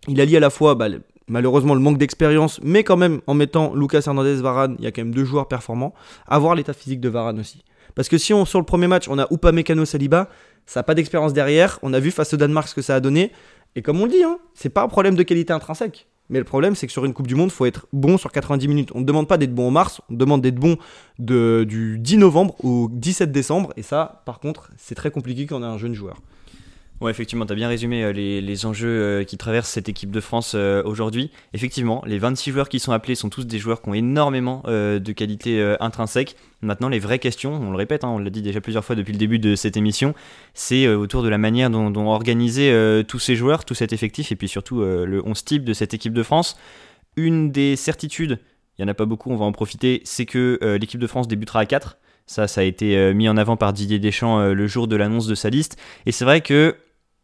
il 0.08 0.22
allie 0.22 0.38
à 0.38 0.39
la 0.39 0.51
fois 0.51 0.75
bah, 0.75 0.88
malheureusement 1.27 1.74
le 1.74 1.79
manque 1.79 1.98
d'expérience, 1.98 2.60
mais 2.62 2.84
quand 2.84 2.98
même 2.98 3.22
en 3.25 3.34
mettant 3.34 3.74
Lucas 3.74 4.03
Hernandez, 4.05 4.36
Varane, 4.36 4.75
il 4.77 4.84
y 4.84 4.88
a 4.88 4.91
quand 4.91 5.01
même 5.01 5.15
deux 5.15 5.25
joueurs 5.25 5.48
performants, 5.48 5.96
avoir 6.27 6.53
l'état 6.53 6.74
physique 6.74 7.00
de 7.00 7.10
Varane 7.10 7.39
aussi. 7.39 7.63
Parce 7.96 8.10
que 8.10 8.17
si 8.17 8.34
on 8.34 8.46
sur 8.46 8.60
le 8.60 8.65
premier 8.65 8.88
match, 8.88 9.08
on 9.10 9.17
a 9.20 9.27
Upamecano 9.31 9.86
Saliba, 9.86 10.29
ça 10.72 10.80
n'a 10.80 10.84
pas 10.86 10.96
d'expérience 10.96 11.34
derrière, 11.34 11.80
on 11.82 11.92
a 11.92 12.00
vu 12.00 12.12
face 12.12 12.34
au 12.34 12.38
Danemark 12.38 12.66
ce 12.70 12.75
que 12.75 12.82
ça 12.82 12.96
a 12.96 13.01
donné, 13.01 13.34
et 13.75 13.82
comme 13.82 14.00
on 14.00 14.06
le 14.06 14.12
dit, 14.12 14.24
hein, 14.24 14.38
c'est 14.54 14.70
pas 14.70 14.84
un 14.84 14.88
problème 14.88 15.16
de 15.16 15.24
qualité 15.24 15.51
intrinsèque. 15.51 16.08
Mais 16.30 16.40
le 16.40 16.46
problème, 16.46 16.75
c'est 16.75 16.88
que 16.88 16.94
sur 16.94 17.04
une 17.04 17.13
Coupe 17.13 17.28
du 17.28 17.36
Monde, 17.36 17.50
il 17.50 17.54
faut 17.54 17.66
être 17.66 17.88
bon 17.92 18.18
sur 18.18 18.32
90 18.32 18.70
minutes. 18.70 18.90
On 18.96 19.01
ne 19.01 19.06
demande 19.06 19.28
pas 19.28 19.38
d'être 19.38 19.54
bon 19.54 19.68
en 19.68 19.72
mars, 19.72 20.00
on 20.10 20.13
demande 20.13 20.42
d'être 20.42 20.56
bon 20.56 20.78
du 21.20 21.98
10 22.00 22.18
novembre 22.18 22.56
au 22.63 22.88
17 22.90 23.34
décembre. 23.34 23.74
Et 23.75 23.84
ça, 23.84 24.24
par 24.25 24.40
contre, 24.40 24.72
c'est 24.78 24.96
très 24.96 25.12
compliqué 25.12 25.46
quand 25.46 25.60
on 25.60 25.63
a 25.63 25.68
un 25.68 25.78
jeune 25.78 25.94
joueur. 25.94 26.22
Ouais, 27.01 27.10
effectivement, 27.10 27.48
tu 27.48 27.53
as 27.53 27.55
bien 27.55 27.67
résumé 27.67 28.03
euh, 28.03 28.12
les, 28.12 28.65
enjeux 28.67 28.88
euh, 28.88 29.24
qui 29.24 29.36
traversent 29.36 29.72
cette 29.72 29.89
équipe 29.89 30.12
de 30.12 30.20
France 30.20 30.53
euh, 30.53 30.84
aujourd'hui. 30.86 31.31
Effectivement, 31.55 32.03
les 32.05 32.20
26 32.20 32.51
joueurs 32.51 32.70
qui 32.70 32.79
sont 32.79 32.91
appelés 32.91 33.15
sont 33.15 33.29
tous 33.29 33.43
des 33.43 33.58
joueurs 33.58 33.81
qui 33.81 33.89
ont 33.89 33.96
énormément 33.96 34.62
de 34.67 35.12
qualités 35.12 35.75
intrinsèques. 35.79 36.36
Maintenant, 36.62 36.89
les 36.89 37.00
vraies 37.00 37.17
questions, 37.17 37.53
on 37.53 37.72
le 37.72 37.77
répète, 37.77 38.03
hein, 38.03 38.10
on 38.10 38.20
l'a 38.20 38.29
dit 38.29 38.43
déjà 38.43 38.62
plusieurs 38.62 38.86
fois 38.86 38.96
depuis 38.96 39.13
le 39.13 39.17
début 39.17 39.39
de 39.39 39.55
cette 39.55 39.77
émission, 39.77 40.13
c'est 40.53 40.88
autour 40.88 41.24
de 41.24 41.29
la 41.29 41.39
manière 41.39 41.70
dont, 41.72 41.89
dont 41.89 42.08
organiser 42.10 42.72
tous 43.08 43.20
ces 43.20 43.36
joueurs, 43.36 43.65
tout 43.65 43.74
cet 43.74 43.93
effectif, 43.93 44.31
et 44.31 44.36
puis 44.36 44.48
surtout 44.48 44.81
le 44.81 45.22
11 45.25 45.43
type 45.43 45.65
de 45.65 45.74
cette 45.74 45.93
équipe 45.93 46.13
de 46.13 46.24
France. 46.24 46.58
Une 47.15 47.51
des 47.51 47.75
certitudes, 47.75 48.39
il 48.77 48.86
n'y 48.86 48.89
en 48.89 48.91
a 48.91 48.96
pas 48.96 49.05
beaucoup, 49.05 49.31
on 49.31 49.38
va 49.38 49.46
en 49.46 49.51
profiter, 49.51 50.01
c'est 50.05 50.25
que 50.25 50.60
l'équipe 50.79 51.00
de 51.00 51.08
France 51.08 51.27
débutera 51.27 51.62
à 51.62 51.65
4. 51.65 51.98
Ça, 52.27 52.48
ça 52.48 52.62
a 52.62 52.63
été 52.63 53.13
mis 53.13 53.27
en 53.27 53.38
avant 53.38 53.58
par 53.58 53.74
Didier 53.74 54.00
Deschamps 54.00 54.53
le 54.53 54.67
jour 54.67 54.88
de 54.88 54.96
l'annonce 54.96 55.27
de 55.27 55.36
sa 55.36 55.50
liste. 55.50 55.77
Et 56.05 56.12
c'est 56.12 56.25
vrai 56.25 56.41
que 56.41 56.75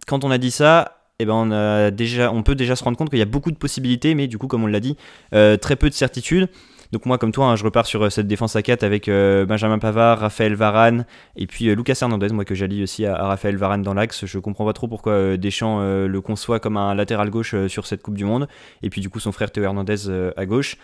quand 0.05 0.23
on 0.23 0.31
a 0.31 0.37
dit 0.37 0.51
ça, 0.51 0.97
eh 1.19 1.25
ben 1.25 1.33
on, 1.33 1.51
a 1.51 1.91
déjà, 1.91 2.31
on 2.31 2.43
peut 2.43 2.55
déjà 2.55 2.75
se 2.75 2.83
rendre 2.83 2.97
compte 2.97 3.09
qu'il 3.09 3.19
y 3.19 3.23
a 3.23 3.25
beaucoup 3.25 3.51
de 3.51 3.57
possibilités, 3.57 4.13
mais 4.13 4.27
du 4.27 4.37
coup, 4.37 4.47
comme 4.47 4.63
on 4.63 4.67
l'a 4.67 4.79
dit, 4.79 4.95
euh, 5.33 5.57
très 5.57 5.75
peu 5.75 5.89
de 5.89 5.93
certitudes. 5.93 6.47
Donc 6.93 7.05
moi, 7.05 7.17
comme 7.17 7.33
toi, 7.33 7.47
hein, 7.47 7.55
je 7.57 7.65
repars 7.65 7.85
sur 7.85 8.05
euh, 8.05 8.09
cette 8.09 8.27
défense 8.27 8.55
à 8.55 8.61
4 8.61 8.83
avec 8.83 9.09
euh, 9.09 9.45
Benjamin 9.45 9.79
Pavard, 9.79 10.19
Raphaël 10.19 10.53
Varane 10.55 11.05
et 11.35 11.47
puis 11.47 11.75
Lucas 11.75 11.97
Hernandez, 12.01 12.29
moi 12.29 12.45
que 12.45 12.55
j'allie 12.55 12.83
aussi 12.83 13.05
à, 13.05 13.15
Raphaël 13.25 13.57
Varane 13.57 13.81
dans 13.81 13.93
l'axe. 13.93 14.25
Je 14.25 14.39
comprends 14.39 14.65
pas 14.65 14.73
trop 14.73 14.87
pourquoi 14.87 15.35
Deschamps 15.37 15.81
le 15.81 16.21
conçoit 16.21 16.59
comme 16.59 16.77
un 16.77 16.95
latéral 16.95 17.29
gauche 17.29 17.55
sur 17.67 17.87
cette 17.87 18.03
Coupe 18.03 18.15
du 18.15 18.23
Monde. 18.23 18.47
Et 18.83 18.89
puis 18.89 19.01
du 19.01 19.09
coup, 19.09 19.19
son 19.19 19.31
frère 19.31 19.51
Théo 19.51 19.63
Hernandez 19.63 20.31
à 20.37 20.45
gauche. 20.45 20.77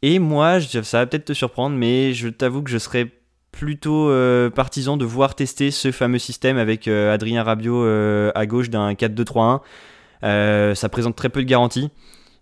Et 0.00 0.18
moi, 0.18 0.58
ça 0.60 0.98
va 0.98 1.06
peut-être 1.06 1.26
te 1.26 1.32
surprendre, 1.32 1.76
mais 1.76 2.12
je 2.12 2.28
t'avoue 2.28 2.62
que 2.62 2.70
je 2.70 2.78
serais 2.78 3.12
plutôt 3.52 4.08
euh, 4.08 4.50
partisan 4.50 4.96
de 4.96 5.04
voir 5.04 5.34
tester 5.34 5.70
ce 5.70 5.92
fameux 5.92 6.18
système 6.18 6.56
avec 6.56 6.88
euh, 6.88 7.14
Adrien 7.14 7.44
Rabiot 7.44 7.84
euh, 7.84 8.32
à 8.34 8.46
gauche 8.46 8.70
d'un 8.70 8.94
4-2-3-1. 8.94 10.74
ça 10.74 10.88
présente 10.88 11.14
très 11.14 11.28
peu 11.28 11.42
de 11.42 11.48
garanties. 11.48 11.90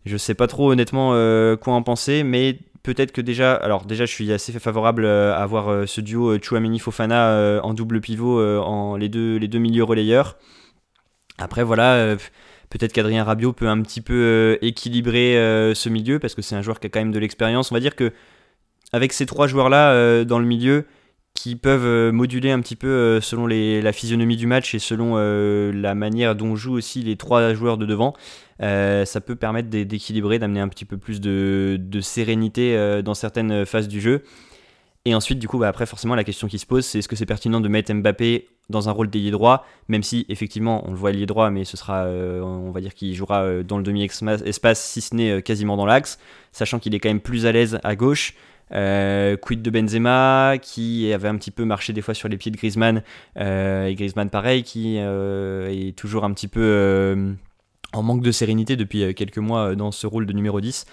Je 0.06 0.16
sais 0.16 0.34
pas 0.34 0.46
trop 0.46 0.70
honnêtement 0.70 1.10
quoi 1.56 1.74
en 1.74 1.82
penser, 1.82 2.22
mais 2.22 2.58
peut-être 2.82 3.12
que 3.12 3.20
déjà, 3.20 3.52
alors 3.52 3.84
déjà 3.84 4.06
je 4.06 4.12
suis 4.12 4.32
assez 4.32 4.50
favorable 4.52 5.04
à 5.04 5.44
voir 5.44 5.86
ce 5.86 6.00
duo 6.00 6.38
Chouameni 6.40 6.78
Fofana 6.78 7.60
en 7.62 7.74
double 7.74 8.00
pivot 8.00 8.40
en 8.62 8.96
les 8.96 9.10
deux 9.10 9.36
les 9.36 9.48
deux 9.48 9.58
milieux 9.58 9.84
relayeurs. 9.84 10.38
Après 11.36 11.64
voilà, 11.64 12.16
peut-être 12.70 12.94
qu'Adrien 12.94 13.24
Rabiot 13.24 13.52
peut 13.52 13.68
un 13.68 13.82
petit 13.82 14.00
peu 14.00 14.56
équilibrer 14.62 15.34
ce 15.74 15.88
milieu 15.90 16.18
parce 16.18 16.34
que 16.34 16.40
c'est 16.40 16.54
un 16.54 16.62
joueur 16.62 16.80
qui 16.80 16.86
a 16.86 16.90
quand 16.90 17.00
même 17.00 17.12
de 17.12 17.18
l'expérience. 17.18 17.70
On 17.70 17.74
va 17.74 17.80
dire 17.80 17.94
que 17.94 18.10
avec 18.94 19.12
ces 19.12 19.26
trois 19.26 19.48
joueurs 19.48 19.68
là 19.68 20.24
dans 20.24 20.38
le 20.38 20.46
milieu, 20.46 20.86
qui 21.34 21.56
peuvent 21.56 21.86
euh, 21.86 22.12
moduler 22.12 22.50
un 22.50 22.60
petit 22.60 22.76
peu 22.76 22.88
euh, 22.88 23.20
selon 23.20 23.46
la 23.46 23.92
physionomie 23.92 24.36
du 24.36 24.46
match 24.46 24.74
et 24.74 24.78
selon 24.78 25.12
euh, 25.14 25.72
la 25.72 25.94
manière 25.94 26.34
dont 26.34 26.56
jouent 26.56 26.74
aussi 26.74 27.02
les 27.02 27.16
trois 27.16 27.54
joueurs 27.54 27.78
de 27.78 27.86
devant. 27.86 28.14
ça 28.60 29.20
peut 29.20 29.36
permettre 29.36 29.68
d'équilibrer, 29.68 30.38
d'amener 30.38 30.60
un 30.60 30.68
petit 30.68 30.84
peu 30.84 30.98
plus 30.98 31.20
de, 31.20 32.00
sérénité 32.00 33.00
dans 33.02 33.14
certaines 33.14 33.64
phases 33.64 33.88
du 33.88 34.00
jeu. 34.00 34.22
Et 35.06 35.14
ensuite, 35.14 35.38
du 35.38 35.48
coup, 35.48 35.58
bah, 35.58 35.68
après, 35.68 35.86
forcément, 35.86 36.14
la 36.14 36.24
question 36.24 36.46
qui 36.46 36.58
se 36.58 36.66
pose, 36.66 36.84
c'est 36.84 36.98
est-ce 36.98 37.08
que 37.08 37.16
c'est 37.16 37.24
pertinent 37.24 37.62
de 37.62 37.68
mettre 37.68 37.90
Mbappé 37.90 38.48
dans 38.68 38.90
un 38.90 38.92
rôle 38.92 39.08
d'ailier 39.08 39.30
droit, 39.30 39.64
même 39.88 40.02
si, 40.02 40.26
effectivement, 40.28 40.86
on 40.86 40.90
le 40.90 40.96
voit 40.96 41.10
ailier 41.10 41.24
droit, 41.24 41.48
mais 41.48 41.64
ce 41.64 41.78
sera, 41.78 42.04
on 42.06 42.70
va 42.70 42.82
dire 42.82 42.92
qu'il 42.92 43.14
jouera 43.14 43.62
dans 43.62 43.78
le 43.78 43.82
demi-espace, 43.82 44.78
si 44.78 45.00
ce 45.00 45.14
n'est 45.14 45.40
quasiment 45.40 45.78
dans 45.78 45.86
l'axe, 45.86 46.18
sachant 46.52 46.78
qu'il 46.78 46.94
est 46.94 47.00
quand 47.00 47.08
même 47.08 47.20
plus 47.20 47.46
à 47.46 47.52
l'aise 47.52 47.80
à 47.82 47.96
gauche. 47.96 48.34
Euh, 48.72 49.36
quid 49.36 49.62
de 49.62 49.70
Benzema 49.70 50.54
qui 50.62 51.12
avait 51.12 51.28
un 51.28 51.36
petit 51.36 51.50
peu 51.50 51.64
marché 51.64 51.92
des 51.92 52.02
fois 52.02 52.14
sur 52.14 52.28
les 52.28 52.36
pieds 52.36 52.52
de 52.52 52.56
Griezmann 52.56 53.02
euh, 53.36 53.86
et 53.86 53.94
Griezmann 53.96 54.30
pareil 54.30 54.62
qui 54.62 54.98
euh, 54.98 55.68
est 55.68 55.96
toujours 55.96 56.24
un 56.24 56.32
petit 56.32 56.46
peu 56.46 57.34
en 57.92 58.02
manque 58.02 58.22
de 58.22 58.30
sérénité 58.30 58.76
depuis 58.76 59.14
quelques 59.14 59.38
mois 59.38 59.74
dans 59.74 59.90
ce 59.90 60.06
rôle 60.06 60.26
de 60.26 60.32
numéro 60.32 60.60
10. 60.60 60.86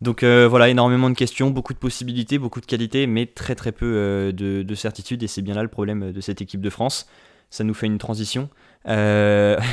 Donc 0.00 0.22
voilà, 0.22 0.68
énormément 0.68 1.10
de 1.10 1.16
questions, 1.16 1.50
beaucoup 1.50 1.74
de 1.74 1.78
possibilités, 1.78 2.38
beaucoup 2.38 2.60
de 2.60 2.66
qualités, 2.66 3.06
mais 3.06 3.26
très 3.26 3.54
très 3.54 3.72
peu 3.72 4.32
de, 4.32 4.62
de 4.62 4.74
certitude 4.74 5.22
et 5.22 5.26
c'est 5.26 5.42
bien 5.42 5.54
là 5.54 5.62
le 5.62 5.68
problème 5.68 6.12
de 6.12 6.20
cette 6.20 6.40
équipe 6.40 6.60
de 6.60 6.70
France. 6.70 7.08
Ça 7.50 7.64
nous 7.64 7.74
fait 7.74 7.86
une 7.86 7.98
transition. 7.98 8.48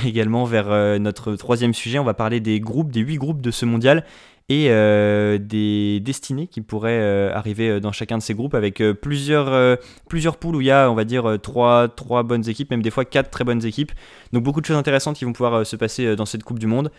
également 0.06 0.44
vers 0.44 1.00
notre 1.00 1.36
troisième 1.36 1.74
sujet, 1.74 2.00
on 2.00 2.04
va 2.04 2.14
parler 2.14 2.42
des 2.42 2.60
groupes, 2.60 2.92
des 2.92 3.00
huit 3.00 3.18
groupes 3.18 3.40
de 3.40 3.52
ce 3.52 3.66
mondial 3.66 4.04
et 4.48 4.68
euh, 4.70 5.40
des 5.40 6.00
destinées 6.02 6.48
qui 6.48 6.62
pourraient 6.62 7.00
euh, 7.02 7.34
arriver 7.34 7.70
euh, 7.70 7.80
dans 7.80 7.92
chacun 7.92 8.18
de 8.18 8.22
ces 8.22 8.36
groupes 8.36 8.54
avec 8.54 8.82
plusieurs, 9.02 9.78
plusieurs 10.08 10.38
poules 10.38 10.56
où 10.56 10.62
il 10.62 10.68
y 10.68 10.72
a, 10.72 10.90
on 10.90 10.96
va 10.96 11.04
dire, 11.04 11.38
trois, 11.42 11.88
trois 11.88 12.24
bonnes 12.24 12.48
équipes, 12.48 12.70
même 12.70 12.82
des 12.82 12.92
fois 12.92 13.06
quatre 13.06 13.30
très 13.30 13.44
bonnes 13.44 13.66
équipes. 13.66 13.92
Donc 14.34 14.44
beaucoup 14.44 14.62
de 14.62 14.66
choses 14.66 14.78
intéressantes 14.78 15.18
qui 15.18 15.26
vont 15.26 15.34
pouvoir 15.34 15.66
se 15.66 15.76
passer 15.76 16.16
dans 16.16 16.26
cette 16.26 16.44
Coupe 16.44 16.60
du 16.60 16.68
Monde. 16.68 16.92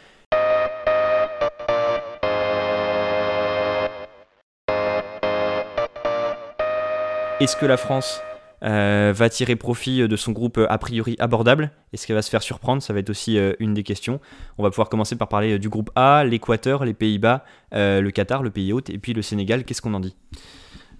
Est-ce 7.38 7.54
que 7.56 7.66
la 7.66 7.76
France 7.76 8.22
euh, 8.62 9.12
va 9.14 9.28
tirer 9.28 9.56
profit 9.56 10.02
euh, 10.02 10.08
de 10.08 10.16
son 10.16 10.32
groupe 10.32 10.56
euh, 10.58 10.66
a 10.70 10.78
priori 10.78 11.16
abordable 11.18 11.72
Est-ce 11.92 12.06
qu'elle 12.06 12.16
va 12.16 12.22
se 12.22 12.30
faire 12.30 12.42
surprendre 12.42 12.82
Ça 12.82 12.92
va 12.92 13.00
être 13.00 13.10
aussi 13.10 13.38
une 13.58 13.74
des 13.74 13.82
questions. 13.82 14.20
On 14.58 14.62
va 14.62 14.70
pouvoir 14.70 14.88
commencer 14.88 15.16
par 15.16 15.28
parler 15.28 15.58
du 15.58 15.68
groupe 15.68 15.90
A, 15.94 16.24
l'Équateur, 16.24 16.84
les 16.84 16.94
Pays-Bas, 16.94 17.44
le 17.72 18.10
Qatar, 18.10 18.42
le 18.42 18.50
pays 18.50 18.72
hôte, 18.72 18.90
et 18.90 18.98
puis 18.98 19.12
le 19.12 19.22
Sénégal. 19.22 19.64
Qu'est-ce 19.64 19.82
qu'on 19.82 19.94
en 19.94 20.00
dit? 20.00 20.16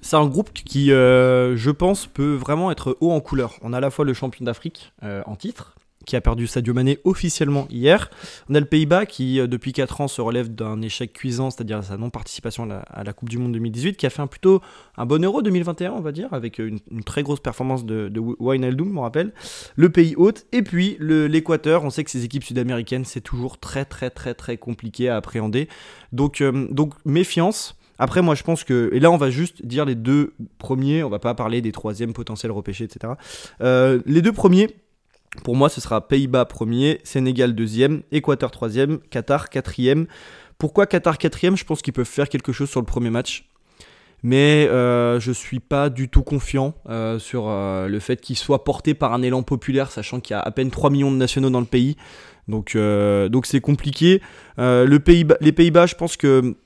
C'est 0.01 0.16
un 0.16 0.27
groupe 0.27 0.53
qui, 0.53 0.88
je 0.88 1.71
pense, 1.71 2.07
peut 2.07 2.35
vraiment 2.35 2.71
être 2.71 2.97
haut 3.01 3.12
en 3.12 3.21
couleur. 3.21 3.55
On 3.62 3.73
a 3.73 3.79
à 3.79 3.81
la 3.81 3.90
fois 3.90 4.05
le 4.05 4.14
champion 4.14 4.45
d'Afrique 4.45 4.92
en 5.03 5.37
titre, 5.37 5.76
qui 6.07 6.16
a 6.16 6.21
perdu 6.21 6.47
Sadio 6.47 6.73
Mané 6.73 6.99
officiellement 7.05 7.66
hier. 7.69 8.11
On 8.49 8.55
a 8.55 8.61
le 8.61 8.66
Pays-Bas 8.66 9.05
qui, 9.05 9.40
euh, 9.40 9.47
depuis 9.47 9.73
4 9.73 10.01
ans, 10.01 10.09
se 10.09 10.21
relève 10.21 10.55
d'un 10.55 10.81
échec 10.81 11.12
cuisant, 11.12 11.51
c'est-à-dire 11.51 11.85
sa 11.85 11.97
non-participation 11.97 12.69
à, 12.71 13.05
la, 13.05 13.12
Coupe 13.12 13.29
du 13.29 13.38
Monde 13.38 13.53
2018, 13.53 13.97
qui 13.97 14.07
a 14.07 14.11
fait 14.11 14.23
un 14.23 14.27
plutôt 14.27 14.62
un 14.97 15.05
bon 15.05 15.23
Euro 15.23 15.42
2021, 15.42 15.92
on 15.92 16.01
va 16.01 16.12
dire, 16.12 16.33
avec 16.33 16.59
une, 16.59 16.81
très 17.05 17.23
grosse 17.23 17.40
performance 17.40 17.85
de, 17.85 18.09
de 18.09 18.21
Wijnaldum, 18.38 18.90
me 18.92 19.01
rappelle. 19.01 19.33
Le 19.75 19.90
pays 19.90 20.14
hôte, 20.16 20.47
et 20.53 20.62
puis 20.62 20.97
l'Équateur. 21.01 21.85
On 21.85 21.90
sait 21.90 22.05
que 22.05 22.11
ces 22.11 22.25
équipes 22.25 22.45
sud-américaines, 22.45 23.05
c'est 23.05 23.21
toujours 23.21 23.59
très, 23.59 23.85
très, 23.85 24.11
très, 24.11 24.35
très 24.35 24.57
compliqué 24.57 25.09
à 25.09 25.16
appréhender. 25.16 25.69
Donc, 26.12 26.40
euh, 26.40 26.66
donc 26.71 26.95
méfiance. 27.05 27.77
Après, 27.99 28.23
moi, 28.23 28.35
je 28.35 28.42
pense 28.42 28.64
que. 28.64 28.90
Et 28.92 29.01
là, 29.01 29.11
on 29.11 29.16
va 29.16 29.31
juste 29.31 29.64
dire 29.64 29.85
les 29.85 29.95
deux 29.95 30.35
premiers. 30.59 31.03
On 31.03 31.09
va 31.09 31.19
pas 31.19 31.35
parler 31.35 31.62
des 31.62 31.73
troisièmes 31.73 32.12
potentiels 32.12 32.53
repêchés, 32.53 32.85
etc. 32.85 33.14
Euh, 33.62 34.01
les 34.07 34.23
deux 34.23 34.33
premiers, 34.33 34.69
pour 35.45 35.57
moi, 35.57 35.69
ce 35.69 35.81
sera 35.81 36.07
Pays-Bas 36.07 36.45
premier, 36.45 37.01
Sénégal 37.05 37.55
deuxième, 37.55 38.03
Équateur 38.12 38.51
troisième, 38.51 38.99
Qatar 39.11 39.51
quatrième. 39.51 40.07
Pourquoi 40.59 40.87
Qatar 40.87 41.19
quatrième? 41.19 41.57
Je 41.57 41.65
pense 41.65 41.83
qu'ils 41.83 41.93
peuvent 41.93 42.07
faire 42.07 42.29
quelque 42.29 42.53
chose 42.53 42.71
sur 42.71 42.81
le 42.81 42.87
premier 42.87 43.11
match. 43.11 43.49
Mais 44.23 44.67
euh, 44.69 45.21
je 45.21 45.29
ne 45.29 45.35
suis 45.35 45.61
pas 45.61 45.91
du 45.91 46.09
tout 46.09 46.23
confiant 46.23 46.75
euh, 46.89 47.19
sur 47.19 47.45
euh, 47.49 47.87
le 47.87 48.01
fait 48.01 48.21
qu'ils 48.21 48.37
soient 48.37 48.65
portés 48.65 48.95
par 48.95 49.12
un 49.12 49.23
élan 49.23 49.43
populaire, 49.43 49.91
sachant 49.91 50.21
qu'il 50.21 50.35
y 50.35 50.39
a 50.39 50.41
à 50.41 50.51
peine 50.51 50.71
3 50.71 50.91
millions 50.91 51.12
de 51.12 51.17
nationaux 51.17 51.51
dans 51.51 51.61
le 51.61 51.67
pays. 51.67 51.97
Donc 52.49 52.71
c'est 52.75 53.61
compliqué. 53.61 54.23
les 54.59 54.99
Pays-Bas, 54.99 55.87
je 55.87 55.95
pense 55.95 56.17
que 56.17 56.57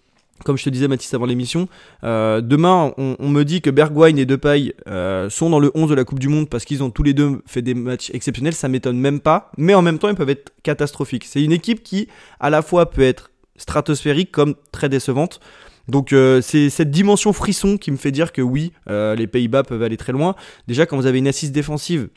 comme 0.44 0.56
je 0.56 0.64
te 0.64 0.70
disais 0.70 0.88
Mathis 0.88 1.12
avant 1.14 1.26
l'émission, 1.26 1.68
euh, 2.04 2.40
demain 2.40 2.92
on, 2.96 3.28
me 3.28 3.42
dit 3.44 3.60
que 3.60 3.70
Bergwijn 3.70 4.18
et 4.18 4.26
Depay 4.26 4.74
euh, 4.88 5.30
sont 5.30 5.50
dans 5.50 5.58
le 5.58 5.70
11 5.74 5.90
de 5.90 5.94
la 5.94 6.04
Coupe 6.04 6.18
du 6.18 6.28
Monde 6.28 6.48
parce 6.48 6.64
qu'ils 6.64 6.82
ont 6.82 6.90
tous 6.90 7.02
les 7.02 7.14
deux 7.14 7.42
fait 7.46 7.62
des 7.62 7.74
matchs 7.74 8.10
exceptionnels, 8.12 8.54
ça 8.54 8.68
m'étonne 8.68 8.98
même 8.98 9.20
pas, 9.20 9.50
mais 9.56 9.74
en 9.74 9.82
même 9.82 9.98
temps 9.98 10.08
ils 10.08 10.14
peuvent 10.14 10.30
être 10.30 10.52
catastrophiques. 10.62 11.24
C'est 11.24 11.42
une 11.42 11.52
équipe 11.52 11.82
qui 11.82 12.08
à 12.38 12.50
la 12.50 12.62
fois 12.62 12.90
peut 12.90 13.02
être 13.02 13.30
stratosphérique 13.56 14.32
comme 14.32 14.54
très 14.72 14.88
décevante. 14.88 15.40
Donc 15.88 16.12
euh, 16.12 16.40
c'est 16.40 16.70
cette 16.70 16.90
dimension 16.90 17.32
frisson 17.32 17.76
qui 17.76 17.90
me 17.90 17.96
fait 17.96 18.12
dire 18.12 18.32
que 18.32 18.42
oui, 18.42 18.72
les 18.88 19.26
Pays-Bas 19.26 19.64
peuvent 19.64 19.82
aller 19.82 19.96
très 19.96 20.12
loin. 20.12 20.34
Déjà 20.66 20.86
quand 20.86 20.96
vous 20.96 21.06
avez 21.06 21.18
une 21.18 21.28
assise 21.28 21.52
défensive 21.52 22.08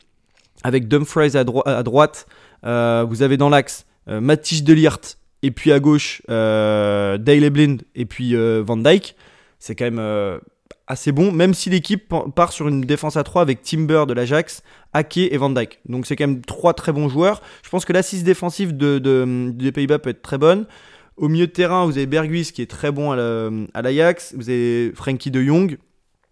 avec 0.62 0.88
Dumfries 0.88 1.36
à, 1.36 1.44
à 1.66 1.82
droite, 1.82 2.26
vous 2.62 3.22
avez 3.22 3.36
dans 3.36 3.48
l'axe 3.48 3.86
Matisse 4.06 4.64
Delirte 4.64 5.18
et 5.44 5.50
puis 5.50 5.72
à 5.72 5.78
gauche, 5.78 6.22
euh, 6.30 7.18
Blind 7.18 7.82
et 7.94 8.06
puis 8.06 8.34
euh, 8.34 8.62
Van 8.66 8.78
Dyke. 8.78 9.14
C'est 9.58 9.74
quand 9.74 9.84
même 9.84 9.98
euh, 9.98 10.38
assez 10.86 11.12
bon, 11.12 11.32
même 11.32 11.52
si 11.52 11.68
l'équipe 11.68 12.14
part 12.34 12.50
sur 12.50 12.66
une 12.66 12.80
défense 12.80 13.18
à 13.18 13.24
3 13.24 13.42
avec 13.42 13.60
Timber 13.60 14.04
de 14.08 14.14
l'Ajax, 14.14 14.62
Ake 14.94 15.18
et 15.18 15.36
Van 15.36 15.50
Dyke. 15.50 15.80
Donc 15.86 16.06
c'est 16.06 16.16
quand 16.16 16.26
même 16.26 16.40
trois 16.40 16.72
très 16.72 16.92
bons 16.92 17.10
joueurs. 17.10 17.42
Je 17.62 17.68
pense 17.68 17.84
que 17.84 17.92
l'assise 17.92 18.24
défensive 18.24 18.74
de, 18.74 18.98
des 19.50 19.70
Pays-Bas 19.70 19.98
peut 19.98 20.10
être 20.10 20.22
très 20.22 20.38
bonne. 20.38 20.66
Au 21.18 21.28
milieu 21.28 21.46
de 21.46 21.52
terrain, 21.52 21.84
vous 21.84 21.98
avez 21.98 22.06
Berghuis 22.06 22.50
qui 22.52 22.62
est 22.62 22.70
très 22.70 22.90
bon 22.90 23.12
à 23.12 23.82
l'Ajax. 23.82 24.34
vous 24.34 24.48
avez 24.48 24.92
Frankie 24.94 25.30
de 25.30 25.42
Jong. 25.42 25.76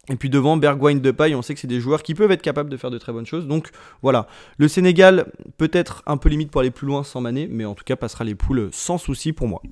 Et 0.08 0.16
puis 0.16 0.30
devant, 0.30 0.56
Bergwijn 0.56 1.00
de 1.00 1.10
paille, 1.12 1.36
on 1.36 1.42
sait 1.42 1.54
que 1.54 1.60
c'est 1.60 1.68
des 1.68 1.78
joueurs 1.78 2.02
qui 2.02 2.14
peuvent 2.14 2.32
être 2.32 2.42
capables 2.42 2.68
de 2.68 2.76
faire 2.76 2.90
de 2.90 2.98
très 2.98 3.12
bonnes 3.12 3.26
choses. 3.26 3.46
Donc 3.46 3.70
voilà, 4.02 4.26
le 4.58 4.66
Sénégal 4.66 5.26
peut-être 5.58 6.02
un 6.06 6.16
peu 6.16 6.28
limite 6.28 6.50
pour 6.50 6.60
aller 6.60 6.72
plus 6.72 6.88
loin 6.88 7.04
sans 7.04 7.20
Mané, 7.20 7.46
mais 7.48 7.64
en 7.64 7.76
tout 7.76 7.84
cas 7.84 7.94
passera 7.94 8.24
les 8.24 8.34
poules 8.34 8.68
sans 8.72 8.98
souci 8.98 9.32
pour 9.32 9.46
moi. 9.46 9.62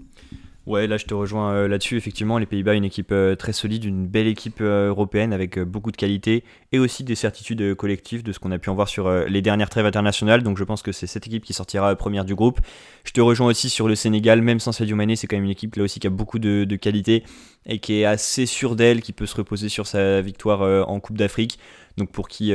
Ouais, 0.67 0.87
là 0.87 0.99
je 0.99 1.07
te 1.07 1.15
rejoins 1.15 1.53
euh, 1.53 1.69
là-dessus. 1.69 1.97
Effectivement, 1.97 2.37
les 2.37 2.45
Pays-Bas, 2.45 2.75
une 2.75 2.85
équipe 2.85 3.13
euh, 3.13 3.35
très 3.35 3.53
solide, 3.53 3.85
une 3.85 4.07
belle 4.07 4.27
équipe 4.27 4.61
euh, 4.61 4.89
européenne 4.89 5.33
avec 5.33 5.59
beaucoup 5.59 5.91
de 5.91 5.97
qualité 5.97 6.45
et 6.73 6.79
aussi 6.79 7.03
des 7.03 7.15
certitudes 7.15 7.75
collectives 7.75 8.23
de 8.23 8.31
ce 8.33 8.39
qu'on 8.39 8.53
a 8.53 8.59
pu 8.59 8.69
en 8.69 8.75
voir 8.75 8.87
sur 8.89 9.11
les 9.11 9.41
dernières 9.41 9.71
trêves 9.71 9.87
internationales. 9.87 10.43
Donc 10.43 10.59
je 10.59 10.65
pense 10.65 10.83
que 10.83 10.93
c'est 10.93 11.07
cette 11.07 11.27
équipe 11.27 11.45
qui 11.45 11.55
sortira 11.55 11.97
première 11.97 12.27
du 12.27 12.35
groupe. 12.35 12.61
Je 13.05 13.13
te 13.13 13.21
rejoins 13.21 13.49
aussi 13.49 13.71
sur 13.71 13.89
le 13.89 13.95
Sénégal, 13.95 14.43
même 14.43 14.61
sans 14.61 14.73
Sadio 14.73 14.97
Mané, 14.97 15.17
c'est 15.17 15.27
quand 15.27 15.37
même 15.37 15.45
une 15.45 15.51
équipe 15.51 15.77
là 15.77 15.85
aussi 15.85 15.99
qui 15.99 16.07
a 16.07 16.11
beaucoup 16.11 16.39
de, 16.39 16.65
de 16.65 16.77
qualité 16.77 17.25
et 17.67 17.79
qui 17.79 18.01
est 18.01 18.05
assez 18.05 18.47
sûre 18.47 18.77
d'elle, 18.77 19.01
qui 19.01 19.13
peut 19.13 19.27
se 19.27 19.37
reposer 19.37 19.69
sur 19.69 19.87
sa 19.87 20.21
victoire 20.21 20.89
en 20.89 21.01
Coupe 21.01 21.17
d'Afrique. 21.17 21.59
Donc 22.01 22.11
pour 22.11 22.29
qui 22.29 22.53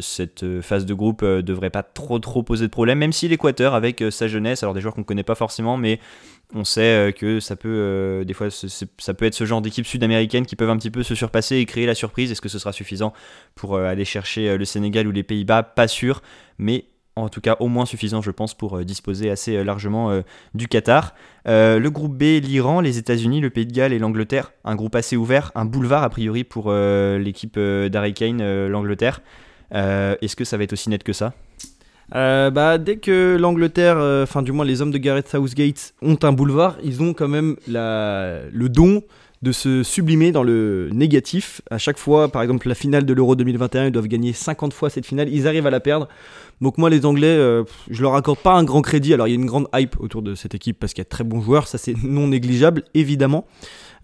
cette 0.00 0.60
phase 0.60 0.84
de 0.84 0.94
groupe 0.94 1.24
devrait 1.24 1.70
pas 1.70 1.82
trop 1.82 2.18
trop 2.18 2.42
poser 2.42 2.66
de 2.66 2.70
problème, 2.70 2.98
même 2.98 3.12
si 3.12 3.28
l'Équateur 3.28 3.74
avec 3.74 4.04
sa 4.10 4.28
jeunesse, 4.28 4.62
alors 4.62 4.74
des 4.74 4.80
joueurs 4.80 4.94
qu'on 4.94 5.00
ne 5.00 5.06
connaît 5.06 5.22
pas 5.22 5.34
forcément, 5.34 5.76
mais 5.76 6.00
on 6.54 6.64
sait 6.64 6.80
euh, 6.80 7.12
que 7.12 7.40
ça 7.40 7.56
peut, 7.56 7.68
euh, 7.68 8.24
des 8.24 8.34
fois, 8.34 8.48
ça 8.50 9.14
peut 9.14 9.24
être 9.24 9.34
ce 9.34 9.44
genre 9.44 9.62
d'équipes 9.62 9.86
sud-américaines 9.86 10.46
qui 10.46 10.56
peuvent 10.56 10.70
un 10.70 10.76
petit 10.76 10.90
peu 10.90 11.02
se 11.02 11.14
surpasser 11.14 11.56
et 11.56 11.66
créer 11.66 11.86
la 11.86 11.94
surprise. 11.94 12.30
Est-ce 12.30 12.40
que 12.40 12.48
ce 12.48 12.58
sera 12.58 12.72
suffisant 12.72 13.12
pour 13.54 13.76
euh, 13.76 13.84
aller 13.84 14.04
chercher 14.04 14.56
le 14.56 14.64
Sénégal 14.64 15.06
ou 15.06 15.12
les 15.12 15.22
Pays-Bas? 15.22 15.62
Pas 15.62 15.88
sûr, 15.88 16.22
mais 16.58 16.86
en 17.20 17.28
tout 17.28 17.40
cas 17.40 17.56
au 17.60 17.68
moins 17.68 17.86
suffisant, 17.86 18.22
je 18.22 18.30
pense, 18.30 18.54
pour 18.54 18.84
disposer 18.84 19.30
assez 19.30 19.62
largement 19.64 20.22
du 20.54 20.68
Qatar. 20.68 21.14
le 21.46 21.88
groupe 21.88 22.16
B, 22.16 22.42
l'Iran, 22.42 22.80
les 22.80 22.98
États-Unis, 22.98 23.40
le 23.40 23.50
Pays 23.50 23.66
de 23.66 23.72
Galles 23.72 23.92
et 23.92 23.98
l'Angleterre. 23.98 24.52
Un 24.64 24.76
groupe 24.76 24.94
assez 24.94 25.16
ouvert, 25.16 25.52
un 25.54 25.64
boulevard 25.64 26.02
a 26.02 26.10
priori 26.10 26.44
pour 26.44 26.72
l'équipe 26.72 27.58
d'Harry 27.58 28.14
Kane, 28.14 28.66
l'Angleterre. 28.66 29.20
Est-ce 29.72 30.36
que 30.36 30.44
ça 30.44 30.56
va 30.56 30.64
être 30.64 30.72
aussi 30.72 30.90
net 30.90 31.02
que 31.02 31.12
ça? 31.12 31.32
Euh, 32.14 32.50
bah, 32.50 32.78
dès 32.78 32.96
que 32.96 33.36
l'Angleterre, 33.38 33.96
euh, 33.98 34.24
enfin 34.24 34.42
du 34.42 34.52
moins 34.52 34.64
les 34.64 34.82
hommes 34.82 34.90
de 34.90 34.98
Gareth 34.98 35.28
Southgate 35.28 35.94
ont 36.02 36.18
un 36.22 36.32
boulevard, 36.32 36.76
ils 36.82 37.02
ont 37.02 37.14
quand 37.14 37.28
même 37.28 37.56
le 37.68 38.68
don 38.68 39.02
de 39.42 39.52
se 39.52 39.82
sublimer 39.82 40.32
dans 40.32 40.42
le 40.42 40.90
négatif. 40.92 41.62
À 41.70 41.78
chaque 41.78 41.98
fois, 41.98 42.28
par 42.28 42.42
exemple 42.42 42.68
la 42.68 42.74
finale 42.74 43.06
de 43.06 43.12
l'Euro 43.14 43.36
2021, 43.36 43.86
ils 43.86 43.92
doivent 43.92 44.08
gagner 44.08 44.32
50 44.32 44.74
fois 44.74 44.90
cette 44.90 45.06
finale, 45.06 45.28
ils 45.30 45.48
arrivent 45.48 45.66
à 45.66 45.70
la 45.70 45.80
perdre. 45.80 46.08
Donc 46.60 46.76
moi 46.76 46.90
les 46.90 47.06
Anglais, 47.06 47.26
euh, 47.26 47.64
je 47.88 48.02
leur 48.02 48.14
accorde 48.14 48.38
pas 48.38 48.52
un 48.52 48.64
grand 48.64 48.82
crédit. 48.82 49.14
Alors 49.14 49.28
il 49.28 49.30
y 49.30 49.34
a 49.34 49.36
une 49.36 49.46
grande 49.46 49.68
hype 49.74 49.98
autour 50.00 50.22
de 50.22 50.34
cette 50.34 50.54
équipe 50.54 50.78
parce 50.78 50.92
qu'il 50.92 51.00
y 51.00 51.04
a 51.04 51.04
de 51.04 51.10
très 51.10 51.24
bons 51.24 51.40
joueurs, 51.40 51.66
ça 51.68 51.78
c'est 51.78 51.94
non 52.02 52.28
négligeable 52.28 52.84
évidemment. 52.94 53.46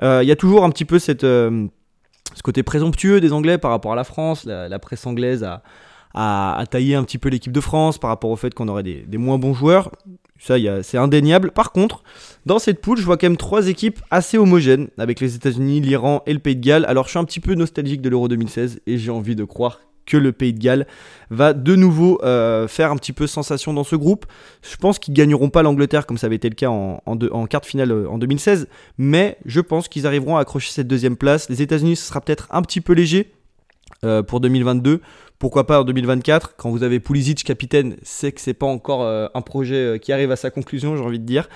Il 0.02 0.26
y 0.26 0.30
a 0.30 0.36
toujours 0.36 0.64
un 0.64 0.70
petit 0.70 0.84
peu 0.84 0.98
cette, 0.98 1.22
ce 1.22 1.68
côté 2.42 2.62
présomptueux 2.62 3.20
des 3.20 3.32
Anglais 3.32 3.56
par 3.56 3.70
rapport 3.70 3.92
à 3.92 3.96
la 3.96 4.04
France, 4.04 4.44
la, 4.44 4.68
la 4.68 4.78
presse 4.78 5.06
anglaise 5.06 5.42
a 5.42 5.62
à, 6.16 6.64
tailler 6.68 6.94
un 6.94 7.04
petit 7.04 7.18
peu 7.18 7.28
l'équipe 7.28 7.52
de 7.52 7.60
France 7.60 7.98
par 7.98 8.08
rapport 8.08 8.30
au 8.30 8.36
fait 8.36 8.54
qu'on 8.54 8.68
aurait 8.68 8.82
des, 8.82 9.18
moins 9.18 9.38
bons 9.38 9.54
joueurs. 9.54 9.90
Ça, 10.38 10.56
c'est 10.82 10.98
indéniable. 10.98 11.50
Par 11.50 11.72
contre, 11.72 12.02
dans 12.44 12.58
cette 12.58 12.80
poule, 12.80 12.98
je 12.98 13.04
vois 13.04 13.16
quand 13.16 13.26
même 13.26 13.36
trois 13.36 13.68
équipes 13.68 14.00
assez 14.10 14.38
homogènes, 14.38 14.88
avec 14.98 15.20
les 15.20 15.34
États-Unis, 15.34 15.80
l'Iran 15.80 16.22
et 16.26 16.32
le 16.32 16.38
Pays 16.38 16.56
de 16.56 16.64
Galles. 16.64 16.84
Alors, 16.86 17.04
je 17.04 17.10
suis 17.10 17.18
un 17.18 17.24
petit 17.24 17.40
peu 17.40 17.54
nostalgique 17.54 18.02
de 18.02 18.08
l'Euro 18.08 18.28
2016 18.28 18.80
et 18.86 18.98
j'ai 18.98 19.10
envie 19.10 19.34
de 19.34 19.44
croire 19.44 19.80
que 20.06 20.16
le 20.16 20.32
Pays 20.32 20.52
de 20.52 20.60
Galles 20.60 20.86
va 21.30 21.52
de 21.52 21.74
nouveau 21.74 22.20
euh, 22.22 22.68
faire 22.68 22.92
un 22.92 22.96
petit 22.96 23.12
peu 23.12 23.26
sensation 23.26 23.72
dans 23.72 23.84
ce 23.84 23.96
groupe. 23.96 24.24
Je 24.62 24.76
pense 24.76 24.98
qu'ils 24.98 25.14
gagneront 25.14 25.50
pas 25.50 25.62
l'Angleterre 25.62 26.06
comme 26.06 26.16
ça 26.16 26.28
avait 26.28 26.36
été 26.36 26.48
le 26.48 26.54
cas 26.54 26.70
en, 26.70 27.02
en, 27.04 27.46
quart 27.46 27.64
finale 27.64 27.90
euh, 27.90 28.08
en 28.08 28.18
2016, 28.18 28.68
mais 28.98 29.36
je 29.44 29.60
pense 29.60 29.88
qu'ils 29.88 30.06
arriveront 30.06 30.36
à 30.36 30.40
accrocher 30.40 30.70
cette 30.70 30.86
deuxième 30.86 31.16
place. 31.16 31.48
Les 31.50 31.60
États-Unis, 31.60 31.96
ce 31.96 32.06
sera 32.06 32.20
peut-être 32.20 32.46
un 32.50 32.62
petit 32.62 32.80
peu 32.80 32.92
léger 32.92 33.32
euh, 34.04 34.22
pour 34.22 34.40
2022. 34.40 35.00
Pourquoi 35.38 35.66
pas 35.66 35.80
en 35.80 35.84
2024, 35.84 36.54
quand 36.56 36.70
vous 36.70 36.82
avez 36.82 36.98
Pulisic 36.98 37.44
capitaine, 37.44 37.96
c'est 38.02 38.32
que 38.32 38.40
c'est 38.40 38.54
pas 38.54 38.66
encore 38.66 39.02
euh, 39.02 39.26
un 39.34 39.42
projet 39.42 39.76
euh, 39.76 39.98
qui 39.98 40.12
arrive 40.12 40.30
à 40.30 40.36
sa 40.36 40.50
conclusion, 40.50 40.96
j'ai 40.96 41.02
envie 41.02 41.18
de 41.18 41.26
dire. 41.26 41.48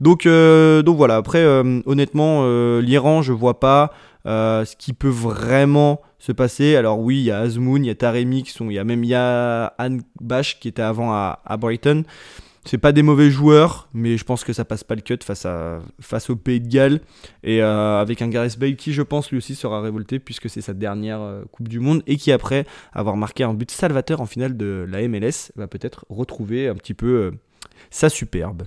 Donc, 0.00 0.24
euh, 0.24 0.82
donc 0.82 0.96
voilà, 0.96 1.16
après, 1.16 1.44
honnêtement, 1.86 2.46
l'Iran, 2.80 3.22
je 3.22 3.32
vois 3.32 3.60
pas 3.60 3.92
ce 4.24 4.76
qui 4.76 4.92
peut 4.92 5.08
vraiment 5.08 6.00
se 6.18 6.32
passer. 6.32 6.76
Alors 6.76 7.00
oui, 7.00 7.18
il 7.18 7.24
y 7.24 7.30
a 7.30 7.38
Azmoun, 7.38 7.84
il 7.84 7.88
y 7.88 7.90
a 7.90 7.94
Taremi, 7.94 8.42
qui 8.42 8.52
sont, 8.52 8.70
il 8.70 8.74
y 8.74 8.78
a 8.78 8.84
même 8.84 9.04
il 9.04 9.10
y 9.10 9.14
a 9.14 9.66
Anne 9.78 10.02
Bash 10.20 10.58
qui 10.58 10.68
était 10.68 10.82
avant 10.82 11.12
à, 11.12 11.40
à 11.44 11.56
Brighton. 11.56 12.04
C'est 12.66 12.78
pas 12.78 12.90
des 12.90 13.02
mauvais 13.02 13.30
joueurs, 13.30 13.88
mais 13.94 14.16
je 14.16 14.24
pense 14.24 14.42
que 14.42 14.52
ça 14.52 14.64
passe 14.64 14.82
pas 14.82 14.96
le 14.96 15.00
cut 15.00 15.18
face, 15.22 16.30
au 16.30 16.34
Pays 16.34 16.60
de 16.60 16.66
Galles. 16.66 17.00
Et 17.44 17.62
euh, 17.62 18.00
avec 18.00 18.22
un 18.22 18.28
Gareth 18.28 18.58
Bale 18.58 18.74
qui, 18.74 18.92
je 18.92 19.02
pense, 19.02 19.30
lui 19.30 19.38
aussi 19.38 19.54
sera 19.54 19.80
révolté 19.80 20.18
puisque 20.18 20.50
c'est 20.50 20.60
sa 20.60 20.74
dernière 20.74 21.20
euh, 21.20 21.44
Coupe 21.52 21.68
du 21.68 21.78
Monde 21.78 22.02
et 22.08 22.16
qui, 22.16 22.32
après 22.32 22.66
avoir 22.92 23.16
marqué 23.16 23.44
un 23.44 23.54
but 23.54 23.70
salvateur 23.70 24.20
en 24.20 24.26
finale 24.26 24.56
de 24.56 24.84
la 24.88 25.06
MLS, 25.06 25.52
va 25.54 25.68
peut-être 25.68 26.06
retrouver 26.08 26.66
un 26.66 26.74
petit 26.74 26.94
peu 26.94 27.06
euh, 27.06 27.30
sa 27.90 28.08
superbe. 28.08 28.64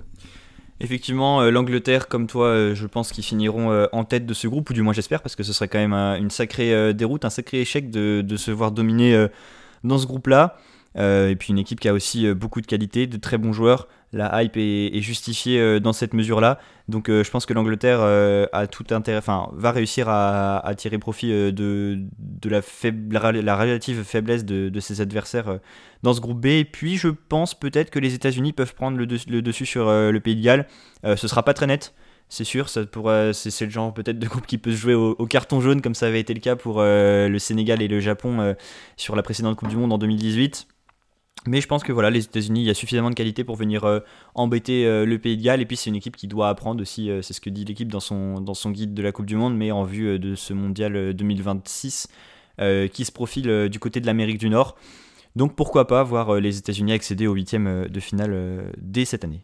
Effectivement, 0.80 1.42
l'Angleterre, 1.50 2.08
comme 2.08 2.26
toi, 2.26 2.72
je 2.72 2.86
pense 2.86 3.12
qu'ils 3.12 3.22
finiront 3.22 3.86
en 3.92 4.04
tête 4.04 4.24
de 4.24 4.32
ce 4.32 4.48
groupe, 4.48 4.70
ou 4.70 4.72
du 4.72 4.80
moins 4.80 4.94
j'espère, 4.94 5.20
parce 5.20 5.36
que 5.36 5.42
ce 5.42 5.52
serait 5.52 5.68
quand 5.68 5.78
même 5.78 5.92
une 5.92 6.30
sacrée 6.30 6.94
déroute, 6.94 7.26
un 7.26 7.30
sacré 7.30 7.60
échec 7.60 7.90
de, 7.90 8.22
de 8.22 8.36
se 8.38 8.50
voir 8.50 8.72
dominer 8.72 9.26
dans 9.84 9.98
ce 9.98 10.06
groupe-là. 10.06 10.56
Euh, 10.96 11.28
et 11.30 11.36
puis 11.36 11.50
une 11.50 11.58
équipe 11.58 11.78
qui 11.78 11.88
a 11.88 11.92
aussi 11.92 12.26
euh, 12.26 12.34
beaucoup 12.34 12.60
de 12.60 12.66
qualité, 12.66 13.06
de 13.06 13.16
très 13.16 13.38
bons 13.38 13.52
joueurs. 13.52 13.88
La 14.12 14.42
hype 14.42 14.56
est, 14.56 15.00
justifiée 15.00 15.60
euh, 15.60 15.78
dans 15.78 15.92
cette 15.92 16.14
mesure-là. 16.14 16.58
Donc 16.88 17.08
je 17.08 17.30
pense 17.30 17.46
que 17.46 17.54
l'Angleterre 17.54 18.00
a 18.52 18.66
tout 18.66 18.84
intérêt, 18.90 19.18
enfin 19.18 19.48
va 19.52 19.70
réussir 19.70 20.08
à, 20.08 20.74
tirer 20.76 20.98
profit 20.98 21.28
de, 21.30 22.00
la, 22.44 22.60
relative 23.56 24.02
faiblesse 24.02 24.44
de, 24.44 24.80
ses 24.80 25.00
adversaires 25.00 25.60
dans 26.02 26.12
ce 26.12 26.20
groupe 26.20 26.40
B. 26.40 26.46
Et 26.46 26.64
puis 26.64 26.96
je 26.96 27.06
pense 27.06 27.54
peut-être 27.54 27.90
que 27.90 28.00
les 28.00 28.14
États-Unis 28.14 28.52
peuvent 28.52 28.74
prendre 28.74 28.98
le, 28.98 29.06
dessus 29.06 29.66
sur 29.66 29.88
le 29.88 30.18
Pays 30.18 30.34
de 30.34 30.42
Galles. 30.42 30.66
ce 31.04 31.28
sera 31.28 31.44
pas 31.44 31.54
très 31.54 31.68
net 31.68 31.94
c'est 32.32 32.44
sûr, 32.44 32.68
ça 32.68 32.82
c'est, 33.32 33.64
le 33.64 33.70
genre 33.70 33.92
peut-être 33.92 34.18
de 34.18 34.26
groupe 34.26 34.46
qui 34.46 34.58
peut 34.58 34.70
se 34.70 34.76
jouer 34.76 34.94
au, 34.94 35.26
carton 35.26 35.60
jaune 35.60 35.80
comme 35.82 35.94
ça 35.94 36.06
avait 36.06 36.20
été 36.20 36.34
le 36.34 36.40
cas 36.40 36.56
pour 36.56 36.80
le 36.82 37.36
Sénégal 37.38 37.82
et 37.82 37.88
le 37.88 38.00
Japon 38.00 38.56
sur 38.96 39.14
la 39.14 39.22
précédente 39.22 39.54
Coupe 39.54 39.68
du 39.68 39.76
Monde 39.76 39.92
en 39.92 39.98
2018. 39.98 40.66
Mais 41.46 41.60
je 41.60 41.66
pense 41.66 41.82
que 41.82 41.92
voilà, 41.92 42.10
les 42.10 42.24
États-Unis, 42.24 42.60
il 42.60 42.66
y 42.66 42.70
a 42.70 42.74
suffisamment 42.74 43.08
de 43.08 43.14
qualité 43.14 43.44
pour 43.44 43.56
venir 43.56 43.84
euh, 43.84 44.00
embêter 44.34 44.84
euh, 44.86 45.06
le 45.06 45.18
Pays 45.18 45.38
de 45.38 45.42
Galles. 45.42 45.62
Et 45.62 45.66
puis 45.66 45.76
c'est 45.76 45.88
une 45.88 45.96
équipe 45.96 46.16
qui 46.16 46.28
doit 46.28 46.50
apprendre 46.50 46.82
aussi, 46.82 47.10
euh, 47.10 47.22
c'est 47.22 47.32
ce 47.32 47.40
que 47.40 47.48
dit 47.48 47.64
l'équipe 47.64 47.90
dans 47.90 48.00
son, 48.00 48.40
dans 48.40 48.54
son 48.54 48.70
guide 48.70 48.92
de 48.92 49.02
la 49.02 49.10
Coupe 49.10 49.26
du 49.26 49.36
Monde, 49.36 49.56
mais 49.56 49.70
en 49.70 49.84
vue 49.84 50.18
de 50.18 50.34
ce 50.34 50.52
mondial 50.52 51.14
2026 51.14 52.08
qui 52.92 53.06
se 53.06 53.12
profile 53.12 53.70
du 53.70 53.78
côté 53.78 54.00
de 54.00 54.06
l'Amérique 54.06 54.36
du 54.36 54.50
Nord. 54.50 54.76
Donc 55.34 55.56
pourquoi 55.56 55.86
pas 55.86 56.02
voir 56.02 56.38
les 56.40 56.58
États-Unis 56.58 56.92
accéder 56.92 57.26
au 57.26 57.32
huitième 57.32 57.86
de 57.88 58.00
finale 58.00 58.70
dès 58.76 59.06
cette 59.06 59.24
année. 59.24 59.40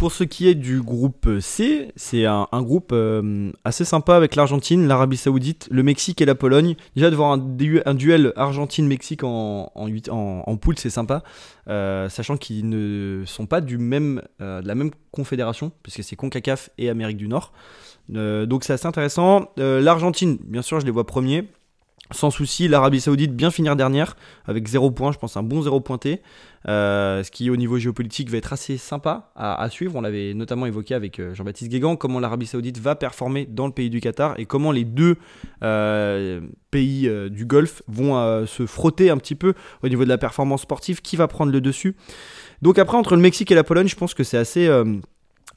Pour 0.00 0.12
ce 0.12 0.24
qui 0.24 0.48
est 0.48 0.54
du 0.54 0.80
groupe 0.80 1.28
C, 1.40 1.92
c'est 1.94 2.24
un, 2.24 2.46
groupe 2.52 2.88
euh, 2.94 3.52
assez 3.64 3.84
sympa 3.84 4.16
avec 4.16 4.34
l'Argentine, 4.34 4.88
l'Arabie 4.88 5.18
Saoudite, 5.18 5.68
le 5.70 5.82
Mexique 5.82 6.22
et 6.22 6.24
la 6.24 6.34
Pologne. 6.34 6.74
Déjà 6.96 7.10
de 7.10 7.16
voir 7.16 7.32
un, 7.32 7.94
duel 7.94 8.32
Argentine-Mexique 8.34 9.24
en, 9.24 10.58
poule, 10.58 10.78
c'est 10.78 10.88
sympa, 10.88 11.22
euh, 11.68 12.08
sachant 12.08 12.38
qu'ils 12.38 12.66
ne 12.70 13.24
sont 13.26 13.44
pas 13.44 13.60
du 13.60 13.76
même, 13.76 14.22
euh, 14.40 14.62
de 14.62 14.68
la 14.68 14.74
même 14.74 14.90
confédération, 15.10 15.70
puisque 15.82 16.02
c'est 16.02 16.16
CONCACAF 16.16 16.70
et 16.78 16.88
Amérique 16.88 17.18
du 17.18 17.28
Nord. 17.28 17.52
donc 18.08 18.64
c'est 18.64 18.72
assez 18.72 18.86
intéressant. 18.86 19.50
L'Argentine, 19.58 20.38
bien 20.42 20.62
sûr, 20.62 20.80
je 20.80 20.86
les 20.86 20.92
vois 20.92 21.04
premiers 21.04 21.46
sans 22.12 22.30
souci, 22.30 22.68
l'Arabie 22.68 23.00
Saoudite 23.00 23.34
bien 23.34 23.50
finir 23.50 23.76
dernière 23.76 24.16
avec 24.46 24.66
0 24.66 24.90
points, 24.90 25.12
je 25.12 25.18
pense 25.18 25.36
un 25.36 25.42
bon 25.42 25.62
0 25.62 25.80
pointé, 25.80 26.22
euh, 26.68 27.22
ce 27.22 27.30
qui 27.30 27.50
au 27.50 27.56
niveau 27.56 27.78
géopolitique 27.78 28.30
va 28.30 28.38
être 28.38 28.52
assez 28.52 28.76
sympa 28.76 29.30
à, 29.36 29.68
suivre. 29.70 29.96
On 29.96 30.00
l'avait 30.00 30.34
notamment 30.34 30.66
évoqué 30.66 30.94
avec 30.94 31.20
euh, 31.20 31.34
Jean-Baptiste 31.34 31.70
Guégan, 31.70 31.96
comment 31.96 32.20
l'Arabie 32.20 32.46
Saoudite 32.46 32.78
va 32.78 32.96
performer 32.96 33.46
dans 33.46 33.66
le 33.66 33.72
pays 33.72 33.90
du 33.90 34.00
Qatar 34.00 34.34
et 34.38 34.46
comment 34.46 34.72
les 34.72 34.84
deux 34.84 35.16
euh, 35.62 36.40
pays 36.70 37.10
du 37.30 37.46
Golfe 37.46 37.82
vont 37.88 38.46
se 38.46 38.66
frotter 38.66 39.10
un 39.10 39.16
petit 39.16 39.34
peu 39.34 39.54
au 39.82 39.88
niveau 39.88 40.04
de 40.04 40.08
la 40.08 40.18
performance 40.18 40.62
sportive, 40.62 41.02
qui 41.02 41.16
va 41.16 41.26
prendre 41.26 41.52
le 41.52 41.60
dessus? 41.60 41.96
Donc 42.62 42.78
après 42.78 42.96
entre 42.96 43.16
le 43.16 43.22
Mexique 43.22 43.50
et 43.50 43.54
la 43.54 43.64
Pologne, 43.64 43.88
je 43.88 43.96
pense 43.96 44.14
que 44.14 44.22
c'est 44.22 44.38
assez 44.38 44.68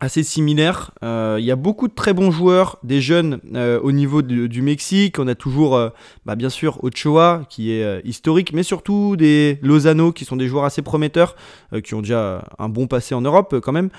assez 0.04 0.24
similaire. 0.24 0.92
Euh, 1.02 1.38
il 1.40 1.46
y 1.46 1.52
a 1.52 1.56
beaucoup 1.56 1.88
de 1.88 1.94
très 1.94 2.14
bons 2.14 2.30
joueurs, 2.30 2.78
des 2.84 3.00
jeunes 3.00 3.40
euh, 3.56 3.80
au 3.82 3.92
niveau 3.92 4.22
du, 4.22 4.62
Mexique. 4.62 5.18
On 5.18 5.28
a 5.28 5.36
toujours, 5.36 5.76
euh, 5.76 5.90
bah, 6.26 6.36
bien 6.36 6.50
sûr, 6.50 6.84
Ochoa 6.84 7.44
qui 7.50 7.72
est 7.72 8.06
historique, 8.06 8.54
mais 8.54 8.64
surtout 8.64 9.16
des 9.16 9.60
Lozano 9.62 10.12
qui 10.12 10.26
sont 10.26 10.36
des 10.36 10.48
joueurs 10.48 10.66
assez 10.66 10.82
prometteurs, 10.82 11.36
qui 11.84 11.96
ont 11.96 12.02
déjà 12.02 12.44
un 12.60 12.70
bon 12.70 12.88
passé 12.88 13.16
en 13.16 13.22
Europe 13.22 13.60
quand 13.62 13.72
même. 13.72 13.90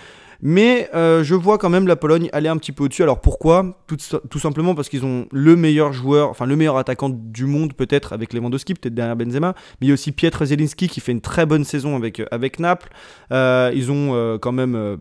Mais 0.42 0.90
je 0.92 1.34
vois 1.34 1.58
quand 1.58 1.70
même 1.70 1.86
la 1.86 1.96
Pologne 1.96 2.28
aller 2.32 2.48
un 2.48 2.56
petit 2.56 2.72
peu 2.72 2.84
au-dessus. 2.84 3.02
Alors 3.02 3.20
pourquoi? 3.20 3.78
Tout, 3.86 4.38
simplement 4.38 4.74
parce 4.74 4.88
qu'ils 4.88 5.04
ont 5.04 5.26
le 5.32 5.56
meilleur 5.56 5.92
joueur, 5.92 6.28
enfin 6.28 6.46
le 6.46 6.56
meilleur 6.56 6.76
attaquant 6.76 7.08
du 7.10 7.46
monde 7.46 7.72
peut-être 7.72 8.12
avec 8.12 8.32
Lewandowski, 8.32 8.74
peut-être 8.74 8.94
derrière 8.94 9.16
Benzema. 9.16 9.54
Mais 9.80 9.86
il 9.86 9.88
y 9.88 9.90
a 9.90 9.94
aussi 9.94 10.12
Pietr 10.12 10.44
Zelinski 10.44 10.88
qui 10.88 11.00
fait 11.00 11.12
une 11.12 11.22
très 11.22 11.46
bonne 11.46 11.64
saison 11.64 11.96
avec, 11.96 12.22
avec 12.30 12.58
Naples. 12.58 12.90
ils 13.30 13.90
ont 13.90 14.38
quand 14.38 14.52
même 14.52 14.98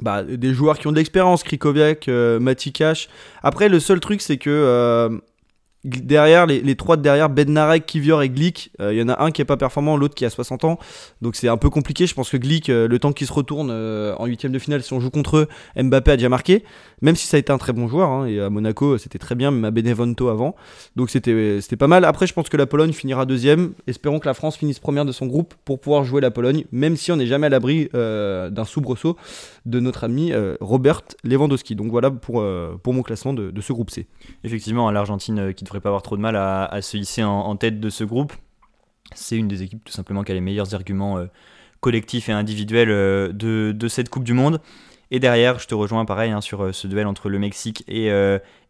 bah, 0.00 0.22
des 0.22 0.54
joueurs 0.54 0.78
qui 0.78 0.86
ont 0.86 0.92
de 0.92 0.96
l'expérience, 0.96 1.42
Krikoviak, 1.42 2.08
euh, 2.08 2.40
Matikash. 2.40 3.08
Après, 3.42 3.68
le 3.68 3.80
seul 3.80 4.00
truc, 4.00 4.20
c'est 4.20 4.38
que 4.38 4.50
euh, 4.50 5.18
derrière, 5.84 6.46
les, 6.46 6.76
trois 6.76 6.96
de 6.96 7.02
derrière, 7.02 7.30
Bednarek, 7.30 7.86
Kivior 7.86 8.22
et 8.22 8.28
Glick, 8.28 8.72
il 8.80 8.92
y 8.94 9.02
en 9.02 9.08
a 9.08 9.22
un 9.22 9.30
qui 9.30 9.42
est 9.42 9.46
pas 9.46 9.56
performant, 9.56 9.96
l'autre 9.96 10.14
qui 10.14 10.24
a 10.24 10.30
60 10.30 10.64
ans. 10.64 10.78
Donc 11.22 11.36
c'est 11.36 11.48
un 11.48 11.56
peu 11.56 11.70
compliqué. 11.70 12.06
Je 12.06 12.14
pense 12.14 12.30
que 12.30 12.36
Glick, 12.36 12.68
le 12.68 12.98
temps 12.98 13.12
qu'il 13.12 13.26
se 13.26 13.32
retourne 13.32 13.70
en 13.70 14.26
huitième 14.26 14.52
de 14.52 14.58
finale, 14.58 14.82
si 14.82 14.92
on 14.92 15.00
joue 15.00 15.10
contre 15.10 15.38
eux, 15.38 15.48
Mbappé 15.76 16.12
a 16.12 16.16
déjà 16.16 16.28
marqué. 16.28 16.64
Même 17.02 17.16
si 17.16 17.26
ça 17.26 17.38
a 17.38 17.40
été 17.40 17.50
un 17.50 17.58
très 17.58 17.72
bon 17.72 17.88
joueur, 17.88 18.10
hein, 18.10 18.26
et 18.26 18.40
à 18.40 18.50
Monaco 18.50 18.98
c'était 18.98 19.18
très 19.18 19.34
bien, 19.34 19.50
même 19.50 19.64
à 19.64 19.70
Benevento 19.70 20.28
avant. 20.28 20.54
Donc 20.96 21.10
c'était 21.10 21.60
pas 21.78 21.86
mal. 21.86 22.04
Après, 22.04 22.26
je 22.26 22.34
pense 22.34 22.48
que 22.48 22.56
la 22.56 22.66
Pologne 22.66 22.92
finira 22.92 23.24
deuxième. 23.24 23.72
Espérons 23.86 24.18
que 24.18 24.26
la 24.26 24.34
France 24.34 24.56
finisse 24.56 24.78
première 24.78 25.04
de 25.04 25.12
son 25.12 25.26
groupe 25.26 25.54
pour 25.64 25.80
pouvoir 25.80 26.04
jouer 26.04 26.20
la 26.20 26.30
Pologne, 26.30 26.64
même 26.72 26.96
si 26.96 27.10
on 27.12 27.16
n'est 27.16 27.26
jamais 27.26 27.46
à 27.46 27.50
l'abri 27.50 27.88
d'un 27.92 28.64
soubresaut 28.64 29.16
de 29.66 29.80
notre 29.80 30.04
ami 30.04 30.32
Robert 30.60 31.02
Lewandowski. 31.24 31.74
Donc 31.74 31.90
voilà 31.90 32.10
pour, 32.10 32.44
pour 32.82 32.94
mon 32.94 33.02
classement 33.02 33.32
de, 33.32 33.50
de 33.50 33.60
ce 33.60 33.72
groupe 33.72 33.90
C. 33.90 34.06
Effectivement, 34.44 34.90
l'Argentine 34.90 35.54
qui 35.54 35.64
devrait 35.70 35.80
pas 35.80 35.88
avoir 35.88 36.02
trop 36.02 36.16
de 36.16 36.22
mal 36.22 36.36
à, 36.36 36.82
se 36.82 36.96
hisser 36.96 37.22
en, 37.22 37.56
tête 37.56 37.80
de 37.80 37.90
ce 37.90 38.04
groupe. 38.04 38.32
C'est 39.14 39.36
une 39.36 39.48
des 39.48 39.62
équipes 39.62 39.84
tout 39.84 39.92
simplement 39.92 40.22
qui 40.22 40.32
a 40.32 40.34
les 40.34 40.40
meilleurs 40.40 40.74
arguments 40.74 41.18
collectifs 41.80 42.28
et 42.28 42.32
individuels 42.32 42.88
de, 42.88 43.72
de 43.72 43.88
cette 43.88 44.08
Coupe 44.08 44.24
du 44.24 44.34
Monde. 44.34 44.60
Et 45.10 45.18
derrière, 45.18 45.58
je 45.58 45.66
te 45.66 45.74
rejoins 45.74 46.04
pareil 46.04 46.30
hein, 46.30 46.40
sur 46.40 46.74
ce 46.74 46.86
duel 46.86 47.06
entre 47.06 47.28
le 47.28 47.38
Mexique 47.38 47.84
et, 47.88 48.10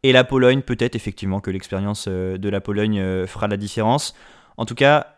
la 0.03 0.25
Pologne. 0.25 0.63
Peut-être 0.63 0.97
effectivement 0.97 1.41
que 1.41 1.51
l'expérience 1.51 2.09
de 2.09 2.49
la 2.49 2.61
Pologne 2.61 3.27
fera 3.27 3.49
la 3.49 3.57
différence. 3.57 4.15
En 4.57 4.65
tout 4.65 4.75
cas, 4.75 5.15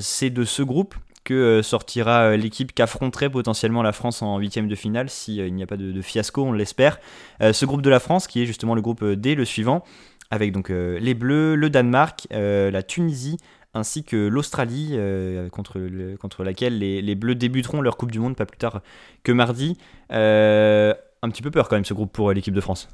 c'est 0.00 0.30
de 0.30 0.44
ce 0.44 0.62
groupe 0.62 0.94
que 1.24 1.60
sortira 1.60 2.36
l'équipe 2.36 2.72
qu'affronterait 2.72 3.28
potentiellement 3.28 3.82
la 3.82 3.92
France 3.92 4.22
en 4.22 4.38
huitième 4.38 4.68
de 4.68 4.76
finale 4.76 5.10
s'il 5.10 5.52
n'y 5.52 5.62
a 5.62 5.66
pas 5.66 5.76
de 5.76 6.00
fiasco, 6.00 6.44
on 6.44 6.52
l'espère. 6.52 7.00
ce 7.40 7.66
groupe 7.66 7.82
de 7.82 7.90
la 7.90 8.00
France 8.00 8.26
qui 8.28 8.42
est 8.42 8.46
justement 8.46 8.74
le 8.74 8.80
groupe 8.80 9.04
D, 9.04 9.34
le 9.34 9.44
suivant, 9.44 9.82
avec 10.30 10.52
donc 10.52 10.70
les 10.70 11.14
Bleus, 11.14 11.54
le 11.54 11.70
Danemark, 11.70 12.26
la 12.30 12.82
Tunisie, 12.82 13.38
ainsi 13.76 14.04
que 14.04 14.16
l'Australie, 14.16 14.90
euh, 14.92 15.48
contre, 15.48 16.42
laquelle 16.42 16.78
les, 16.78 17.14
Bleus 17.14 17.34
débuteront 17.34 17.80
leur 17.80 17.96
Coupe 17.96 18.10
du 18.10 18.18
Monde 18.18 18.36
pas 18.36 18.46
plus 18.46 18.58
tard 18.58 18.80
que 19.22 19.32
mardi. 19.32 19.76
Euh, 20.12 20.94
un 21.22 21.30
petit 21.30 21.42
peu 21.42 21.50
peur 21.50 21.68
quand 21.68 21.76
même 21.76 21.84
ce 21.84 21.94
groupe 21.94 22.12
pour 22.12 22.32
l'équipe 22.32 22.54
de 22.54 22.60
France. 22.60 22.88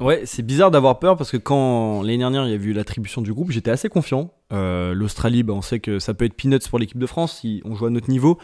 Ouais, 0.00 0.22
c'est 0.24 0.42
bizarre 0.42 0.70
d'avoir 0.70 0.98
peur 0.98 1.16
parce 1.16 1.30
que 1.30 1.36
quand 1.36 2.02
l'année 2.02 2.18
dernière 2.18 2.46
il 2.46 2.50
y 2.50 2.54
a 2.54 2.56
eu 2.56 2.72
l'attribution 2.72 3.20
du 3.20 3.32
groupe, 3.32 3.50
j'étais 3.50 3.70
assez 3.70 3.88
confiant. 3.88 4.32
Euh, 4.52 4.94
L'Australie, 4.94 5.42
bah, 5.42 5.52
on 5.52 5.62
sait 5.62 5.80
que 5.80 5.98
ça 5.98 6.14
peut 6.14 6.24
être 6.24 6.34
peanuts 6.34 6.66
pour 6.68 6.78
l'équipe 6.78 6.98
de 6.98 7.06
France 7.06 7.40
si 7.40 7.62
on 7.64 7.74
joue 7.74 7.86
à 7.86 7.90
notre 7.90 8.08
niveau. 8.08 8.38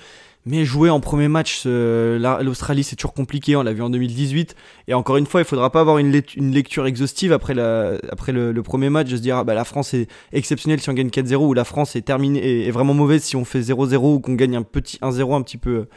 Mais 0.50 0.64
jouer 0.64 0.88
en 0.88 0.98
premier 0.98 1.28
match, 1.28 1.66
l'Australie, 1.66 2.82
c'est 2.82 2.96
toujours 2.96 3.12
compliqué. 3.12 3.54
On 3.54 3.62
l'a 3.62 3.74
vu 3.74 3.82
en 3.82 3.90
2018. 3.90 4.56
Et 4.87 4.94
encore 4.94 5.18
une 5.18 5.26
fois, 5.26 5.42
il 5.42 5.44
faudra 5.44 5.70
pas 5.70 5.80
avoir 5.80 5.98
une, 5.98 6.11
lecture 6.11 6.87
exhaustive 6.87 7.32
après 7.32 7.52
le, 7.52 8.61
premier 8.62 8.88
match 8.88 9.11
de 9.11 9.16
se 9.18 9.20
dire 9.20 9.37
ah 9.37 9.44
bah, 9.44 9.52
la 9.52 9.64
France 9.64 9.92
est 9.92 10.08
exceptionnelle 10.32 10.80
si 10.80 10.88
on 10.88 10.94
gagne 10.94 11.08
4-0 11.08 11.37
ou 11.37 11.52
la 11.52 11.64
France 11.64 11.96
est, 11.96 12.00
terminée, 12.00 12.66
est, 12.66 12.70
vraiment 12.70 12.94
mauvaise 12.94 13.22
si 13.22 13.37
on 13.37 13.44
fait 13.44 13.61
0-0 13.61 13.96
ou 13.96 14.20
qu'on 14.20 14.34
gagne 14.34 14.56
un 14.56 14.62
petit 14.62 14.96
1-0 15.02 15.34
un 15.34 15.42
petit 15.42 15.58
peu 15.58 15.70
euh, 15.70 15.88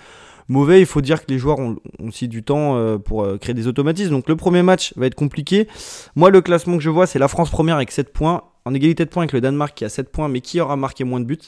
mauvais. 0.50 0.82
Il 0.82 0.86
faut 0.86 1.00
dire 1.00 1.26
que 1.26 1.32
les 1.32 1.40
joueurs 1.40 1.60
ont, 1.60 1.78
aussi 2.06 2.28
du 2.28 2.44
temps 2.44 2.76
euh, 2.76 2.98
pour 2.98 3.24
euh, 3.24 3.38
créer 3.38 3.54
des 3.54 3.68
automatismes. 3.68 4.12
Donc 4.12 4.28
le 4.28 4.36
premier 4.36 4.64
match 4.64 4.94
va 4.98 5.06
être 5.06 5.16
compliqué. 5.16 5.70
Moi, 6.18 6.30
le 6.30 6.42
classement 6.42 6.76
que 6.76 6.84
je 6.84 6.90
vois, 6.90 7.08
c'est 7.08 7.20
la 7.20 7.30
France 7.30 7.50
première 7.50 7.78
avec 7.78 7.90
7 7.90 8.12
points, 8.12 8.44
en 8.66 8.74
égalité 8.74 9.06
de 9.06 9.10
points 9.10 9.24
avec 9.24 9.32
le 9.32 9.40
Danemark 9.40 9.78
qui 9.78 9.86
a 9.86 9.90
7 9.90 10.12
points, 10.12 10.28
mais 10.28 10.42
qui 10.42 10.60
aura 10.60 10.76
marqué 10.76 11.06
moins 11.06 11.22
de 11.22 11.26
buts. 11.26 11.40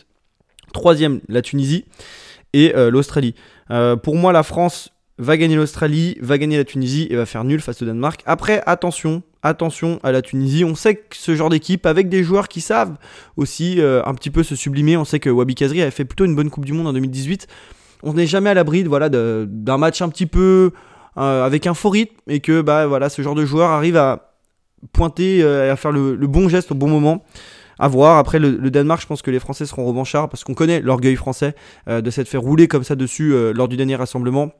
Troisième, 0.71 1.19
la 1.27 1.41
Tunisie 1.41 1.83
et 2.53 2.75
euh, 2.75 2.89
l'Australie. 2.89 3.35
Euh, 3.71 3.95
pour 3.95 4.15
moi, 4.15 4.31
la 4.31 4.43
France 4.43 4.91
va 5.17 5.37
gagner 5.37 5.55
l'Australie, 5.55 6.17
va 6.21 6.37
gagner 6.37 6.57
la 6.57 6.63
Tunisie 6.63 7.07
et 7.09 7.15
va 7.15 7.25
faire 7.25 7.43
nul 7.43 7.61
face 7.61 7.81
au 7.81 7.85
Danemark. 7.85 8.21
Après, 8.25 8.63
attention, 8.65 9.21
attention 9.41 9.99
à 10.03 10.11
la 10.11 10.21
Tunisie. 10.21 10.63
On 10.63 10.75
sait 10.75 10.95
que 10.95 11.15
ce 11.15 11.35
genre 11.35 11.49
d'équipe, 11.49 11.85
avec 11.85 12.09
des 12.09 12.23
joueurs 12.23 12.47
qui 12.47 12.61
savent 12.61 12.95
aussi 13.37 13.79
euh, 13.79 14.01
un 14.05 14.13
petit 14.13 14.29
peu 14.29 14.43
se 14.43 14.55
sublimer, 14.55 14.97
on 14.97 15.05
sait 15.05 15.19
que 15.19 15.29
Wabi 15.29 15.55
Kazri 15.55 15.81
avait 15.81 15.91
fait 15.91 16.05
plutôt 16.05 16.25
une 16.25 16.35
bonne 16.35 16.49
Coupe 16.49 16.65
du 16.65 16.73
Monde 16.73 16.87
en 16.87 16.93
2018. 16.93 17.47
On 18.03 18.13
n'est 18.13 18.27
jamais 18.27 18.49
à 18.49 18.53
l'abri 18.53 18.83
voilà, 18.83 19.09
d'un 19.09 19.77
match 19.77 20.01
un 20.01 20.09
petit 20.09 20.25
peu 20.25 20.71
avec 21.15 21.67
un 21.67 21.75
faux 21.75 21.89
rythme 21.89 22.15
et 22.27 22.39
que 22.39 22.61
bah, 22.61 22.87
voilà, 22.87 23.07
ce 23.07 23.21
genre 23.21 23.35
de 23.35 23.45
joueur 23.45 23.69
arrive 23.69 23.95
à 23.95 24.33
pointer, 24.91 25.41
à 25.41 25.75
faire 25.77 25.93
le 25.93 26.27
bon 26.27 26.49
geste 26.49 26.71
au 26.71 26.75
bon 26.75 26.89
moment. 26.89 27.23
À 27.79 27.87
voir. 27.87 28.17
Après, 28.17 28.39
le, 28.39 28.69
Danemark, 28.69 29.01
je 29.01 29.07
pense 29.07 29.21
que 29.21 29.31
les 29.31 29.39
Français 29.39 29.65
seront 29.65 29.85
revanchards 29.85 30.29
parce 30.29 30.43
qu'on 30.43 30.53
connaît 30.53 30.81
l'orgueil 30.81 31.15
français 31.15 31.55
euh, 31.87 32.01
de 32.01 32.09
s'être 32.09 32.27
fait 32.27 32.37
rouler 32.37 32.67
comme 32.67 32.83
ça 32.83 32.95
dessus 32.95 33.33
euh, 33.33 33.51
lors 33.53 33.67
du 33.67 33.77
dernier 33.77 33.95
rassemblement. 33.95 34.51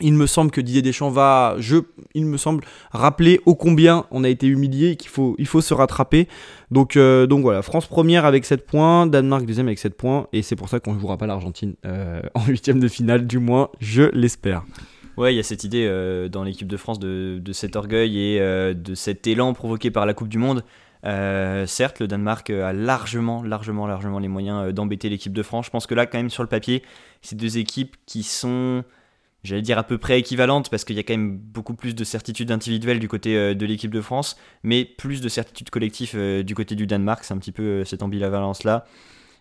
Il 0.00 0.14
me 0.14 0.26
semble 0.26 0.50
que 0.50 0.60
Didier 0.60 0.82
Deschamps 0.82 1.10
va, 1.10 1.56
je, 1.58 1.78
il 2.14 2.24
me 2.24 2.36
semble, 2.36 2.64
rappeler 2.92 3.40
ô 3.44 3.54
combien 3.54 4.06
on 4.12 4.22
a 4.22 4.28
été 4.28 4.46
humilié 4.46 4.90
et 4.90 4.96
qu'il 4.96 5.10
faut, 5.10 5.34
il 5.38 5.46
faut 5.46 5.60
se 5.60 5.74
rattraper. 5.74 6.28
Donc, 6.70 6.96
euh, 6.96 7.26
donc 7.26 7.42
voilà, 7.42 7.60
France 7.60 7.86
première 7.86 8.24
avec 8.24 8.44
7 8.44 8.64
points, 8.64 9.06
Danemark 9.06 9.44
deuxième 9.44 9.66
avec 9.66 9.80
7 9.80 9.96
points, 9.96 10.28
et 10.32 10.42
c'est 10.42 10.56
pour 10.56 10.68
ça 10.68 10.78
qu'on 10.78 10.94
ne 10.94 11.00
jouera 11.00 11.18
pas 11.18 11.26
l'Argentine 11.26 11.74
en 12.34 12.46
huitième 12.46 12.78
de 12.78 12.88
finale, 12.88 13.26
du 13.26 13.38
moins, 13.40 13.68
je 13.80 14.04
l'espère. 14.14 14.62
Ouais, 15.16 15.34
il 15.34 15.36
y 15.36 15.40
a 15.40 15.42
cette 15.42 15.64
idée 15.64 15.86
dans 16.30 16.44
l'équipe 16.44 16.68
de 16.68 16.76
France 16.76 17.00
de, 17.00 17.52
cet 17.52 17.74
orgueil 17.74 18.16
et 18.16 18.38
de 18.38 18.94
cet 18.94 19.26
élan 19.26 19.52
provoqué 19.54 19.90
par 19.90 20.06
la 20.06 20.14
Coupe 20.14 20.28
du 20.28 20.38
Monde. 20.38 20.62
Euh, 21.04 21.66
certes, 21.66 22.00
le 22.00 22.06
Danemark 22.06 22.50
euh, 22.50 22.64
a 22.64 22.72
largement, 22.72 23.42
largement, 23.42 23.86
largement 23.86 24.18
les 24.18 24.28
moyens 24.28 24.66
euh, 24.66 24.72
d'embêter 24.72 25.08
l'équipe 25.08 25.32
de 25.32 25.42
France. 25.42 25.66
Je 25.66 25.70
pense 25.70 25.86
que 25.86 25.94
là, 25.94 26.06
quand 26.06 26.18
même, 26.18 26.30
sur 26.30 26.42
le 26.42 26.48
papier, 26.48 26.82
c'est 27.22 27.36
deux 27.36 27.58
équipes 27.58 27.96
qui 28.06 28.22
sont, 28.22 28.84
j'allais 29.42 29.62
dire, 29.62 29.78
à 29.78 29.82
peu 29.82 29.98
près 29.98 30.18
équivalentes 30.18 30.70
parce 30.70 30.84
qu'il 30.84 30.96
y 30.96 30.98
a 30.98 31.02
quand 31.02 31.14
même 31.14 31.38
beaucoup 31.38 31.74
plus 31.74 31.94
de 31.94 32.04
certitudes 32.04 32.50
individuelles 32.50 32.98
du 32.98 33.08
côté 33.08 33.54
de 33.54 33.66
l'équipe 33.66 33.92
de 33.92 34.00
France, 34.00 34.36
mais 34.62 34.84
plus 34.84 35.20
de 35.20 35.28
certitudes 35.28 35.70
collectives 35.70 36.42
du 36.44 36.54
côté 36.54 36.74
du 36.74 36.86
Danemark. 36.86 37.24
C'est 37.24 37.34
un 37.34 37.38
petit 37.38 37.52
peu 37.52 37.84
cette 37.84 38.02
ambivalence-là. 38.02 38.84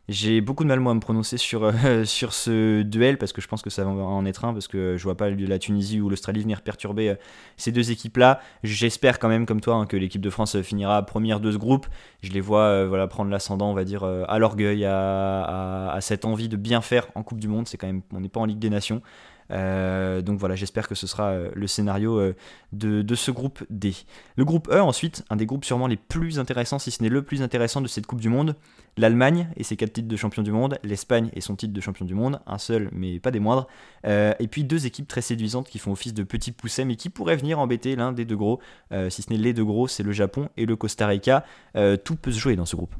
J'ai 0.09 0.41
beaucoup 0.41 0.63
de 0.63 0.69
mal 0.69 0.79
moi 0.79 0.91
à 0.91 0.95
me 0.95 0.99
prononcer 0.99 1.37
sur, 1.37 1.63
euh, 1.63 2.03
sur 2.03 2.33
ce 2.33 2.81
duel 2.81 3.19
parce 3.19 3.31
que 3.31 3.41
je 3.41 3.47
pense 3.47 3.61
que 3.61 3.69
ça 3.69 3.83
va 3.83 3.91
en 3.91 4.25
être 4.25 4.43
un 4.43 4.53
parce 4.53 4.67
que 4.67 4.97
je 4.97 5.03
vois 5.03 5.15
pas 5.15 5.29
la 5.29 5.59
Tunisie 5.59 6.01
ou 6.01 6.09
l'Australie 6.09 6.41
venir 6.41 6.63
perturber 6.63 7.09
euh, 7.09 7.15
ces 7.57 7.71
deux 7.71 7.91
équipes-là. 7.91 8.41
J'espère 8.63 9.19
quand 9.19 9.29
même 9.29 9.45
comme 9.45 9.61
toi 9.61 9.75
hein, 9.75 9.85
que 9.85 9.95
l'équipe 9.95 10.21
de 10.21 10.29
France 10.31 10.59
finira 10.63 11.05
première 11.05 11.39
de 11.39 11.51
ce 11.51 11.57
groupe. 11.57 11.85
Je 12.23 12.31
les 12.31 12.41
vois 12.41 12.61
euh, 12.61 12.87
voilà 12.87 13.05
prendre 13.05 13.29
l'ascendant 13.29 13.69
on 13.69 13.75
va 13.75 13.83
dire 13.83 14.03
à 14.03 14.39
l'orgueil, 14.39 14.83
à, 14.83 15.91
à, 15.91 16.01
cette 16.01 16.25
envie 16.25 16.49
de 16.49 16.57
bien 16.57 16.81
faire 16.81 17.05
en 17.13 17.21
Coupe 17.21 17.39
du 17.39 17.47
Monde. 17.47 17.67
C'est 17.67 17.77
quand 17.77 17.85
même 17.85 18.01
on 18.11 18.19
n'est 18.19 18.29
pas 18.29 18.39
en 18.39 18.45
Ligue 18.45 18.57
des 18.57 18.71
Nations. 18.71 19.03
Euh, 19.51 20.21
donc 20.21 20.39
voilà, 20.39 20.55
j'espère 20.55 20.87
que 20.87 20.95
ce 20.95 21.07
sera 21.07 21.29
euh, 21.29 21.49
le 21.53 21.67
scénario 21.67 22.19
euh, 22.19 22.35
de, 22.71 23.15
ce 23.15 23.31
groupe 23.31 23.63
D. 23.69 23.93
Le 24.35 24.45
groupe 24.45 24.69
E, 24.71 24.81
ensuite, 24.81 25.23
un 25.29 25.35
des 25.35 25.45
groupes 25.45 25.65
sûrement 25.65 25.87
les 25.87 25.97
plus 25.97 26.39
intéressants, 26.39 26.79
si 26.79 26.91
ce 26.91 27.01
n'est 27.01 27.09
le 27.09 27.23
plus 27.23 27.41
intéressant 27.41 27.81
de 27.81 27.87
cette 27.87 28.05
Coupe 28.05 28.21
du 28.21 28.29
Monde. 28.29 28.55
L'Allemagne 28.97 29.47
et 29.55 29.63
ses 29.63 29.77
quatre 29.77 29.93
titres 29.93 30.09
de 30.09 30.15
champion 30.17 30.43
du 30.43 30.51
monde, 30.51 30.77
l'Espagne 30.83 31.29
et 31.33 31.39
son 31.39 31.55
titre 31.55 31.71
de 31.71 31.79
champion 31.79 32.05
du 32.05 32.15
monde, 32.15 32.41
un 32.45 32.57
seul 32.57 32.89
mais 32.91 33.19
pas 33.19 33.31
des 33.31 33.39
moindres, 33.39 33.67
et 34.03 34.47
puis 34.51 34.65
deux 34.65 34.87
équipes 34.87 35.07
très 35.07 35.21
séduisantes 35.21 35.69
qui 35.69 35.79
font 35.79 35.93
office 35.93 36.13
de 36.13 36.23
petits 36.23 36.51
poussets 36.51 36.83
mais 36.83 36.97
qui 36.97 37.07
pourraient 37.09 37.37
venir 37.37 37.59
embêter 37.59 37.95
l'un 37.95 38.11
des 38.11 38.25
deux 38.25 38.35
gros, 38.35 38.59
si 39.09 39.21
ce 39.21 39.29
n'est 39.29 39.37
les 39.37 39.53
deux 39.53 39.63
gros, 39.63 39.87
c'est 39.87 40.03
le 40.03 40.11
Japon 40.11 40.49
et 40.57 40.65
le 40.65 40.75
Costa 40.75 41.07
Rica. 41.07 41.45
tout 42.03 42.17
peut 42.17 42.31
se 42.31 42.39
jouer 42.39 42.57
dans 42.57 42.65
ce 42.65 42.75
groupe 42.75 42.95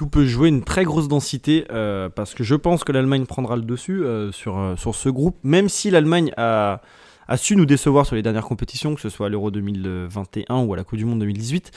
tout 0.00 0.06
peut 0.06 0.24
jouer 0.24 0.48
une 0.48 0.64
très 0.64 0.84
grosse 0.84 1.08
densité 1.08 1.66
euh, 1.70 2.08
parce 2.08 2.32
que 2.32 2.42
je 2.42 2.54
pense 2.54 2.84
que 2.84 2.90
l'Allemagne 2.90 3.26
prendra 3.26 3.54
le 3.54 3.60
dessus 3.60 4.02
euh, 4.02 4.32
sur, 4.32 4.58
euh, 4.58 4.74
sur 4.74 4.94
ce 4.94 5.10
groupe, 5.10 5.36
même 5.42 5.68
si 5.68 5.90
l'Allemagne 5.90 6.32
a, 6.38 6.80
a, 7.28 7.36
su 7.36 7.54
nous 7.54 7.66
décevoir 7.66 8.06
sur 8.06 8.16
les 8.16 8.22
dernières 8.22 8.46
compétitions, 8.46 8.94
que 8.94 9.02
ce 9.02 9.10
soit 9.10 9.26
à 9.26 9.28
l'Euro 9.28 9.50
2021 9.50 10.60
ou 10.60 10.72
à 10.72 10.76
la 10.78 10.84
Coupe 10.84 10.96
du 10.96 11.04
Monde 11.04 11.18
2018. 11.18 11.72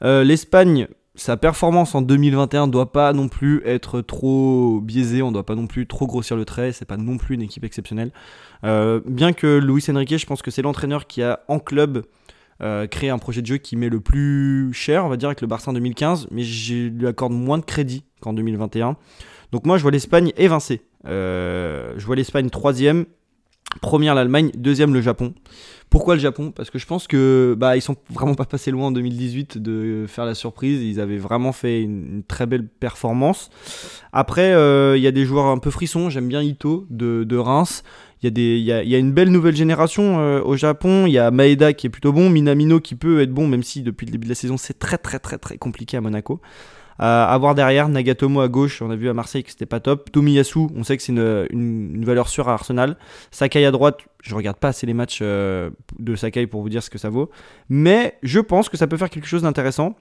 L'Espagne, 0.00 0.88
sa 1.16 1.36
performance 1.36 1.94
en 1.94 2.00
2021 2.00 2.68
ne 2.68 2.72
doit 2.72 2.92
pas 2.92 3.12
non 3.12 3.28
plus 3.28 3.60
être 3.66 4.00
trop 4.00 4.80
biaisée, 4.80 5.20
on 5.20 5.28
ne 5.28 5.34
doit 5.34 5.44
pas 5.44 5.54
non 5.54 5.66
plus 5.66 5.86
trop 5.86 6.06
grossir 6.06 6.34
le 6.34 6.46
trait, 6.46 6.72
c'est 6.72 6.86
pas 6.86 6.96
non 6.96 7.18
plus 7.18 7.34
une 7.34 7.42
équipe 7.42 7.64
exceptionnelle. 7.64 8.10
bien 8.62 9.34
que 9.34 9.58
Luis 9.58 9.84
Enrique, 9.90 10.16
je 10.16 10.24
pense 10.24 10.40
que 10.40 10.50
c'est 10.50 10.62
l'entraîneur 10.62 11.06
qui 11.06 11.22
a 11.22 11.40
en 11.48 11.58
club 11.58 12.06
euh, 12.62 12.86
créer 12.86 13.10
un 13.10 13.18
projet 13.18 13.42
de 13.42 13.46
jeu 13.46 13.58
qui 13.58 13.76
met 13.76 13.88
le 13.88 14.00
plus 14.00 14.72
cher, 14.72 15.04
on 15.04 15.08
va 15.08 15.16
dire, 15.16 15.28
avec 15.28 15.40
le 15.40 15.46
Barça 15.46 15.70
en 15.70 15.74
2015, 15.74 16.28
mais 16.30 16.42
je 16.42 16.88
lui 16.88 17.06
accorde 17.06 17.32
moins 17.32 17.58
de 17.58 17.64
crédit 17.64 18.04
qu'en 18.20 18.32
2021. 18.32 18.96
Donc 19.52 19.66
moi, 19.66 19.76
je 19.76 19.82
vois 19.82 19.90
l'Espagne 19.90 20.32
évincée. 20.36 20.82
Euh, 21.06 21.92
je 21.96 22.06
vois 22.06 22.16
l'Espagne 22.16 22.50
troisième, 22.50 23.04
première 23.80 24.14
l'Allemagne, 24.14 24.50
deuxième 24.56 24.94
le 24.94 25.00
Japon. 25.00 25.34
Pourquoi 25.90 26.14
le 26.14 26.20
Japon? 26.20 26.50
Parce 26.50 26.70
que 26.70 26.78
je 26.78 26.86
pense 26.86 27.06
que 27.06 27.54
bah 27.56 27.76
ils 27.76 27.80
sont 27.80 27.94
vraiment 28.10 28.34
pas 28.34 28.44
passés 28.44 28.72
loin 28.72 28.88
en 28.88 28.92
2018 28.92 29.58
de 29.58 30.06
faire 30.08 30.24
la 30.24 30.34
surprise. 30.34 30.82
Ils 30.82 31.00
avaient 31.00 31.16
vraiment 31.16 31.52
fait 31.52 31.80
une, 31.82 32.22
très 32.26 32.46
belle 32.46 32.66
performance. 32.66 33.50
Après, 34.12 34.52
euh, 34.52 34.96
il 34.96 35.02
y 35.02 35.06
a 35.06 35.12
des 35.12 35.24
joueurs 35.24 35.46
un 35.46 35.58
peu 35.58 35.70
frissons. 35.70 36.10
J'aime 36.10 36.26
bien 36.26 36.42
Ito 36.42 36.86
de, 36.90 37.22
de 37.22 37.36
Reims. 37.36 37.84
Il 38.22 38.38
y, 38.38 38.72
a 38.72 38.98
une 38.98 39.12
belle 39.12 39.30
nouvelle 39.30 39.54
génération 39.54 40.18
euh, 40.18 40.40
au 40.42 40.56
Japon. 40.56 41.06
Il 41.06 41.12
y 41.12 41.18
a 41.18 41.30
Maeda 41.30 41.72
qui 41.72 41.86
est 41.86 41.90
plutôt 41.90 42.12
bon, 42.12 42.30
Minamino 42.30 42.80
qui 42.80 42.94
peut 42.94 43.20
être 43.20 43.32
bon, 43.32 43.46
même 43.46 43.62
si 43.62 43.82
depuis 43.82 44.06
le 44.06 44.12
début 44.12 44.24
de 44.24 44.30
la 44.30 44.34
saison 44.34 44.56
c'est 44.56 44.78
très 44.78 44.98
très 44.98 45.18
très 45.18 45.38
très 45.38 45.58
compliqué 45.58 45.96
à 45.96 46.00
Monaco. 46.00 46.40
avoir 46.98 47.54
derrière 47.54 47.88
Nagatomo 47.88 48.40
à 48.40 48.48
gauche, 48.48 48.80
on 48.80 48.90
a 48.90 48.96
vu 48.96 49.08
à 49.08 49.14
Marseille 49.14 49.44
que 49.44 49.50
c'était 49.50 49.66
pas 49.66 49.80
top. 49.80 50.10
Tomiyasu, 50.10 50.60
on 50.74 50.82
sait 50.82 50.96
que 50.96 51.02
c'est 51.02 51.12
une, 51.12 51.46
une, 51.50 52.04
valeur 52.04 52.28
sûre 52.28 52.48
à 52.48 52.54
Arsenal. 52.54 52.96
Sakai 53.30 53.64
à 53.66 53.70
droite, 53.70 53.98
je 54.22 54.34
regarde 54.34 54.56
pas 54.56 54.68
assez 54.68 54.86
les 54.86 54.94
matchs 54.94 55.20
de 55.20 56.16
Sakai 56.16 56.46
pour 56.46 56.62
vous 56.62 56.70
dire 56.70 56.82
ce 56.82 56.90
que 56.90 56.98
ça 56.98 57.10
vaut. 57.10 57.30
Mais 57.68 58.18
je 58.22 58.40
pense 58.40 58.70
que 58.70 58.78
ça 58.78 58.86
peut 58.86 58.96
faire 58.96 59.10
quelque 59.10 59.28
chose 59.28 59.42
d'intéressant. 59.42 59.94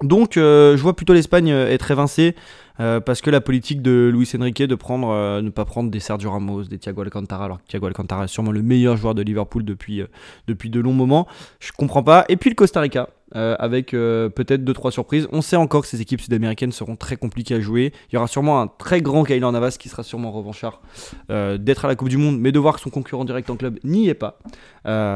Donc 0.00 0.32
je 0.34 0.80
vois 0.80 0.96
plutôt 0.96 1.12
l'Espagne 1.12 1.48
être 1.48 1.90
évincée 1.90 2.34
euh, 2.80 3.00
parce 3.00 3.20
que 3.20 3.30
la 3.30 3.40
politique 3.40 3.82
de 3.82 4.10
Luis 4.12 4.28
Enrique 4.38 4.62
de 4.62 4.74
prendre, 4.74 5.10
euh, 5.10 5.42
ne 5.42 5.50
pas 5.50 5.64
prendre 5.64 5.90
des 5.90 6.00
Sergio 6.00 6.30
Ramos, 6.30 6.64
des 6.64 6.78
Thiago 6.78 7.02
Alcantara, 7.02 7.44
alors 7.44 7.62
que 7.62 7.66
Thiago 7.68 7.86
Alcantara 7.86 8.24
est 8.24 8.28
sûrement 8.28 8.50
le 8.50 8.62
meilleur 8.62 8.96
joueur 8.96 9.14
de 9.14 9.22
Liverpool 9.22 9.64
depuis, 9.64 10.00
euh, 10.00 10.06
depuis 10.46 10.70
de 10.70 10.80
longs 10.80 10.94
moments, 10.94 11.26
je 11.60 11.70
comprends 11.72 12.02
pas. 12.02 12.24
Et 12.28 12.36
puis 12.36 12.50
le 12.50 12.54
Costa 12.54 12.80
Rica, 12.80 13.08
avec 13.34 13.90
peut-être 13.90 14.64
2-3 14.64 14.90
surprises. 14.90 15.28
On 15.32 15.42
sait 15.42 15.56
encore 15.56 15.82
que 15.82 15.88
ces 15.88 16.00
équipes 16.00 16.20
sud-américaines 16.20 16.72
seront 16.72 16.96
très 16.96 17.16
compliquées 17.16 17.54
à 17.54 17.60
jouer. 17.60 17.92
Il 18.10 18.14
y 18.14 18.18
aura 18.18 18.26
sûrement 18.26 18.60
un 18.60 18.66
très 18.66 19.00
grand 19.02 19.24
Kylian 19.24 19.52
Navas 19.52 19.76
qui 19.78 19.88
sera 19.88 20.02
sûrement 20.02 20.30
revanchard 20.30 20.82
d'être 21.28 21.84
à 21.84 21.88
la 21.88 21.96
Coupe 21.96 22.08
du 22.08 22.18
Monde, 22.18 22.38
mais 22.38 22.52
de 22.52 22.58
voir 22.58 22.74
que 22.74 22.80
son 22.80 22.90
concurrent 22.90 23.24
direct 23.24 23.48
en 23.50 23.56
club 23.56 23.78
n'y 23.84 24.08
est 24.08 24.14
pas. 24.14 24.38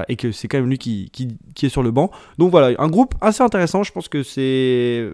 et 0.08 0.16
que 0.16 0.32
c'est 0.32 0.48
quand 0.48 0.58
même 0.58 0.68
lui 0.68 0.78
qui, 0.78 1.10
est 1.62 1.68
sur 1.68 1.82
le 1.82 1.90
banc. 1.90 2.10
Donc 2.38 2.50
voilà, 2.50 2.74
un 2.80 2.88
groupe 2.88 3.14
assez 3.20 3.42
intéressant. 3.42 3.82
Je 3.82 3.92
pense 3.92 4.08
que 4.08 4.22
c'est 4.22 5.10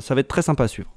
ça 0.00 0.14
va 0.14 0.20
être 0.20 0.28
très 0.28 0.42
sympa 0.42 0.64
à 0.64 0.68
suivre. 0.68 0.90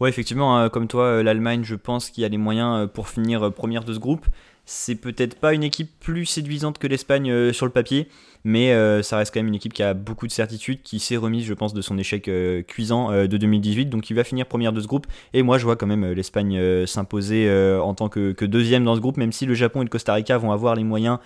Ouais, 0.00 0.08
effectivement, 0.08 0.58
hein, 0.58 0.68
comme 0.70 0.88
toi, 0.88 1.04
euh, 1.04 1.22
l'Allemagne, 1.22 1.62
je 1.62 1.76
pense 1.76 2.10
qu'il 2.10 2.22
y 2.22 2.24
a 2.24 2.28
les 2.28 2.38
moyens 2.38 2.80
euh, 2.80 2.86
pour 2.86 3.08
finir 3.08 3.44
euh, 3.44 3.50
première 3.50 3.84
de 3.84 3.94
ce 3.94 3.98
groupe. 3.98 4.26
C'est 4.66 4.94
peut-être 4.94 5.38
pas 5.38 5.52
une 5.52 5.62
équipe 5.62 5.90
plus 6.00 6.24
séduisante 6.26 6.78
que 6.78 6.86
l'Espagne 6.86 7.52
sur 7.52 7.66
le 7.66 7.72
papier, 7.72 8.08
mais 8.44 8.72
ça 9.02 9.18
reste 9.18 9.34
quand 9.34 9.40
même 9.40 9.48
une 9.48 9.54
équipe 9.54 9.74
qui 9.74 9.82
a 9.82 9.92
beaucoup 9.92 10.26
de 10.26 10.32
certitudes, 10.32 10.80
qui 10.82 11.00
s'est 11.00 11.18
remise, 11.18 11.44
je 11.44 11.52
pense, 11.52 11.74
de 11.74 11.82
son 11.82 11.98
échec 11.98 12.30
cuisant 12.66 13.10
de 13.12 13.36
2018, 13.36 13.86
donc 13.86 14.08
il 14.08 14.14
va 14.14 14.24
finir 14.24 14.46
première 14.46 14.72
de 14.72 14.80
ce 14.80 14.86
groupe. 14.86 15.06
Et 15.34 15.42
moi, 15.42 15.58
je 15.58 15.64
vois 15.64 15.76
quand 15.76 15.86
même 15.86 16.12
l'Espagne 16.12 16.86
s'imposer 16.86 17.50
en 17.78 17.92
tant 17.92 18.08
que, 18.08 18.44
deuxième 18.46 18.84
dans 18.84 18.94
ce 18.94 19.00
groupe, 19.00 19.18
même 19.18 19.32
si 19.32 19.44
le 19.44 19.52
Japon 19.52 19.82
et 19.82 19.84
le 19.84 19.90
Costa 19.90 20.14
Rica 20.14 20.38
vont 20.38 20.50
avoir 20.50 20.74
les 20.76 20.84
moyens 20.84 21.18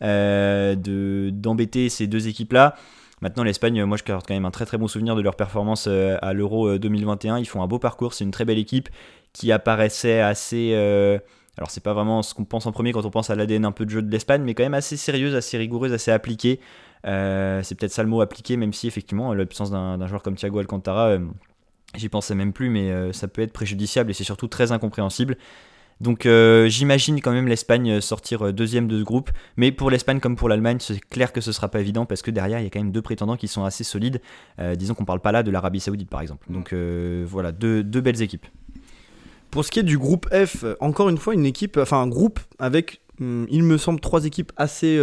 d'embêter 0.00 1.88
ces 1.88 2.06
deux 2.06 2.28
équipes-là. 2.28 2.76
Maintenant, 3.24 3.44
l'Espagne, 3.44 3.82
moi, 3.84 3.96
je 3.96 4.04
garde 4.04 4.22
quand 4.26 4.34
même 4.34 4.44
un 4.44 4.50
très 4.50 4.66
très 4.66 4.76
bon 4.76 4.86
souvenir 4.86 5.16
de 5.16 5.22
leur 5.22 5.34
performance 5.34 5.86
euh, 5.88 6.18
à 6.20 6.34
l'Euro 6.34 6.76
2021. 6.76 7.36
Euh, 7.36 7.38
Ils 7.40 7.46
font 7.46 7.62
un 7.62 7.66
beau 7.66 7.78
parcours, 7.78 8.12
c'est 8.12 8.22
une 8.22 8.32
très 8.32 8.44
belle 8.44 8.58
équipe 8.58 8.90
qui 9.32 9.50
apparaissait 9.50 10.20
assez. 10.20 10.74
Euh, 11.54 11.58
alors, 11.58 11.70
c'est 11.70 11.82
pas 11.82 11.92
vraiment 11.92 12.22
ce 12.22 12.34
qu'on 12.34 12.44
pense 12.44 12.66
en 12.66 12.72
premier 12.72 12.92
quand 12.92 13.04
on 13.04 13.10
pense 13.10 13.30
à 13.30 13.34
l'ADN 13.34 13.64
un 13.64 13.72
peu 13.72 13.84
de 13.84 13.90
jeu 13.90 14.02
de 14.02 14.10
l'Espagne, 14.10 14.42
mais 14.42 14.54
quand 14.54 14.62
même 14.62 14.74
assez 14.74 14.96
sérieuse, 14.96 15.34
assez 15.34 15.56
rigoureuse, 15.58 15.92
assez 15.92 16.10
appliquée. 16.10 16.60
c'est 17.04 17.74
peut-être 17.76 17.92
ça 17.92 18.02
le 18.02 18.08
mot 18.08 18.20
appliqué, 18.20 18.56
même 18.56 18.72
si 18.72 18.86
effectivement, 18.86 19.34
l'absence 19.34 19.70
d'un 19.70 20.06
joueur 20.06 20.22
comme 20.22 20.36
Thiago 20.36 20.58
Alcantara, 20.58 21.18
j'y 21.94 22.08
pensais 22.08 22.34
même 22.34 22.52
plus, 22.52 22.70
mais 22.70 23.12
ça 23.12 23.28
peut 23.28 23.42
être 23.42 23.52
préjudiciable 23.52 24.10
et 24.10 24.14
c'est 24.14 24.24
surtout 24.24 24.48
très 24.48 24.72
incompréhensible. 24.72 25.36
Donc 26.00 26.26
euh, 26.26 26.68
j'imagine 26.68 27.20
quand 27.20 27.32
même 27.32 27.46
l'Espagne 27.46 27.92
euh, 27.92 28.00
sortir 28.00 28.46
euh, 28.46 28.52
deuxième 28.52 28.88
de 28.88 28.98
ce 28.98 29.04
groupe. 29.04 29.30
Mais 29.56 29.72
pour 29.72 29.90
l'Espagne 29.90 30.20
comme 30.20 30.36
pour 30.36 30.48
l'Allemagne, 30.48 30.78
c'est 30.80 31.00
clair 31.00 31.32
que 31.32 31.40
ce 31.40 31.52
sera 31.52 31.68
pas 31.68 31.80
évident 31.80 32.04
parce 32.06 32.22
que 32.22 32.30
derrière, 32.30 32.60
il 32.60 32.64
y 32.64 32.66
a 32.66 32.70
quand 32.70 32.80
même 32.80 32.92
deux 32.92 33.02
prétendants 33.02 33.36
qui 33.36 33.48
sont 33.48 33.64
assez 33.64 33.84
solides. 33.84 34.20
disons 34.76 34.94
qu'on 34.94 35.04
parle 35.04 35.20
pas 35.20 35.32
là 35.32 35.42
de 35.42 35.50
l'Arabie 35.50 35.80
Saoudite 35.80 36.10
par 36.10 36.20
exemple. 36.20 36.46
Donc 36.50 36.74
voilà, 36.74 37.52
deux, 37.52 37.82
belles 37.82 38.22
équipes. 38.22 38.46
Pour 39.54 39.64
ce 39.64 39.70
qui 39.70 39.78
est 39.78 39.84
du 39.84 39.98
groupe 39.98 40.28
F, 40.34 40.64
encore 40.80 41.08
une 41.08 41.16
fois, 41.16 41.32
une 41.32 41.46
équipe, 41.46 41.76
enfin 41.80 42.02
un 42.02 42.08
groupe 42.08 42.40
avec, 42.58 43.00
hum, 43.20 43.46
il 43.48 43.62
me 43.62 43.78
semble, 43.78 44.00
trois 44.00 44.24
équipes 44.24 44.50
assez 44.56 45.00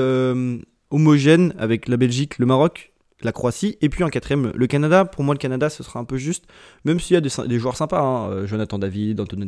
homogènes 0.90 1.54
avec 1.58 1.88
la 1.88 1.96
Belgique, 1.96 2.38
le 2.38 2.46
Maroc, 2.46 2.92
la 3.22 3.32
Croatie, 3.32 3.78
et 3.80 3.88
puis 3.88 4.04
un 4.04 4.10
quatrième, 4.10 4.52
le 4.54 4.68
Canada. 4.68 5.06
Pour 5.06 5.24
moi, 5.24 5.34
le 5.34 5.40
Canada, 5.40 5.70
ce 5.70 5.84
sera 5.84 6.02
un 6.02 6.04
peu 6.04 6.18
juste, 6.18 6.48
même 6.84 7.00
s'il 7.00 7.14
y 7.14 7.18
a 7.18 7.22
des, 7.22 7.60
joueurs 7.60 7.78
sympas, 7.78 8.02
hein, 8.02 8.46
Jonathan 8.46 8.78
David, 8.78 9.22
Antonio 9.22 9.48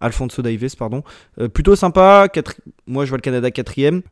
Alfonso 0.00 0.40
Davis, 0.40 0.76
pardon. 0.76 1.02
Euh, 1.40 1.48
plutôt 1.48 1.74
sympa. 1.74 2.28
Moi, 2.86 3.04
je 3.04 3.10
vois 3.10 3.18
le 3.18 3.22
Canada 3.22 3.50
quatrième. 3.50 4.02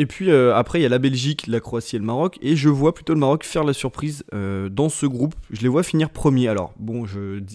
Et 0.00 0.06
puis 0.06 0.30
euh, 0.30 0.54
après, 0.56 0.78
il 0.78 0.82
y 0.82 0.86
a 0.86 0.88
la 0.88 0.98
Belgique, 0.98 1.46
la 1.46 1.60
Croatie 1.60 1.96
et 1.96 1.98
le 1.98 2.06
Maroc. 2.06 2.38
Et 2.40 2.56
je 2.56 2.70
vois 2.70 2.94
plutôt 2.94 3.12
le 3.12 3.20
Maroc 3.20 3.44
faire 3.44 3.64
la 3.64 3.74
surprise 3.74 4.24
euh, 4.32 4.70
dans 4.70 4.88
ce 4.88 5.04
groupe. 5.04 5.34
Je 5.50 5.60
les 5.60 5.68
vois 5.68 5.82
finir 5.82 6.08
premier. 6.08 6.48
Alors, 6.48 6.72
bon, 6.78 7.04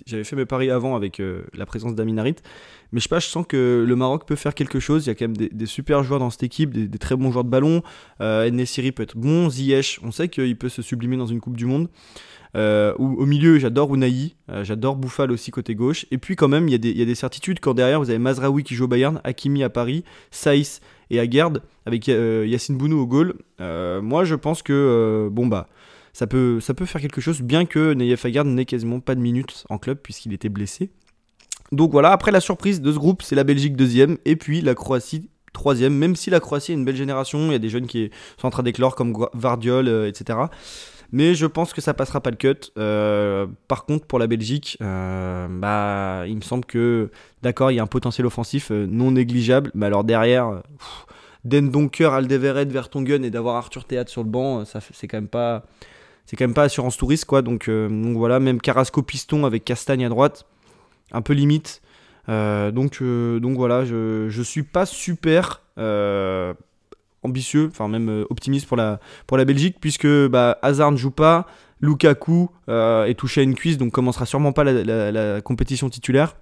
j'avais 0.06 0.24
fait 0.24 0.36
mes 0.36 0.46
paris 0.46 0.70
avant 0.70 0.96
avec 0.96 1.20
la 1.56 1.66
présence 1.66 1.96
d'Aminarit. 1.96 2.36
Mais 2.92 3.00
je 3.00 3.06
sais 3.06 3.10
pas, 3.10 3.20
je 3.20 3.26
sens 3.26 3.46
que 3.48 3.84
le 3.86 3.96
Maroc 3.96 4.26
peut 4.28 4.36
faire 4.36 4.54
quelque 4.54 4.80
chose. 4.80 5.06
Il 5.06 5.10
y 5.10 5.12
a 5.12 5.16
quand 5.16 5.28
même 5.28 5.36
des, 5.36 5.66
super 5.66 6.04
joueurs 6.04 6.20
dans 6.20 6.30
cette 6.30 6.44
équipe, 6.44 6.72
des, 6.72 6.98
très 7.00 7.16
bons 7.16 7.32
joueurs 7.32 7.44
de 7.44 7.50
ballon. 7.50 7.82
Euh, 8.22 8.50
Nessiri 8.52 8.92
peut 8.92 9.04
être 9.04 9.18
bon. 9.18 9.50
Ziyech, 9.50 10.00
on 10.04 10.12
sait 10.12 10.30
qu'il 10.30 10.56
peut 10.56 10.70
se 10.70 10.82
sublimer 10.82 11.18
dans 11.18 11.26
une 11.26 11.42
Coupe 11.42 11.58
du 11.58 11.66
Monde. 11.66 11.90
Euh, 12.56 12.94
au 12.96 13.26
milieu, 13.26 13.60
j'adore 13.60 13.94
Unai, 13.94 14.36
euh, 14.50 14.64
j'adore 14.64 14.96
Bouffal 14.96 15.32
aussi 15.32 15.52
côté 15.52 15.76
gauche. 15.76 16.06
Et 16.12 16.18
puis 16.18 16.36
quand 16.36 16.48
même, 16.48 16.70
il 16.70 16.86
y, 16.86 17.02
a 17.02 17.06
des 17.06 17.16
certitudes 17.16 17.60
quand 17.60 17.74
derrière, 17.74 18.00
vous 18.00 18.10
avez 18.10 18.20
Mazraoui 18.20 18.64
qui 18.64 18.76
joue 18.76 18.86
au 18.86 18.88
Bayern, 18.88 19.20
Hakimi 19.24 19.64
à 19.64 19.70
Paris, 19.70 20.06
Saïs 20.32 20.80
et 21.10 21.20
Aguerd 21.20 21.62
avec 21.86 22.08
euh, 22.08 22.46
Yacine 22.48 22.78
Bounou 22.78 23.00
au 23.00 23.08
goal. 23.08 23.34
moi, 23.60 24.24
je 24.24 24.36
pense 24.36 24.64
que 24.64 25.30
bon 25.32 25.48
bah 25.48 25.68
ça 26.14 26.28
peut, 26.28 26.62
ça 26.62 26.74
peut 26.74 26.86
faire 26.86 27.02
quelque 27.02 27.20
chose, 27.20 27.42
bien 27.42 27.66
que 27.66 27.94
Nayef 27.94 28.24
Aguerd 28.24 28.48
n'ait 28.48 28.64
quasiment 28.64 29.02
pas 29.02 29.16
de 29.16 29.20
minutes 29.20 29.66
en 29.70 29.78
club 29.78 29.98
puisqu'il 30.02 30.32
était 30.32 30.48
blessé. 30.48 30.90
Donc 31.74 31.92
voilà, 31.92 32.12
après 32.12 32.32
la 32.32 32.40
surprise 32.40 32.80
de 32.80 32.92
ce 32.92 32.98
groupe, 32.98 33.22
c'est 33.22 33.36
la 33.36 33.44
Belgique 33.44 33.76
deuxième 33.76 34.18
et 34.24 34.38
puis 34.38 34.62
la 34.62 34.76
Croatie 34.76 35.30
troisième. 35.52 35.94
Même 35.94 36.16
si 36.16 36.30
la 36.30 36.40
Croatie 36.40 36.72
est 36.72 36.76
une 36.76 36.86
belle 36.86 36.96
génération, 36.96 37.48
il 37.48 37.52
y 37.52 37.56
a 37.56 37.60
des 37.60 37.70
jeunes 37.70 37.88
qui 37.88 38.12
sont 38.38 38.48
en 38.48 38.52
train 38.52 38.64
d'éclore 38.64 38.96
comme 38.96 39.28
Vardiol, 39.34 39.90
etc. 40.08 40.40
Mais 41.16 41.34
je 41.34 41.46
pense 41.46 41.72
que 41.72 41.80
ça 41.80 41.94
passera 41.94 42.20
pas 42.20 42.30
le 42.30 42.36
cut. 42.36 42.74
Euh, 42.78 43.48
par 43.70 43.86
contre, 43.86 44.06
pour 44.06 44.20
la 44.20 44.28
Belgique, 44.28 44.78
euh, 44.82 45.48
bah, 45.50 46.28
il 46.28 46.36
me 46.36 46.42
semble 46.42 46.66
que, 46.66 47.10
d'accord, 47.42 47.72
il 47.72 47.76
y 47.76 47.80
a 47.80 47.84
un 47.84 47.88
potentiel 47.88 48.28
offensif 48.28 48.70
euh, 48.70 48.86
non 48.86 49.12
négligeable. 49.12 49.72
Mais 49.76 49.86
alors 49.86 50.04
derrière, 50.04 50.62
Den 51.46 51.70
Donker, 51.70 52.12
Aldeveret, 52.12 52.66
Vertonghen 52.66 53.24
et 53.24 53.30
d'avoir 53.30 53.56
Arthur 53.56 53.86
Théâtre 53.86 54.12
sur 54.12 54.24
le 54.24 54.30
banc, 54.30 54.66
c'est 54.66 55.08
quand 55.08 55.16
même 55.16 55.30
pas. 55.30 55.64
C'est 56.26 56.36
quand 56.36 56.44
même 56.44 56.54
pas 56.54 56.64
assurance 56.64 56.98
touriste 56.98 57.24
quoi, 57.24 57.42
donc, 57.42 57.70
voilà, 57.70 58.42
même 58.42 58.60
Carrasco 58.60 59.02
piston 59.02 59.46
avec 59.46 59.64
Castagne 59.64 60.06
à 60.06 60.10
droite, 60.10 60.46
un 61.14 61.22
peu 61.22 61.32
limite. 61.32 61.82
donc, 62.28 63.02
donc 63.02 63.56
voilà, 63.56 63.86
je, 63.86 64.28
je 64.28 64.42
suis 64.42 64.64
pas 64.64 64.86
super 64.86 65.62
ambitieux, 67.26 67.70
enfin 67.72 67.88
même 67.88 68.10
euh, 68.10 68.26
optimiste 68.30 68.68
pour 68.68 68.78
la, 68.78 69.00
pour 69.28 69.38
la 69.38 69.46
Belgique, 69.46 69.78
puisque 69.82 70.08
bah, 70.08 70.58
Hazard 70.62 70.92
ne 70.92 70.98
joue 70.98 71.12
pas, 71.12 71.48
Lukaku 71.82 72.50
euh, 72.70 73.06
est 73.06 73.16
touché 73.16 73.42
à 73.42 73.44
une 73.44 73.56
cuisse, 73.56 73.78
donc 73.78 73.92
commencera 73.92 74.26
sûrement 74.26 74.54
pas 74.54 74.64
la 74.64 75.42
compétition 75.42 75.90
titulaire. 75.90 76.36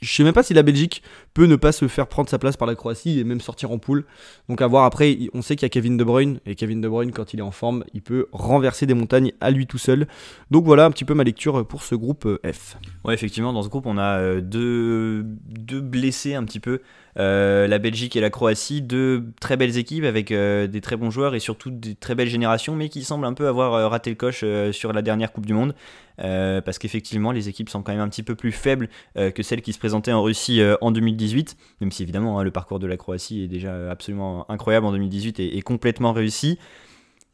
Je 0.00 0.12
sais 0.12 0.24
même 0.24 0.34
pas 0.34 0.42
si 0.42 0.54
la 0.54 0.62
Belgique 0.62 1.02
peut 1.34 1.46
ne 1.46 1.56
pas 1.56 1.72
se 1.72 1.88
faire 1.88 2.06
prendre 2.06 2.28
sa 2.28 2.38
place 2.38 2.56
par 2.56 2.68
la 2.68 2.74
Croatie 2.74 3.18
et 3.18 3.24
même 3.24 3.40
sortir 3.40 3.70
en 3.70 3.78
poule. 3.78 4.04
Donc 4.48 4.60
à 4.60 4.66
voir 4.66 4.84
après, 4.84 5.18
on 5.32 5.42
sait 5.42 5.56
qu'il 5.56 5.64
y 5.64 5.66
a 5.66 5.70
Kevin 5.70 5.96
De 5.96 6.04
Bruyne 6.04 6.40
et 6.44 6.54
Kevin 6.54 6.80
De 6.80 6.88
Bruyne 6.88 7.12
quand 7.12 7.32
il 7.32 7.40
est 7.40 7.42
en 7.42 7.50
forme, 7.50 7.84
il 7.94 8.02
peut 8.02 8.26
renverser 8.32 8.86
des 8.86 8.94
montagnes 8.94 9.32
à 9.40 9.50
lui 9.50 9.66
tout 9.66 9.78
seul. 9.78 10.06
Donc 10.50 10.64
voilà 10.64 10.84
un 10.84 10.90
petit 10.90 11.04
peu 11.04 11.14
ma 11.14 11.24
lecture 11.24 11.66
pour 11.66 11.82
ce 11.82 11.94
groupe 11.94 12.26
euh, 12.26 12.52
F. 12.52 12.76
Ouais, 13.04 13.14
effectivement, 13.14 13.52
dans 13.52 13.62
ce 13.62 13.68
groupe, 13.68 13.86
on 13.86 13.98
a 13.98 14.40
deux, 14.40 15.22
deux 15.24 15.80
blessés 15.80 16.34
un 16.34 16.44
petit 16.44 16.60
peu. 16.60 16.80
Euh, 17.18 17.66
la 17.66 17.78
Belgique 17.78 18.16
et 18.16 18.20
la 18.20 18.30
Croatie, 18.30 18.82
deux 18.82 19.24
très 19.40 19.56
belles 19.56 19.78
équipes 19.78 20.04
avec 20.04 20.32
des 20.32 20.80
très 20.82 20.96
bons 20.96 21.10
joueurs 21.10 21.34
et 21.34 21.40
surtout 21.40 21.70
des 21.70 21.94
très 21.94 22.14
belles 22.14 22.28
générations, 22.28 22.76
mais 22.76 22.88
qui 22.88 23.04
semblent 23.04 23.26
un 23.26 23.34
peu 23.34 23.48
avoir 23.48 23.90
raté 23.90 24.10
le 24.10 24.16
coche 24.16 24.44
sur 24.72 24.92
la 24.92 25.02
dernière 25.02 25.32
Coupe 25.32 25.46
du 25.46 25.54
Monde. 25.54 25.74
Euh, 26.20 26.62
parce 26.62 26.78
qu'effectivement 26.78 27.30
les 27.30 27.50
équipes 27.50 27.68
sont 27.68 27.82
quand 27.82 27.92
même 27.92 28.00
un 28.00 28.08
petit 28.08 28.22
peu 28.22 28.34
plus 28.34 28.52
faibles 28.52 28.88
euh, 29.18 29.30
que 29.30 29.42
celles 29.42 29.60
qui 29.60 29.74
se 29.74 29.78
présentaient 29.78 30.12
en 30.12 30.22
Russie 30.22 30.62
euh, 30.62 30.76
en 30.80 30.90
2018, 30.90 31.56
même 31.82 31.92
si 31.92 32.02
évidemment 32.02 32.38
hein, 32.38 32.42
le 32.42 32.50
parcours 32.50 32.78
de 32.78 32.86
la 32.86 32.96
Croatie 32.96 33.42
est 33.42 33.48
déjà 33.48 33.90
absolument 33.90 34.50
incroyable 34.50 34.86
en 34.86 34.92
2018 34.92 35.40
et, 35.40 35.62
complètement 35.62 36.12
réussi. 36.12 36.58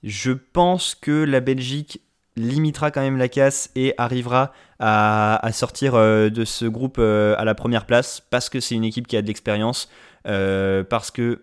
Je 0.03 0.33
pense 0.33 0.97
que 0.97 1.25
la 1.25 1.41
Belgique 1.41 2.01
limitera 2.37 2.91
quand 2.91 3.03
même 3.03 3.19
la 3.19 3.29
casse 3.29 3.71
et 3.75 3.95
arrivera 3.99 4.53
à, 4.79 5.51
sortir 5.53 5.95
de 5.95 6.45
ce 6.45 6.65
groupe 6.65 6.99
à 6.99 7.45
la 7.45 7.55
première 7.55 7.87
place 7.87 8.21
parce 8.31 8.49
que 8.49 8.59
c'est 8.59 8.75
une 8.75 8.85
équipe 8.85 9.07
qui 9.07 9.17
a 9.17 9.23
de 9.23 9.27
l'expérience, 9.27 9.89
parce 10.25 11.11
que 11.11 11.43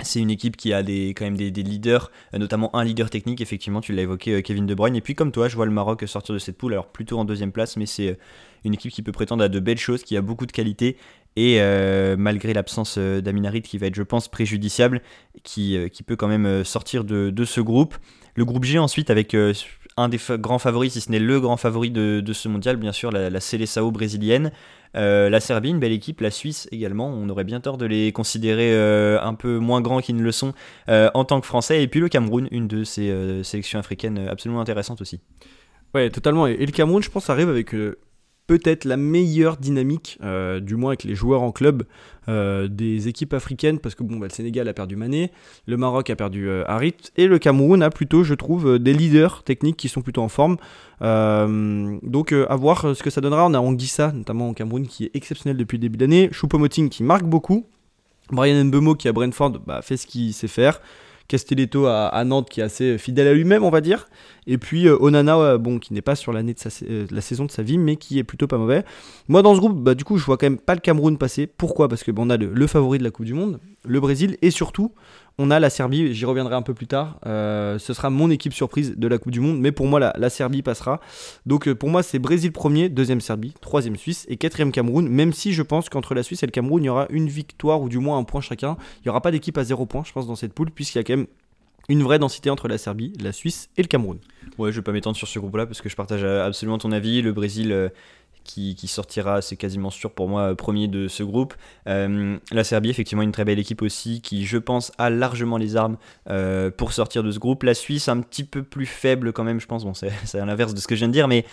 c'est 0.00 0.20
une 0.20 0.30
équipe 0.30 0.56
qui 0.56 0.72
a 0.72 0.82
des, 0.82 1.08
quand 1.10 1.24
même 1.24 1.36
des, 1.36 1.50
leaders, 1.50 2.10
euh, 2.34 2.38
notamment 2.38 2.74
un 2.76 2.84
leader 2.84 3.10
technique, 3.10 3.40
effectivement, 3.40 3.80
tu 3.80 3.92
l'as 3.92 4.02
évoqué, 4.02 4.34
euh, 4.34 4.42
Kevin 4.42 4.66
De 4.66 4.74
Bruyne. 4.74 4.96
Et 4.96 5.00
puis, 5.00 5.14
comme 5.14 5.32
toi, 5.32 5.48
je 5.48 5.56
vois 5.56 5.66
le 5.66 5.72
Maroc 5.72 6.04
sortir 6.06 6.34
de 6.34 6.38
cette 6.38 6.56
poule, 6.56 6.72
alors 6.72 6.86
plutôt 6.86 7.18
en 7.18 7.24
deuxième 7.24 7.52
place, 7.52 7.76
mais 7.76 7.86
c'est 7.86 8.10
euh, 8.10 8.14
une 8.64 8.74
équipe 8.74 8.92
qui 8.92 9.02
peut 9.02 9.12
prétendre 9.12 9.42
à 9.42 9.48
de 9.48 9.60
belles 9.60 9.78
choses, 9.78 10.02
qui 10.02 10.16
a 10.16 10.22
beaucoup 10.22 10.46
de 10.46 10.52
qualité. 10.52 10.96
Et 11.36 11.60
malgré 12.18 12.52
l'absence 12.52 12.98
d'Aminarit, 12.98 13.62
qui 13.62 13.78
va 13.78 13.86
être, 13.86 13.94
je 13.94 14.02
pense, 14.02 14.26
préjudiciable, 14.26 15.02
qui, 15.44 15.78
qui 15.92 16.02
peut 16.02 16.16
quand 16.16 16.26
même 16.26 16.64
sortir 16.64 17.04
de, 17.04 17.30
de, 17.30 17.44
ce 17.44 17.60
groupe. 17.60 17.96
Le 18.34 18.44
groupe 18.44 18.64
G, 18.64 18.76
ensuite, 18.80 19.08
avec 19.08 19.36
un 19.98 20.08
des 20.08 20.18
grands 20.30 20.58
favoris, 20.58 20.92
si 20.92 21.00
ce 21.00 21.10
n'est 21.10 21.18
le 21.18 21.40
grand 21.40 21.56
favori 21.56 21.90
de, 21.90 22.32
ce 22.32 22.48
mondial, 22.48 22.76
bien 22.76 22.92
sûr, 22.92 23.10
la, 23.10 23.30
la 23.30 23.40
Seleção 23.40 23.90
brésilienne. 23.90 24.50
Euh, 24.96 25.28
la 25.28 25.40
Serbie, 25.40 25.70
une 25.70 25.78
belle 25.78 25.92
équipe, 25.92 26.20
la 26.20 26.30
Suisse 26.30 26.68
également, 26.72 27.08
on 27.08 27.28
aurait 27.28 27.44
bien 27.44 27.60
tort 27.60 27.76
de 27.76 27.86
les 27.86 28.12
considérer 28.12 28.72
euh, 28.72 29.20
un 29.20 29.34
peu 29.34 29.58
moins 29.58 29.80
grands 29.80 30.00
qu'ils 30.00 30.16
ne 30.16 30.22
le 30.22 30.32
sont 30.32 30.54
euh, 30.88 31.10
en 31.14 31.24
tant 31.24 31.40
que 31.40 31.46
Français, 31.46 31.82
et 31.82 31.88
puis 31.88 32.00
le 32.00 32.08
Cameroun, 32.08 32.48
une 32.50 32.68
de 32.68 32.84
ces 32.84 33.12
sélections 33.44 33.78
africaines 33.78 34.18
absolument 34.28 34.60
intéressantes 34.60 35.00
aussi. 35.00 35.20
Ouais, 35.94 36.10
totalement. 36.10 36.46
Et, 36.46 36.64
le 36.64 36.72
Cameroun, 36.72 37.02
je 37.02 37.10
pense, 37.10 37.30
arrive 37.30 37.48
avec 37.48 37.74
peut-être 38.48 38.86
la 38.86 38.96
meilleure 38.96 39.58
dynamique, 39.58 40.18
euh, 40.24 40.58
du 40.58 40.74
moins 40.74 40.90
avec 40.90 41.04
les 41.04 41.14
joueurs 41.14 41.42
en 41.42 41.52
club, 41.52 41.84
euh, 42.28 42.66
des 42.66 43.06
équipes 43.06 43.34
africaines, 43.34 43.78
parce 43.78 43.94
que 43.94 44.02
bon, 44.02 44.16
bah, 44.16 44.26
le 44.26 44.32
Sénégal 44.32 44.66
a 44.68 44.72
perdu 44.72 44.96
Mané, 44.96 45.30
le 45.66 45.76
Maroc 45.76 46.08
a 46.10 46.16
perdu 46.16 46.48
euh, 46.48 46.64
Harit, 46.66 46.96
et 47.16 47.26
le 47.26 47.38
Cameroun 47.38 47.82
a 47.82 47.90
plutôt, 47.90 48.24
je 48.24 48.34
trouve, 48.34 48.78
des 48.78 48.94
leaders 48.94 49.44
techniques 49.44 49.76
qui 49.76 49.88
sont 49.88 50.00
plutôt 50.00 50.22
en 50.22 50.28
forme. 50.28 50.56
donc 51.00 52.32
à 52.32 52.56
voir 52.56 52.96
ce 52.96 53.02
que 53.02 53.10
ça 53.10 53.20
donnera. 53.20 53.46
On 53.46 53.54
a 53.54 53.60
Anguissa, 53.60 54.12
notamment 54.12 54.48
au 54.48 54.54
Cameroun, 54.54 54.86
qui 54.86 55.04
est 55.04 55.10
exceptionnel 55.14 55.58
depuis 55.58 55.76
le 55.76 55.82
début 55.82 55.98
d'année, 55.98 56.30
Choupo-Moting 56.32 56.88
qui 56.88 57.04
marque 57.04 57.24
beaucoup, 57.24 57.66
Brian 58.32 58.64
Mbemo 58.64 58.94
qui 58.94 59.08
à 59.08 59.12
Brentford 59.12 59.60
bah, 59.66 59.82
fait 59.82 59.98
ce 59.98 60.06
qu'il 60.06 60.32
sait 60.32 60.48
faire. 60.48 60.80
Castelletto 61.28 61.86
à, 61.86 62.24
Nantes 62.24 62.48
qui 62.48 62.60
est 62.60 62.64
assez 62.64 62.98
fidèle 62.98 63.28
à 63.28 63.34
lui-même, 63.34 63.62
on 63.62 63.70
va 63.70 63.80
dire. 63.80 64.08
Et 64.46 64.56
puis 64.56 64.88
euh, 64.88 64.96
Onana, 64.98 65.36
euh, 65.36 65.58
bon, 65.58 65.78
qui 65.78 65.92
n'est 65.92 66.02
pas 66.02 66.16
sur 66.16 66.32
l'année 66.32 66.54
de 66.54 66.60
euh, 66.90 67.06
la 67.10 67.20
saison 67.20 67.44
de 67.44 67.50
sa 67.50 67.62
vie, 67.62 67.76
mais 67.76 67.96
qui 67.96 68.18
est 68.18 68.24
plutôt 68.24 68.46
pas 68.46 68.56
mauvais. 68.56 68.82
Moi, 69.28 69.42
dans 69.42 69.54
ce 69.54 69.60
groupe, 69.60 69.78
bah, 69.78 69.94
du 69.94 70.04
coup, 70.04 70.16
je 70.16 70.24
vois 70.24 70.38
quand 70.38 70.46
même 70.46 70.58
pas 70.58 70.74
le 70.74 70.80
Cameroun 70.80 71.18
passer. 71.18 71.46
Pourquoi? 71.46 71.88
Parce 71.88 72.02
que 72.02 72.10
on 72.16 72.30
a 72.30 72.38
le, 72.38 72.66
favori 72.66 72.98
de 72.98 73.04
la 73.04 73.10
Coupe 73.10 73.26
du 73.26 73.34
Monde, 73.34 73.60
le 73.84 74.00
Brésil, 74.00 74.38
et 74.40 74.50
surtout, 74.50 74.92
on 75.38 75.50
a 75.50 75.60
la 75.60 75.70
Serbie, 75.70 76.12
j'y 76.14 76.24
reviendrai 76.24 76.54
un 76.54 76.62
peu 76.62 76.74
plus 76.74 76.86
tard. 76.86 77.18
ce 77.24 77.92
sera 77.94 78.10
mon 78.10 78.30
équipe 78.30 78.52
surprise 78.52 78.96
de 78.96 79.08
la 79.08 79.18
Coupe 79.18 79.32
du 79.32 79.40
Monde, 79.40 79.60
mais 79.60 79.72
pour 79.72 79.86
moi, 79.86 80.00
la, 80.00 80.30
Serbie 80.30 80.62
passera. 80.62 81.00
Donc 81.46 81.72
pour 81.74 81.88
moi, 81.88 82.02
c'est 82.02 82.18
Brésil 82.18 82.52
premier, 82.52 82.88
deuxième 82.88 83.20
Serbie, 83.20 83.54
troisième 83.60 83.96
Suisse 83.96 84.26
et 84.28 84.36
quatrième 84.36 84.72
Cameroun, 84.72 85.08
même 85.08 85.32
si 85.32 85.52
je 85.52 85.62
pense 85.62 85.88
qu'entre 85.88 86.14
la 86.14 86.22
Suisse 86.22 86.42
et 86.42 86.46
le 86.46 86.50
Cameroun, 86.50 86.82
il 86.82 86.86
y 86.86 86.90
aura 86.90 87.06
une 87.10 87.28
victoire 87.28 87.80
ou 87.80 87.88
du 87.88 87.98
moins 87.98 88.18
un 88.18 88.24
point 88.24 88.40
chacun. 88.40 88.76
Il 88.98 89.02
n'y 89.06 89.10
aura 89.10 89.20
pas 89.20 89.30
d'équipe 89.30 89.56
à 89.58 89.64
zéro 89.64 89.86
point, 89.86 90.02
je 90.04 90.12
pense, 90.12 90.26
dans 90.26 90.36
cette 90.36 90.52
poule, 90.52 90.70
puisqu'il 90.70 90.98
y 90.98 91.00
a 91.00 91.04
quand 91.04 91.16
même 91.16 91.26
une 91.88 92.02
vraie 92.02 92.18
densité 92.18 92.50
entre 92.50 92.68
la 92.68 92.76
Serbie, 92.76 93.12
la 93.20 93.32
Suisse 93.32 93.70
et 93.76 93.82
le 93.82 93.88
Cameroun. 93.88 94.18
Ouais, 94.58 94.72
je 94.72 94.76
vais 94.76 94.82
pas 94.82 94.92
m'étendre 94.92 95.16
sur 95.16 95.28
ce 95.28 95.38
groupe-là 95.38 95.66
parce 95.66 95.80
que 95.80 95.88
je 95.88 95.96
partage 95.96 96.24
absolument 96.24 96.78
ton 96.78 96.92
avis. 96.92 97.22
Le 97.22 97.32
Brésil. 97.32 97.90
Euh, 98.56 98.74
qui, 98.74 98.88
sortira, 98.88 99.42
c'est 99.42 99.56
quasiment 99.56 99.90
sûr 99.90 100.12
pour 100.12 100.28
moi, 100.28 100.54
premier 100.54 100.88
de 100.88 101.08
ce 101.08 101.22
groupe. 101.22 101.54
Euh, 101.86 102.38
la 102.50 102.64
Serbie, 102.64 102.90
effectivement, 102.90 103.22
une 103.22 103.32
très 103.32 103.44
belle 103.44 103.58
équipe 103.58 103.82
aussi, 103.82 104.20
qui, 104.20 104.46
je 104.46 104.58
pense, 104.58 104.92
a 104.98 105.10
largement 105.10 105.56
les 105.56 105.76
armes 105.76 105.96
euh, 106.30 106.70
pour 106.70 106.92
sortir 106.92 107.22
de 107.22 107.30
ce 107.30 107.38
groupe. 107.38 107.62
La 107.62 107.74
Suisse, 107.74 108.08
un 108.08 108.20
petit 108.20 108.44
peu 108.44 108.62
plus 108.62 108.86
faible 108.86 109.32
quand 109.32 109.44
même, 109.44 109.60
je 109.60 109.66
pense. 109.66 109.84
Bon, 109.84 109.94
c'est 109.94 110.10
à 110.34 110.44
l'inverse 110.44 110.74
de 110.74 110.80
ce 110.80 110.86
que 110.86 110.94
je 110.94 111.00
viens 111.00 111.08
de 111.08 111.12
dire, 111.12 111.28
mais 111.28 111.44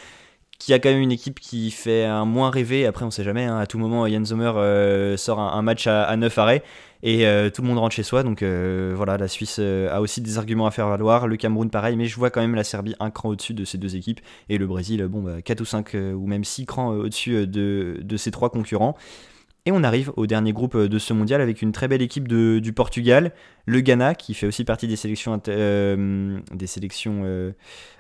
qui 0.58 0.74
a 0.74 0.80
quand 0.80 0.90
même 0.90 1.02
une 1.02 1.12
équipe 1.12 1.40
qui 1.40 1.70
fait 1.70 2.06
un 2.06 2.26
moins 2.26 2.50
rêver. 2.50 2.86
Après, 2.86 3.04
on 3.04 3.12
sait 3.12 3.26
jamais. 3.26 3.44
Hein. 3.44 3.58
à 3.58 3.68
tout 3.68 3.78
moment, 3.78 4.08
Jan 4.08 4.24
Sommer 4.24 5.18
sort 5.18 5.40
un, 5.40 5.62
match 5.62 5.88
à, 5.88 6.04
à 6.04 6.16
9 6.16 6.38
arrêts 6.38 6.64
et 7.06 7.28
euh, 7.28 7.52
tout 7.52 7.62
le 7.62 7.68
monde 7.68 7.78
rentre 7.78 7.96
chez 7.96 8.04
soi. 8.04 8.24
Donc 8.24 8.42
euh, 8.42 8.94
voilà, 8.98 9.18
la 9.18 9.28
Suisse 9.28 9.58
euh, 9.60 9.96
a 9.96 10.02
aussi 10.02 10.22
des 10.22 10.40
arguments 10.40 10.66
à 10.66 10.72
faire 10.72 10.90
valoir. 10.90 11.28
Le 11.28 11.38
Cameroun, 11.38 11.70
pareil, 11.70 11.96
mais 11.96 12.08
je 12.08 12.16
vois 12.16 12.32
quand 12.32 12.42
même 12.42 12.56
la 12.56 12.64
Serbie 12.64 12.96
un 13.00 13.12
cran 13.12 13.30
au-dessus 13.30 13.54
de 13.54 13.64
ces 13.64 13.78
deux 13.78 13.96
équipes. 13.96 14.22
Et 14.50 14.58
le 14.58 14.66
Brésil, 14.66 15.06
bon, 15.08 15.22
bah, 15.22 15.44
4 15.44 15.62
ou 15.62 15.66
5 15.66 15.94
ou 15.94 16.26
même 16.26 16.44
6 16.44 16.66
crans 16.66 16.90
au-dessus 16.90 17.46
de, 17.46 18.18
ces 18.18 18.32
trois 18.32 18.50
concurrents. 18.50 18.98
Et 19.68 19.72
on 19.72 19.84
arrive 19.84 20.12
au 20.16 20.26
dernier 20.26 20.52
groupe 20.52 20.78
de 20.78 21.00
ce 21.00 21.14
mondial 21.14 21.42
avec 21.42 21.62
une 21.62 21.72
très 21.72 21.88
belle 21.88 22.02
équipe 22.02 22.28
du 22.28 22.74
Portugal, 22.74 23.32
le 23.66 23.82
Ghana 23.82 24.14
qui 24.14 24.36
fait 24.36 24.46
aussi 24.46 24.64
partie 24.64 24.88
des 24.88 24.96
sélections 24.96 25.42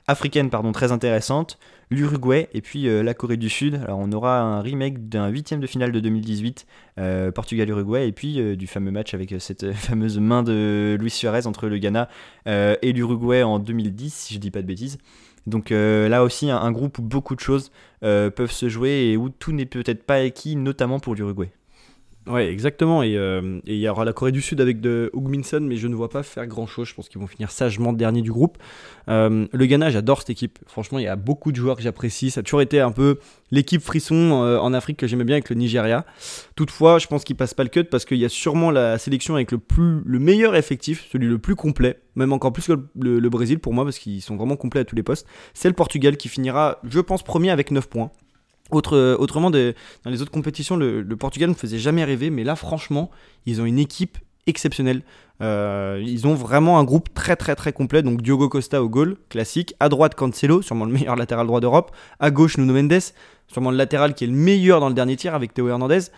africaines 0.07 0.51
pardon, 0.51 0.71
très 0.71 0.91
intéressantes, 0.91 1.57
l'Uruguay 1.89 2.49
et 2.53 2.61
puis 2.61 2.87
euh, 2.87 3.03
la 3.03 3.13
Corée 3.13 3.37
du 3.37 3.49
Sud. 3.49 3.75
Alors 3.75 3.99
on 3.99 4.11
aura 4.11 4.39
un 4.39 4.61
remake 4.61 5.09
d'un 5.09 5.27
huitième 5.27 5.59
de 5.59 5.67
finale 5.67 5.91
de 5.91 5.99
2018, 5.99 6.65
euh, 6.99 7.31
Portugal-Uruguay, 7.31 8.07
et 8.07 8.11
puis 8.11 8.39
euh, 8.39 8.55
du 8.55 8.67
fameux 8.67 8.91
match 8.91 9.13
avec 9.13 9.33
cette 9.39 9.71
fameuse 9.73 10.19
main 10.19 10.43
de 10.43 10.97
Luis 10.99 11.09
Suarez 11.09 11.47
entre 11.47 11.67
le 11.67 11.77
Ghana 11.77 12.09
et 12.45 12.93
l'Uruguay 12.93 13.43
en 13.43 13.59
2010, 13.59 14.13
si 14.13 14.33
je 14.33 14.39
dis 14.39 14.51
pas 14.51 14.61
de 14.61 14.67
bêtises. 14.67 14.97
Donc 15.47 15.69
là 15.69 16.23
aussi 16.23 16.49
un, 16.49 16.71
groupe 16.71 16.97
où 16.97 17.01
beaucoup 17.01 17.35
de 17.35 17.39
choses 17.39 17.71
peuvent 18.01 18.51
se 18.51 18.69
jouer 18.69 19.11
et 19.11 19.17
où 19.17 19.29
tout 19.29 19.51
n'est 19.51 19.65
peut-être 19.65 20.03
pas 20.03 20.15
acquis, 20.15 20.55
notamment 20.55 20.99
pour 20.99 21.15
l'Uruguay. 21.15 21.51
Ouais, 22.27 22.47
exactement. 22.49 23.01
Euh, 23.03 23.59
et 23.67 23.75
il 23.75 23.79
y 23.79 23.87
aura 23.87 24.03
la 24.03 24.11
Corée 24.11 24.31
du 24.31 24.41
Sud 24.41 24.59
avec 24.59 24.81
de 24.81 25.11
Hugminson, 25.13 25.59
mais 25.61 25.77
je 25.77 25.87
ne 25.87 25.93
vois 25.93 26.09
pas 26.09 26.23
faire 26.23 26.47
grand 26.47 26.65
chose. 26.65 26.87
Je 26.87 26.95
pense 26.95 27.07
qu'ils 27.07 27.21
vont 27.21 27.27
finir 27.27 27.51
sagement 27.51 27.93
dernier 27.93 28.23
du 28.23 28.31
groupe. 28.31 28.57
Euh, 29.09 29.45
le 29.51 29.65
Ghana, 29.67 29.91
j'adore 29.91 30.19
cette 30.19 30.31
équipe. 30.31 30.57
Franchement, 30.65 30.97
il 30.97 31.03
y 31.03 31.07
a 31.07 31.15
beaucoup 31.15 31.51
de 31.51 31.57
joueurs 31.57 31.75
que 31.75 31.83
j'apprécie. 31.83 32.31
Ça 32.31 32.39
a 32.39 32.43
toujours 32.43 32.61
été 32.61 32.79
un 32.79 32.91
peu 32.91 33.19
l'équipe 33.51 33.81
frisson 33.81 34.41
euh, 34.43 34.57
en 34.57 34.73
Afrique 34.73 34.97
que 34.97 35.05
j'aimais 35.05 35.23
bien 35.23 35.35
avec 35.35 35.49
le 35.51 35.55
Nigeria. 35.55 36.03
Toutefois, 36.55 36.97
je 36.97 37.05
pense 37.05 37.23
qu'ils 37.23 37.35
passent 37.35 37.53
pas 37.53 37.63
le 37.63 37.69
cut 37.69 37.83
parce 37.83 38.05
qu'il 38.05 38.17
y 38.17 38.25
a 38.25 38.29
sûrement 38.29 38.71
la 38.71 38.97
sélection 38.97 39.35
avec 39.35 39.51
le, 39.51 39.59
plus, 39.59 40.01
le 40.03 40.17
meilleur 40.17 40.55
effectif, 40.55 41.07
celui 41.11 41.27
le 41.27 41.37
plus 41.37 41.55
complet, 41.55 41.99
même 42.15 42.33
encore 42.33 42.53
plus 42.53 42.65
que 42.65 42.73
le, 42.99 43.19
le 43.19 43.29
Brésil 43.29 43.59
pour 43.59 43.73
moi 43.73 43.83
parce 43.83 43.99
qu'ils 43.99 44.23
sont 44.23 44.35
vraiment 44.35 44.55
complets 44.55 44.81
à 44.81 44.85
tous 44.85 44.95
les 44.95 45.03
postes. 45.03 45.27
C'est 45.53 45.67
le 45.67 45.75
Portugal 45.75 46.17
qui 46.17 46.27
finira, 46.27 46.79
je 46.89 46.99
pense, 47.01 47.21
premier 47.21 47.51
avec 47.51 47.69
9 47.69 47.87
points. 47.87 48.09
Autre, 48.71 49.15
autrement, 49.19 49.51
dans 49.51 49.73
les 50.05 50.21
autres 50.21 50.31
compétitions, 50.31 50.75
le, 50.75 51.03
Portugal 51.15 51.49
ne 51.49 51.55
faisait 51.55 51.77
jamais 51.77 52.03
rêver, 52.03 52.29
mais 52.29 52.43
là, 52.43 52.55
franchement, 52.55 53.11
ils 53.45 53.61
ont 53.61 53.65
une 53.65 53.79
équipe 53.79 54.17
exceptionnelle. 54.47 55.01
Euh, 55.41 56.01
ils 56.05 56.27
ont 56.27 56.33
vraiment 56.33 56.79
un 56.79 56.83
groupe 56.83 57.13
très 57.13 57.35
très 57.35 57.55
très 57.55 57.73
complet. 57.73 58.01
Donc 58.01 58.21
Diogo 58.21 58.47
Costa 58.49 58.81
au 58.81 58.89
goal, 58.89 59.17
classique. 59.29 59.75
À 59.79 59.89
droite, 59.89 60.15
Cancelo, 60.15 60.61
sûrement 60.61 60.85
le 60.85 60.93
meilleur 60.93 61.15
latéral 61.15 61.47
droit 61.47 61.59
d'Europe. 61.59 61.91
À 62.19 62.31
gauche, 62.31 62.57
Nuno 62.57 62.73
Mendes, 62.73 63.01
sûrement 63.47 63.71
le 63.71 63.77
latéral 63.77 64.13
qui 64.13 64.23
est 64.23 64.27
le 64.27 64.33
meilleur 64.33 64.79
dans 64.79 64.87
le 64.89 64.95
dernier 64.95 65.15
tir 65.15 65.35
avec 65.35 65.53
Théo 65.53 65.67
Hernandez. 65.67 66.11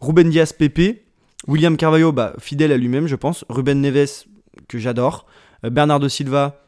Ruben 0.00 0.28
Diaz, 0.28 0.52
Pepe. 0.52 1.04
William 1.48 1.76
Carvalho, 1.76 2.12
bah, 2.12 2.34
fidèle 2.38 2.70
à 2.70 2.76
lui-même, 2.76 3.08
je 3.08 3.16
pense. 3.16 3.44
Ruben 3.48 3.80
Neves, 3.80 4.24
que 4.68 4.78
j'adore. 4.78 5.26
Euh, 5.64 5.70
Bernardo 5.70 6.08
Silva, 6.08 6.62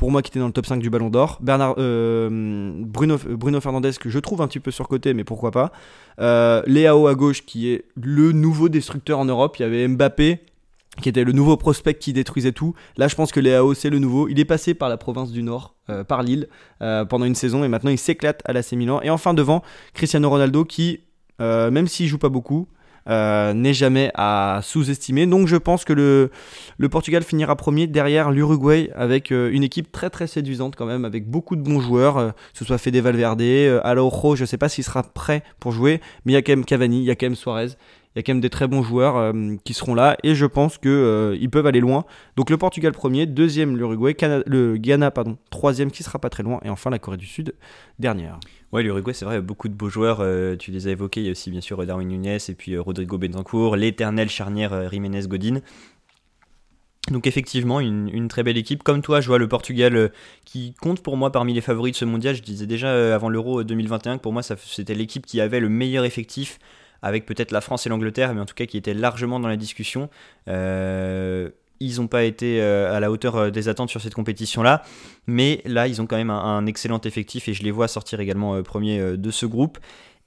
pour 0.00 0.10
moi 0.10 0.22
qui 0.22 0.30
était 0.30 0.40
dans 0.40 0.46
le 0.46 0.52
top 0.52 0.64
5 0.64 0.80
du 0.80 0.88
Ballon 0.88 1.10
d'Or. 1.10 1.36
Bernard, 1.42 1.74
euh, 1.76 2.72
Bruno, 2.86 3.18
Fernandez 3.60 3.90
que 4.00 4.08
je 4.08 4.18
trouve 4.18 4.40
un 4.40 4.48
petit 4.48 4.58
peu 4.58 4.70
surcoté, 4.70 5.12
mais 5.12 5.24
pourquoi 5.24 5.50
pas. 5.50 5.72
Euh, 6.20 6.62
Léao 6.66 7.06
à 7.06 7.14
gauche 7.14 7.44
qui 7.44 7.68
est 7.68 7.84
le 7.96 8.32
nouveau 8.32 8.70
destructeur 8.70 9.18
en 9.18 9.26
Europe. 9.26 9.58
Il 9.58 9.62
y 9.62 9.64
avait 9.66 9.86
Mbappé 9.86 10.40
qui 11.02 11.10
était 11.10 11.22
le 11.22 11.32
nouveau 11.32 11.58
prospect 11.58 11.92
qui 11.92 12.14
détruisait 12.14 12.52
tout. 12.52 12.74
Là, 12.96 13.08
je 13.08 13.14
pense 13.14 13.30
que 13.30 13.40
Léao 13.40 13.74
c'est 13.74 13.90
le 13.90 13.98
nouveau. 13.98 14.26
Il 14.28 14.40
est 14.40 14.46
passé 14.46 14.72
par 14.72 14.88
la 14.88 14.96
province 14.96 15.32
du 15.32 15.42
Nord, 15.42 15.74
euh, 15.90 16.02
par 16.02 16.22
Lille, 16.22 16.48
pendant 16.78 17.26
une 17.26 17.34
saison 17.34 17.62
et 17.62 17.68
maintenant 17.68 17.90
il 17.90 17.98
s'éclate 17.98 18.40
à 18.46 18.54
l'AC 18.54 18.72
Milan. 18.72 19.02
Et 19.02 19.10
enfin 19.10 19.34
devant 19.34 19.62
Cristiano 19.92 20.30
Ronaldo 20.30 20.64
qui, 20.64 21.00
même 21.40 21.88
s'il 21.88 22.06
joue 22.06 22.16
pas 22.16 22.30
beaucoup, 22.30 22.68
euh, 23.08 23.52
n'est 23.54 23.74
jamais 23.74 24.10
à 24.14 24.60
sous-estimer. 24.62 25.26
Donc 25.26 25.46
je 25.46 25.56
pense 25.56 25.84
que 25.84 25.92
le, 25.92 26.30
Portugal 26.88 27.22
finira 27.22 27.56
premier 27.56 27.86
derrière 27.86 28.30
l'Uruguay 28.30 28.90
avec 28.94 29.32
euh, 29.32 29.50
une 29.52 29.62
équipe 29.62 29.90
très 29.90 30.10
très 30.10 30.26
séduisante 30.26 30.76
quand 30.76 30.86
même, 30.86 31.04
avec 31.04 31.28
beaucoup 31.28 31.56
de 31.56 31.62
bons 31.62 31.80
joueurs, 31.80 32.18
euh, 32.18 32.30
que 32.30 32.58
ce 32.58 32.64
soit 32.64 32.78
Fede 32.78 32.96
Valverde, 32.96 33.42
Araujo, 33.84 34.36
je 34.36 34.42
ne 34.42 34.46
sais 34.46 34.58
pas 34.58 34.68
s'il 34.68 34.84
sera 34.84 35.02
prêt 35.02 35.42
pour 35.58 35.72
jouer, 35.72 36.00
mais 36.24 36.32
il 36.32 36.34
y 36.34 36.38
a 36.38 36.42
quand 36.42 36.52
même 36.52 36.64
Cavani, 36.64 36.98
il 36.98 37.04
y 37.04 37.10
a 37.10 37.14
quand 37.14 37.26
même 37.26 37.36
Suarez, 37.36 37.70
il 38.14 38.18
y 38.18 38.20
a 38.20 38.22
quand 38.24 38.32
même 38.32 38.40
des 38.40 38.50
très 38.50 38.66
bons 38.66 38.82
joueurs 38.82 39.16
euh, 39.16 39.54
qui 39.62 39.72
seront 39.72 39.94
là 39.94 40.16
et 40.24 40.34
je 40.34 40.46
pense 40.46 40.78
qu'ils 40.78 40.90
euh, 40.90 41.48
peuvent 41.50 41.66
aller 41.66 41.78
loin. 41.78 42.04
Donc 42.36 42.50
le 42.50 42.56
Portugal 42.56 42.92
premier, 42.92 43.26
deuxième 43.26 43.76
l'Uruguay, 43.76 44.16
le 44.46 44.76
Ghana 44.76 45.12
pardon, 45.12 45.38
troisième 45.50 45.92
qui 45.92 46.02
sera 46.02 46.18
pas 46.18 46.28
très 46.28 46.42
loin 46.42 46.58
et 46.64 46.70
enfin 46.70 46.90
la 46.90 46.98
Corée 46.98 47.18
du 47.18 47.26
Sud 47.26 47.54
dernière. 48.00 48.40
Ouais, 48.72 48.82
l'Uruguay, 48.82 49.12
c'est 49.12 49.24
vrai, 49.24 49.40
beaucoup 49.40 49.68
de 49.68 49.74
beaux 49.74 49.88
joueurs. 49.88 50.18
Euh, 50.20 50.56
tu 50.56 50.70
les 50.70 50.88
as 50.88 50.90
évoqués. 50.90 51.20
Il 51.20 51.26
y 51.26 51.28
a 51.28 51.32
aussi, 51.32 51.50
bien 51.50 51.60
sûr, 51.60 51.84
Darwin 51.86 52.06
Nunez 52.06 52.38
et 52.48 52.54
puis 52.54 52.76
Rodrigo 52.78 53.18
Benzancourt, 53.18 53.76
l'éternel 53.76 54.28
charnière 54.28 54.90
Jiménez 54.90 55.26
Godin. 55.26 55.60
Donc 57.10 57.26
effectivement, 57.26 57.80
une, 57.80 58.28
très 58.28 58.42
belle 58.42 58.58
équipe. 58.58 58.82
Comme 58.82 59.02
toi, 59.02 59.20
je 59.20 59.28
vois 59.28 59.38
le 59.38 59.48
Portugal 59.48 60.12
qui 60.44 60.74
compte 60.80 61.00
pour 61.00 61.16
moi 61.16 61.32
parmi 61.32 61.54
les 61.54 61.60
favoris 61.60 61.92
de 61.92 61.96
ce 61.96 62.04
mondial. 62.04 62.34
Je 62.34 62.42
disais 62.42 62.66
déjà 62.66 63.14
avant 63.14 63.28
l'Euro 63.28 63.64
2021 63.64 64.18
que 64.18 64.22
pour 64.22 64.32
moi, 64.32 64.42
c'était 64.42 64.94
l'équipe 64.94 65.26
qui 65.26 65.40
avait 65.40 65.60
le 65.60 65.68
meilleur 65.68 66.04
effectif 66.04 66.58
avec 67.02 67.26
peut-être 67.26 67.50
la 67.50 67.60
France 67.60 67.86
et 67.86 67.88
l'Angleterre, 67.88 68.34
mais 68.34 68.40
en 68.40 68.46
tout 68.46 68.54
cas 68.54 68.66
qui 68.66 68.76
étaient 68.76 68.94
largement 68.94 69.40
dans 69.40 69.48
la 69.48 69.56
discussion. 69.56 70.08
Euh, 70.48 71.50
ils 71.82 71.96
n'ont 71.96 72.08
pas 72.08 72.24
été 72.24 72.60
euh, 72.60 72.94
à 72.94 73.00
la 73.00 73.10
hauteur 73.10 73.36
euh, 73.36 73.50
des 73.50 73.68
attentes 73.68 73.88
sur 73.88 74.02
cette 74.02 74.12
compétition-là, 74.12 74.82
mais 75.26 75.62
là, 75.64 75.88
ils 75.88 76.02
ont 76.02 76.06
quand 76.06 76.16
même 76.16 76.30
un, 76.30 76.66
excellent 76.66 77.00
effectif 77.00 77.48
et 77.48 77.54
je 77.54 77.62
les 77.62 77.70
vois 77.70 77.88
sortir 77.88 78.20
également 78.20 78.62
premier 78.62 79.16
de 79.16 79.30
ce 79.30 79.46
groupe. 79.46 79.78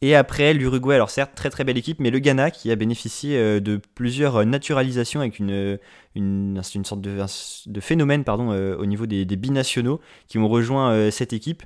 Et 0.01 0.15
après, 0.15 0.53
l'Uruguay, 0.53 0.95
alors 0.95 1.09
certes, 1.09 1.32
très 1.34 1.49
très 1.49 1.63
belle 1.63 1.78
équipe, 1.78 1.99
mais 1.99 2.09
le 2.09 2.19
Ghana 2.19 2.51
qui 2.51 2.71
a 2.71 2.76
bénéficié 2.76 3.61
de 3.61 3.80
plusieurs 3.95 4.45
naturalisations 4.45 5.21
avec 5.21 5.39
une, 5.39 5.80
une, 6.15 6.61
sorte 6.61 6.99
de, 6.99 7.80
phénomène 7.80 8.26
pardon, 8.26 8.49
au 8.49 8.86
niveau 8.86 9.05
des, 9.05 9.26
binationaux 9.38 10.01
qui 10.28 10.39
ont 10.39 10.49
rejoint 10.49 11.09
cette 11.09 11.32
équipe. 11.32 11.63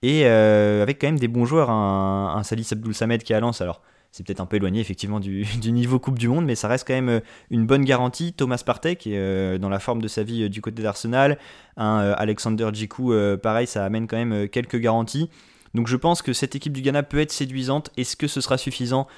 Et 0.00 0.24
avec 0.24 0.98
quand 0.98 1.08
même 1.08 1.18
des 1.18 1.28
bons 1.28 1.44
joueurs, 1.44 1.68
un, 1.68 2.36
un 2.38 2.42
Salis 2.42 2.68
Abdul 2.72 2.94
Samed 2.94 3.22
qui 3.22 3.34
est 3.34 3.36
à. 3.36 3.50
Alors, 3.60 3.82
c'est 4.14 4.24
peut-être 4.24 4.38
un 4.38 4.46
peu 4.46 4.58
éloigné 4.58 4.80
effectivement 4.80 5.18
du, 5.20 5.44
niveau 5.72 5.98
Coupe 5.98 6.20
du 6.20 6.28
Monde, 6.28 6.44
mais 6.44 6.54
ça 6.54 6.68
reste 6.68 6.86
quand 6.86 6.94
même 6.94 7.08
euh, 7.08 7.20
une 7.50 7.66
bonne 7.66 7.84
garantie. 7.84 8.32
Thomas 8.32 8.62
Partey, 8.64 8.94
qui 8.94 9.12
est 9.12 9.18
euh, 9.18 9.58
dans 9.58 9.68
la 9.68 9.80
forme 9.80 10.00
de 10.00 10.06
sa 10.06 10.22
vie 10.22 10.44
euh, 10.44 10.48
du 10.48 10.60
côté 10.60 10.84
d'Arsenal, 10.84 11.36
un 11.76 12.14
Alexander 12.16 12.70
Djikou, 12.72 13.12
pareil, 13.42 13.66
ça 13.66 13.84
amène 13.84 14.06
quand 14.06 14.16
même 14.16 14.48
quelques 14.48 14.76
garanties. 14.76 15.28
Donc 15.74 15.88
je 15.88 15.96
pense 15.96 16.22
que 16.22 16.32
cette 16.32 16.54
équipe 16.54 16.72
du 16.72 16.82
Ghana 16.82 17.02
peut 17.02 17.18
être 17.18 17.32
séduisante. 17.32 17.90
Est-ce 17.96 18.14
que 18.14 18.28
ce 18.28 18.40
sera 18.40 18.56
suffisant 18.56 19.08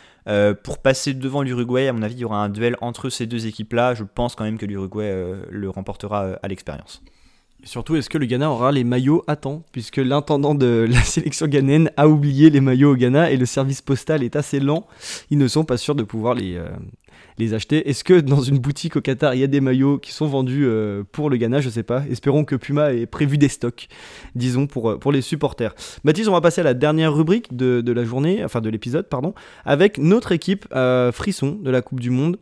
pour 0.65 0.79
passer 0.79 1.13
devant 1.13 1.43
l'Uruguay? 1.43 1.89
À 1.89 1.93
mon 1.93 2.01
avis, 2.01 2.15
il 2.15 2.21
y 2.21 2.25
aura 2.25 2.43
un 2.43 2.49
duel 2.49 2.79
entre 2.81 3.11
ces 3.11 3.27
deux 3.27 3.47
équipes-là. 3.47 3.93
Je 3.93 4.05
pense 4.05 4.35
quand 4.35 4.45
même 4.45 4.57
que 4.57 4.65
l'Uruguay 4.65 5.35
le 5.51 5.69
remportera 5.69 6.39
à 6.43 6.49
l'expérience. 6.49 7.03
Surtout, 7.65 7.97
est-ce 7.97 8.09
que 8.09 8.19
le 8.19 8.27
Ghana 8.27 8.51
aura 8.51 8.71
les 8.71 8.85
maillots 8.85 9.25
à 9.27 9.35
temps? 9.35 9.65
Puisque 9.73 9.97
l'intendant 9.97 10.55
de 10.55 10.87
la 10.91 11.01
sélection 11.01 11.47
ghanéenne 11.47 11.91
a 11.97 12.09
oublié 12.09 12.51
les 12.51 12.61
maillots 12.61 12.93
au 12.93 12.97
Ghana 12.97 13.31
et 13.31 13.37
le 13.37 13.47
service 13.47 13.83
postal 13.83 14.23
est 14.23 14.37
assez 14.37 14.61
lent. 14.61 14.87
Ils 15.31 15.39
ne 15.39 15.49
sont 15.49 15.65
pas 15.65 15.77
sûrs 15.77 15.95
de 15.95 16.03
pouvoir 16.03 16.35
les, 16.35 16.57
euh, 16.57 17.57
acheter. 17.57 17.89
Est-ce 17.89 18.05
que 18.05 18.21
dans 18.21 18.41
une 18.41 18.59
boutique 18.59 18.97
au 18.97 19.01
Qatar, 19.01 19.35
il 19.35 19.41
y 19.41 19.45
a 19.45 19.49
des 19.49 19.61
maillots 19.61 19.99
qui 19.99 20.13
sont 20.13 20.27
vendus 20.27 20.65
euh, 20.65 21.03
pour 21.11 21.29
le 21.29 21.39
Ghana? 21.39 21.61
Je 21.61 21.71
sais 21.71 21.83
pas. 21.83 22.05
Espérons 22.11 22.45
que 22.45 22.57
Puma 22.57 22.93
ait 22.93 23.07
prévu 23.07 23.39
des 23.39 23.49
stocks, 23.49 23.89
disons, 24.35 24.67
pour, 24.67 24.91
euh, 24.91 24.99
pour 24.99 25.11
les 25.11 25.23
supporters. 25.23 25.75
Mathis, 26.05 26.29
on 26.29 26.33
va 26.33 26.41
passer 26.41 26.61
à 26.61 26.65
la 26.65 26.75
dernière 26.75 27.15
rubrique 27.15 27.57
de, 27.57 27.81
de 27.81 27.93
la 27.93 28.05
journée, 28.05 28.45
enfin 28.45 28.61
de 28.61 28.69
l'épisode, 28.69 29.09
pardon, 29.09 29.35
avec 29.65 29.99
notre 29.99 30.33
équipe 30.33 30.67
Frisson 31.13 31.59
de 31.61 31.71
la 31.71 31.83
Coupe 31.83 32.01
du 32.01 32.11
Monde. 32.11 32.39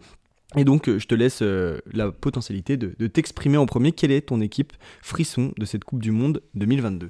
Et 0.57 0.65
donc, 0.65 0.89
euh, 0.89 0.99
je 0.99 1.07
te 1.07 1.15
laisse 1.15 1.41
euh, 1.43 1.81
la 1.93 2.13
potentialité 2.13 2.77
de, 2.77 3.07
t'exprimer 3.07 3.57
en 3.57 3.67
premier. 3.67 3.93
Quelle 3.93 4.13
est 4.13 4.23
ton 4.29 4.41
équipe 4.41 4.73
frisson 5.03 5.53
de 5.59 5.65
cette 5.65 5.85
Coupe 5.85 6.01
du 6.01 6.13
Monde 6.13 6.43
2022 6.55 7.09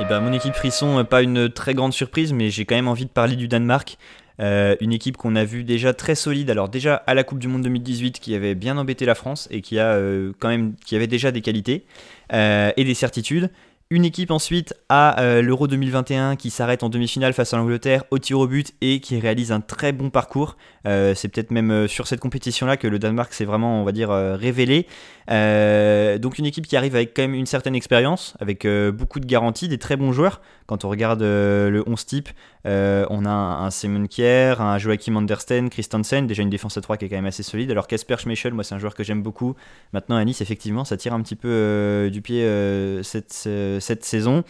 Eh 0.00 0.04
ben, 0.06 0.20
mon 0.20 0.32
équipe 0.32 0.54
frisson, 0.54 0.98
euh, 0.98 1.04
pas 1.04 1.22
une 1.22 1.48
très 1.48 1.74
grande 1.74 1.92
surprise, 1.92 2.32
mais 2.32 2.50
j'ai 2.50 2.64
quand 2.64 2.74
même 2.74 2.88
envie 2.88 3.06
de 3.06 3.10
parler 3.10 3.36
du 3.36 3.46
Danemark. 3.46 3.96
Une 4.40 4.92
équipe 4.92 5.16
qu'on 5.16 5.36
a 5.36 5.44
vue 5.44 5.62
déjà 5.62 5.94
très 5.94 6.16
solide. 6.16 6.50
Alors 6.50 6.68
déjà 6.68 6.96
à 6.96 7.14
la 7.14 7.22
Coupe 7.22 7.38
du 7.38 7.46
Monde 7.46 7.62
2018, 7.62 8.18
qui 8.18 8.34
avait 8.34 8.56
bien 8.56 8.76
embêté 8.76 9.06
la 9.06 9.14
France 9.14 9.46
et 9.52 9.60
qui 9.60 9.78
avait 9.78 11.06
déjà 11.06 11.30
des 11.30 11.40
qualités 11.40 11.86
et 12.32 12.84
des 12.84 12.94
certitudes. 12.94 13.48
Une 13.90 14.06
équipe 14.06 14.30
ensuite 14.30 14.72
à 14.88 15.20
euh, 15.20 15.42
l'Euro 15.42 15.68
2021 15.68 16.36
qui 16.36 16.48
s'arrête 16.48 16.82
en 16.82 16.88
demi-finale 16.88 17.34
face 17.34 17.52
à 17.52 17.58
l'Angleterre 17.58 18.04
au 18.10 18.18
tir 18.18 18.38
au 18.38 18.46
but 18.46 18.72
et 18.80 18.98
qui 18.98 19.20
réalise 19.20 19.52
un 19.52 19.60
très 19.60 19.92
bon 19.92 20.08
parcours. 20.08 20.56
Euh, 20.86 21.14
c'est 21.14 21.28
peut-être 21.28 21.50
même 21.50 21.70
euh, 21.70 21.86
sur 21.86 22.06
cette 22.06 22.20
compétition-là 22.20 22.78
que 22.78 22.88
le 22.88 22.98
Danemark 22.98 23.34
s'est 23.34 23.44
vraiment, 23.44 23.82
on 23.82 23.84
va 23.84 23.92
dire, 23.92 24.08
révélé. 24.08 24.86
Donc 25.28 26.38
une 26.38 26.46
équipe 26.46 26.66
qui 26.66 26.76
arrive 26.76 26.94
avec 26.96 27.14
quand 27.14 27.22
même 27.22 27.34
une 27.34 27.46
certaine 27.46 27.74
expérience, 27.74 28.34
avec 28.40 28.66
beaucoup 28.66 29.20
de 29.20 29.26
garanties, 29.26 29.68
des 29.68 29.78
très 29.78 29.96
bons 29.96 30.12
joueurs. 30.12 30.40
Quand 30.66 30.84
on 30.84 30.88
regarde 30.88 31.22
le 31.22 31.82
11 31.86 32.06
type, 32.06 32.28
on 32.64 33.24
a 33.24 33.30
un, 33.30 33.64
un 33.64 33.70
Simon 33.70 34.06
Kier, 34.06 34.54
un 34.58 34.76
Joachim 34.78 35.16
Andersen, 35.16 35.70
Christensen, 35.70 36.26
déjà 36.26 36.42
une 36.42 36.50
défense 36.50 36.76
à 36.76 36.82
3 36.82 36.98
qui 36.98 37.06
est 37.06 37.08
quand 37.08 37.16
même 37.16 37.24
assez 37.24 37.42
solide. 37.42 37.70
Alors 37.70 37.86
Casper 37.86 38.16
Schmeichel, 38.18 38.52
moi 38.52 38.64
c'est 38.64 38.74
un 38.74 38.78
joueur 38.78 38.94
que 38.94 39.02
j'aime 39.02 39.22
beaucoup. 39.22 39.54
Maintenant 39.94 40.16
à 40.16 40.24
Nice, 40.24 40.42
effectivement, 40.42 40.84
ça 40.84 40.98
tire 40.98 41.14
un 41.14 41.22
petit 41.22 41.36
peu 41.36 42.10
du 42.12 42.20
pied 42.20 42.42
cette, 43.02 43.32
euh, 43.74 43.80
cette 43.84 44.04
saison. 44.04 44.44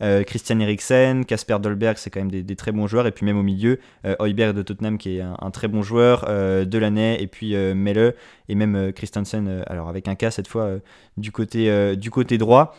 Euh, 0.00 0.22
Christian 0.22 0.60
Eriksen, 0.60 1.24
Casper 1.24 1.58
Dolberg, 1.60 1.96
c'est 1.96 2.10
quand 2.10 2.20
même 2.20 2.30
des, 2.30 2.56
très 2.56 2.72
bons 2.72 2.86
joueurs. 2.86 3.06
Et 3.06 3.12
puis 3.12 3.26
même 3.26 3.38
au 3.38 3.42
milieu, 3.42 3.78
euh, 4.04 4.16
de 4.16 4.62
Tottenham 4.62 4.98
qui 4.98 5.18
est 5.18 5.20
un, 5.20 5.50
très 5.50 5.68
bon 5.68 5.82
joueur, 5.82 6.24
euh, 6.28 6.64
Delaney 6.64 7.20
et 7.20 7.26
puis 7.26 7.54
euh, 7.54 7.74
Melle 7.74 8.14
et 8.48 8.54
même 8.54 8.92
Christensen, 8.92 9.64
alors 9.66 9.88
avec 9.88 10.08
un 10.08 10.14
cas 10.14 10.30
cette 10.30 10.48
fois 10.48 10.78
du, 11.16 11.32
côté, 11.32 11.96
du 11.96 12.10
côté 12.10 12.38
droit. 12.38 12.74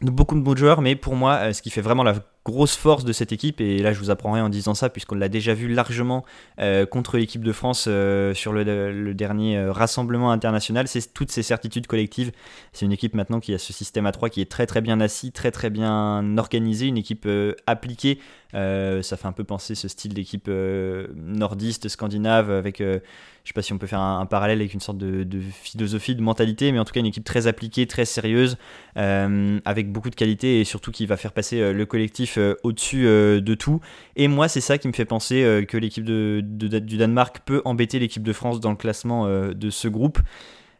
Donc, 0.00 0.16
beaucoup 0.16 0.34
de 0.34 0.40
bons 0.40 0.56
joueurs, 0.56 0.80
mais 0.80 0.96
pour 0.96 1.14
moi, 1.14 1.52
ce 1.52 1.62
qui 1.62 1.70
fait 1.70 1.80
vraiment 1.80 2.02
la 2.02 2.14
grosse 2.44 2.74
force 2.74 3.04
de 3.04 3.12
cette 3.12 3.30
équipe, 3.30 3.60
et 3.60 3.78
là 3.78 3.92
je 3.92 3.98
vous 4.00 4.10
apprends 4.10 4.32
rien 4.32 4.44
en 4.44 4.48
disant 4.48 4.74
ça, 4.74 4.88
puisqu'on 4.90 5.14
l'a 5.14 5.28
déjà 5.28 5.54
vu 5.54 5.68
largement 5.68 6.24
euh, 6.58 6.86
contre 6.86 7.16
l'équipe 7.16 7.44
de 7.44 7.52
France 7.52 7.86
euh, 7.88 8.34
sur 8.34 8.52
le, 8.52 9.14
dernier 9.14 9.58
euh, 9.58 9.72
rassemblement 9.72 10.32
international, 10.32 10.88
c'est 10.88 11.12
toutes 11.12 11.30
ces 11.30 11.42
certitudes 11.42 11.86
collectives. 11.86 12.32
C'est 12.72 12.84
une 12.84 12.92
équipe 12.92 13.14
maintenant 13.14 13.38
qui 13.38 13.54
a 13.54 13.58
ce 13.58 13.72
système 13.72 14.06
à 14.06 14.12
3 14.12 14.28
qui 14.28 14.40
est 14.40 14.50
très 14.50 14.66
très 14.66 14.80
bien 14.80 15.00
assis, 15.00 15.30
très 15.30 15.52
très 15.52 15.70
bien 15.70 16.36
organisé, 16.36 16.86
une 16.86 16.98
équipe 16.98 17.28
appliquée. 17.66 18.18
Ça 18.52 19.16
fait 19.16 19.26
un 19.26 19.32
peu 19.32 19.44
penser 19.44 19.74
ce 19.74 19.88
style 19.88 20.14
d'équipe 20.14 20.48
nordiste, 20.48 21.88
scandinave, 21.88 22.50
avec, 22.50 22.78
je 22.80 23.00
sais 23.44 23.54
pas 23.54 23.62
si 23.62 23.72
on 23.72 23.78
peut 23.78 23.86
faire 23.86 24.00
un, 24.00 24.26
parallèle 24.26 24.58
avec 24.60 24.74
une 24.74 24.80
sorte 24.80 24.98
de, 24.98 25.40
philosophie, 25.40 26.14
de 26.14 26.22
mentalité, 26.22 26.70
mais 26.72 26.78
en 26.78 26.84
tout 26.84 26.92
cas 26.92 27.00
une 27.00 27.06
équipe 27.06 27.24
très 27.24 27.46
appliquée, 27.46 27.86
très 27.86 28.04
sérieuse, 28.04 28.56
avec 28.96 29.90
beaucoup 29.90 30.10
de 30.10 30.14
qualité 30.14 30.60
et 30.60 30.64
surtout 30.64 30.90
qui 30.90 31.06
va 31.06 31.16
faire 31.16 31.32
passer 31.32 31.72
le 31.72 31.86
collectif 31.86 32.31
euh, 32.38 32.54
au-dessus 32.62 33.06
euh, 33.06 33.40
de 33.40 33.54
tout. 33.54 33.80
Et 34.16 34.28
moi, 34.28 34.48
c'est 34.48 34.60
ça 34.60 34.78
qui 34.78 34.88
me 34.88 34.92
fait 34.92 35.04
penser 35.04 35.42
euh, 35.42 35.64
que 35.64 35.76
l'équipe 35.76 36.04
du 36.04 36.96
Danemark 36.98 37.40
peut 37.44 37.62
embêter 37.64 37.98
l'équipe 37.98 38.22
de 38.22 38.32
France 38.32 38.60
dans 38.60 38.70
le 38.70 38.76
classement 38.76 39.26
de 39.26 39.70
ce 39.70 39.88
groupe. 39.88 40.18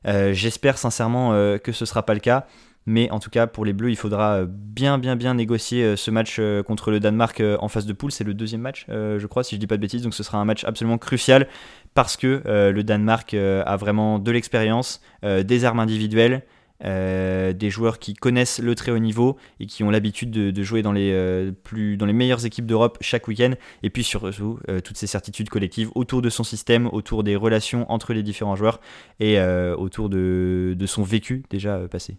J'espère 0.04 0.78
sincèrement 0.78 1.30
que 1.58 1.72
ce 1.72 1.84
sera 1.84 2.04
pas 2.04 2.14
le 2.14 2.20
cas. 2.20 2.46
Mais 2.84 3.08
en 3.12 3.20
tout 3.20 3.30
cas, 3.30 3.46
pour 3.46 3.64
les 3.64 3.72
Bleus, 3.72 3.90
il 3.90 3.96
faudra 3.96 4.40
bien, 4.44 4.98
bien, 4.98 5.14
bien 5.14 5.34
négocier 5.34 5.96
ce 5.96 6.10
match 6.10 6.40
contre 6.66 6.90
le 6.90 6.98
Danemark 6.98 7.40
en 7.60 7.68
phase 7.68 7.86
de 7.86 7.92
poule. 7.92 8.10
C'est 8.10 8.24
le 8.24 8.34
deuxième 8.34 8.60
match, 8.62 8.86
je 8.88 9.26
crois, 9.26 9.44
si 9.44 9.54
je 9.54 9.60
dis 9.60 9.68
pas 9.68 9.76
de 9.76 9.80
bêtises. 9.80 10.02
Donc 10.02 10.14
ce 10.14 10.22
sera 10.24 10.38
un 10.38 10.44
match 10.44 10.64
absolument 10.64 10.98
crucial 10.98 11.46
parce 11.94 12.16
que 12.16 12.42
le 12.44 12.82
Danemark 12.82 13.34
a 13.34 13.76
vraiment 13.76 14.18
de 14.18 14.30
l'expérience, 14.32 15.00
des 15.22 15.64
armes 15.64 15.80
individuelles, 15.80 16.42
euh, 16.84 17.52
des 17.52 17.70
joueurs 17.70 17.98
qui 17.98 18.14
connaissent 18.14 18.58
le 18.58 18.74
très 18.74 18.90
haut 18.90 18.98
niveau 18.98 19.36
et 19.60 19.66
qui 19.66 19.84
ont 19.84 19.90
l'habitude 19.90 20.30
de, 20.30 20.62
jouer 20.62 20.82
dans 20.82 20.92
les, 20.92 21.12
euh, 21.12 21.52
plus, 21.52 21.96
dans 21.96 22.06
les 22.06 22.12
meilleures 22.12 22.44
équipes 22.44 22.66
d'Europe 22.66 22.98
chaque 23.00 23.28
week-end. 23.28 23.54
Et 23.82 23.90
puis 23.90 24.02
surtout, 24.02 24.58
euh, 24.68 24.80
toutes 24.80 24.96
ces 24.96 25.06
certitudes 25.06 25.48
collectives 25.48 25.90
autour 25.94 26.22
de 26.22 26.30
son 26.30 26.44
système, 26.44 26.88
autour 26.88 27.22
des 27.22 27.36
relations 27.36 27.90
entre 27.90 28.12
les 28.12 28.22
différents 28.22 28.56
joueurs 28.56 28.80
et 29.20 29.40
autour 29.76 30.08
de, 30.08 30.76
son 30.86 31.02
vécu 31.02 31.44
déjà 31.50 31.78
passé. 31.88 32.16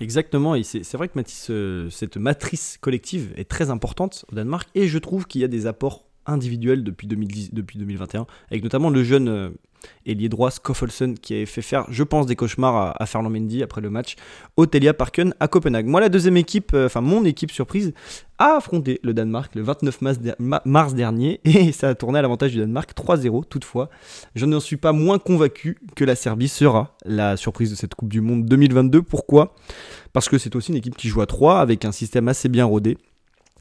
Exactement, 0.00 0.54
et 0.54 0.62
c'est 0.62 0.94
vrai 0.94 1.08
que 1.08 1.88
cette 1.90 2.16
matrice 2.16 2.78
collective 2.80 3.32
est 3.36 3.48
très 3.48 3.70
importante 3.70 4.24
au 4.32 4.34
Danemark, 4.34 4.68
et 4.74 4.88
je 4.88 4.98
trouve 4.98 5.26
qu'il 5.26 5.40
y 5.42 5.44
a 5.44 5.48
des 5.48 5.66
apports 5.66 6.06
individuels 6.26 6.82
depuis, 6.82 7.06
2010, 7.06 7.52
depuis 7.52 7.78
2021, 7.78 8.26
avec 8.50 8.62
notamment 8.64 8.90
le 8.90 9.04
jeune 9.04 9.52
ailier 10.06 10.28
droit 10.28 10.50
Skoffelsen 10.50 11.18
qui 11.18 11.34
avait 11.34 11.46
fait 11.46 11.62
faire, 11.62 11.86
je 11.88 12.02
pense, 12.02 12.26
des 12.26 12.36
cauchemars 12.36 12.76
à, 12.76 13.02
à 13.02 13.06
Ferland 13.06 13.30
Mendy 13.30 13.62
après 13.62 13.80
le 13.80 13.90
match 13.90 14.16
au 14.56 14.66
Telia 14.66 14.94
Parken 14.94 15.34
à 15.40 15.48
Copenhague. 15.48 15.86
Moi, 15.86 16.00
la 16.00 16.08
deuxième 16.08 16.36
équipe, 16.36 16.72
euh, 16.74 16.86
enfin 16.86 17.00
mon 17.00 17.24
équipe 17.24 17.50
surprise, 17.50 17.92
a 18.38 18.56
affronté 18.56 18.98
le 19.02 19.14
Danemark 19.14 19.54
le 19.54 19.62
29 19.62 20.00
mars, 20.00 20.18
mars 20.64 20.94
dernier, 20.94 21.40
et 21.44 21.72
ça 21.72 21.90
a 21.90 21.94
tourné 21.94 22.18
à 22.18 22.22
l'avantage 22.22 22.52
du 22.52 22.58
Danemark 22.58 22.92
3-0 22.94 23.44
toutefois. 23.48 23.88
Je 24.34 24.46
n'en 24.46 24.60
suis 24.60 24.76
pas 24.76 24.92
moins 24.92 25.18
convaincu 25.18 25.78
que 25.94 26.04
la 26.04 26.16
Serbie 26.16 26.48
sera 26.48 26.96
la 27.04 27.36
surprise 27.36 27.70
de 27.70 27.76
cette 27.76 27.94
Coupe 27.94 28.08
du 28.08 28.20
Monde 28.20 28.44
2022. 28.46 29.02
Pourquoi? 29.02 29.54
Parce 30.12 30.28
que 30.28 30.38
c'est 30.38 30.56
aussi 30.56 30.72
une 30.72 30.78
équipe 30.78 30.96
qui 30.96 31.08
joue 31.08 31.20
à 31.20 31.26
3 31.26 31.60
avec 31.60 31.84
un 31.84 31.92
système 31.92 32.28
assez 32.28 32.48
bien 32.48 32.64
rodé 32.64 32.98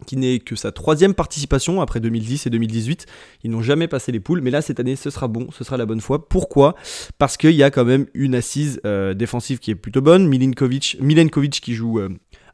qui 0.06 0.18
n'est 0.18 0.40
que 0.40 0.56
sa 0.56 0.72
troisième 0.72 1.14
participation 1.14 1.82
après 1.82 2.00
2010 2.00 2.48
et 2.48 2.50
2018. 2.50 3.06
Ils 3.44 3.52
n'ont 3.52 3.62
jamais 3.62 3.88
passé 3.88 4.12
les 4.12 4.20
poules, 4.20 4.42
mais 4.42 4.52
là 4.52 4.62
cette 4.62 4.80
année 4.80 4.96
ce 4.96 5.10
sera 5.10 5.28
bon, 5.28 5.48
ce 5.52 5.64
sera 5.64 5.78
la 5.78 5.86
bonne 5.86 6.02
fois. 6.02 6.28
Pourquoi? 6.28 6.76
Parce 7.18 7.38
qu'il 7.38 7.52
y 7.52 7.64
a 7.64 7.72
quand 7.72 7.86
même 7.86 8.08
une 8.14 8.36
assise 8.36 8.82
euh, 8.86 9.14
défensive 9.14 9.60
qui 9.60 9.72
est 9.72 9.76
plutôt 9.76 10.02
bonne. 10.02 10.28
Milinkovic, 10.28 10.98
Milenkovic 11.00 11.62
qui 11.62 11.74
joue 11.74 12.00
euh, 12.00 12.10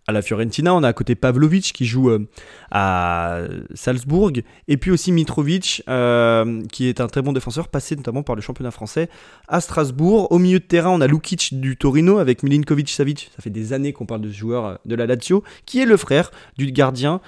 à 0.10 0.14
la 0.14 0.22
Fiorentina, 0.22 0.74
on 0.74 0.84
a 0.84 0.88
à 0.88 0.93
côté 0.93 1.16
Pavlovic 1.16 1.74
qui 1.74 1.86
joue 1.86 2.10
euh, 2.10 2.26
à 2.72 3.41
Salzbourg, 3.76 4.32
et 4.70 4.78
puis 4.78 4.89
aussi 4.89 5.12
Mitrovic 5.12 5.84
euh, 5.89 6.62
qui 6.72 6.88
est 6.88 7.01
un 7.01 7.08
très 7.08 7.22
bon 7.22 7.34
défenseur, 7.34 7.68
passé 7.68 7.97
notamment 7.97 8.24
par 8.24 8.38
le 8.38 8.41
championnat 8.41 8.72
français 8.72 9.10
à 9.49 9.60
Strasbourg. 9.60 10.32
Au 10.32 10.39
milieu 10.39 10.60
de 10.60 10.64
terrain, 10.64 10.91
on 10.91 11.01
a 11.01 11.08
Lukic 11.08 11.60
du 11.60 11.76
Torino 11.76 12.20
avec 12.20 12.41
Milinkovic 12.41 12.89
Savic. 12.89 13.32
Ça 13.36 13.41
fait 13.41 13.49
des 13.49 13.74
années 13.74 13.91
qu'on 13.91 14.05
parle 14.05 14.22
de 14.22 14.32
ce 14.32 14.38
joueur 14.38 14.66
euh, 14.66 14.76
de 14.86 14.95
la 14.95 15.05
Lazio, 15.05 15.43
qui 15.66 15.82
est 15.82 15.86
le 15.86 15.97
frère 15.97 16.32
du 16.58 16.72
gardien 16.72 17.20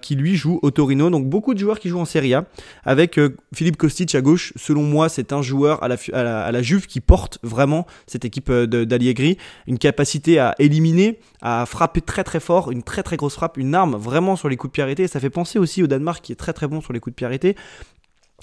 qui 0.00 0.14
lui 0.14 0.36
joue 0.36 0.58
au 0.62 0.70
Torino. 0.70 1.10
Donc 1.10 1.26
beaucoup 1.28 1.52
de 1.52 1.58
joueurs 1.58 1.78
qui 1.78 1.88
jouent 1.88 2.00
en 2.00 2.04
Serie 2.04 2.34
A, 2.34 2.46
avec 2.84 3.20
Philippe 3.54 3.76
Kostic 3.76 4.14
à 4.14 4.20
gauche. 4.20 4.52
Selon 4.56 4.82
moi, 4.82 5.08
c'est 5.08 5.32
un 5.32 5.42
joueur 5.42 5.82
à 5.82 5.88
la, 5.88 5.96
à, 6.12 6.22
la, 6.22 6.44
à 6.44 6.52
la 6.52 6.62
Juve 6.62 6.86
qui 6.86 7.00
porte 7.00 7.38
vraiment 7.42 7.86
cette 8.06 8.24
équipe 8.24 8.50
d'Allegri, 8.50 9.36
une 9.66 9.78
capacité 9.78 10.38
à 10.38 10.54
éliminer, 10.58 11.18
à 11.42 11.66
frapper 11.66 12.00
très 12.00 12.13
très 12.22 12.38
fort, 12.38 12.70
une 12.70 12.84
très 12.84 13.02
très 13.02 13.16
grosse 13.16 13.34
frappe, 13.34 13.56
une 13.56 13.74
arme 13.74 13.96
vraiment 13.96 14.36
sur 14.36 14.48
les 14.48 14.56
coups 14.56 14.70
de 14.70 14.74
pied 14.74 14.82
arrêtés. 14.82 15.08
Ça 15.08 15.18
fait 15.18 15.30
penser 15.30 15.58
aussi 15.58 15.82
au 15.82 15.88
Danemark 15.88 16.22
qui 16.22 16.30
est 16.30 16.36
très 16.36 16.52
très 16.52 16.68
bon 16.68 16.80
sur 16.80 16.92
les 16.92 17.00
coups 17.00 17.14
de 17.14 17.16
pied 17.16 17.26
arrêtés. 17.26 17.56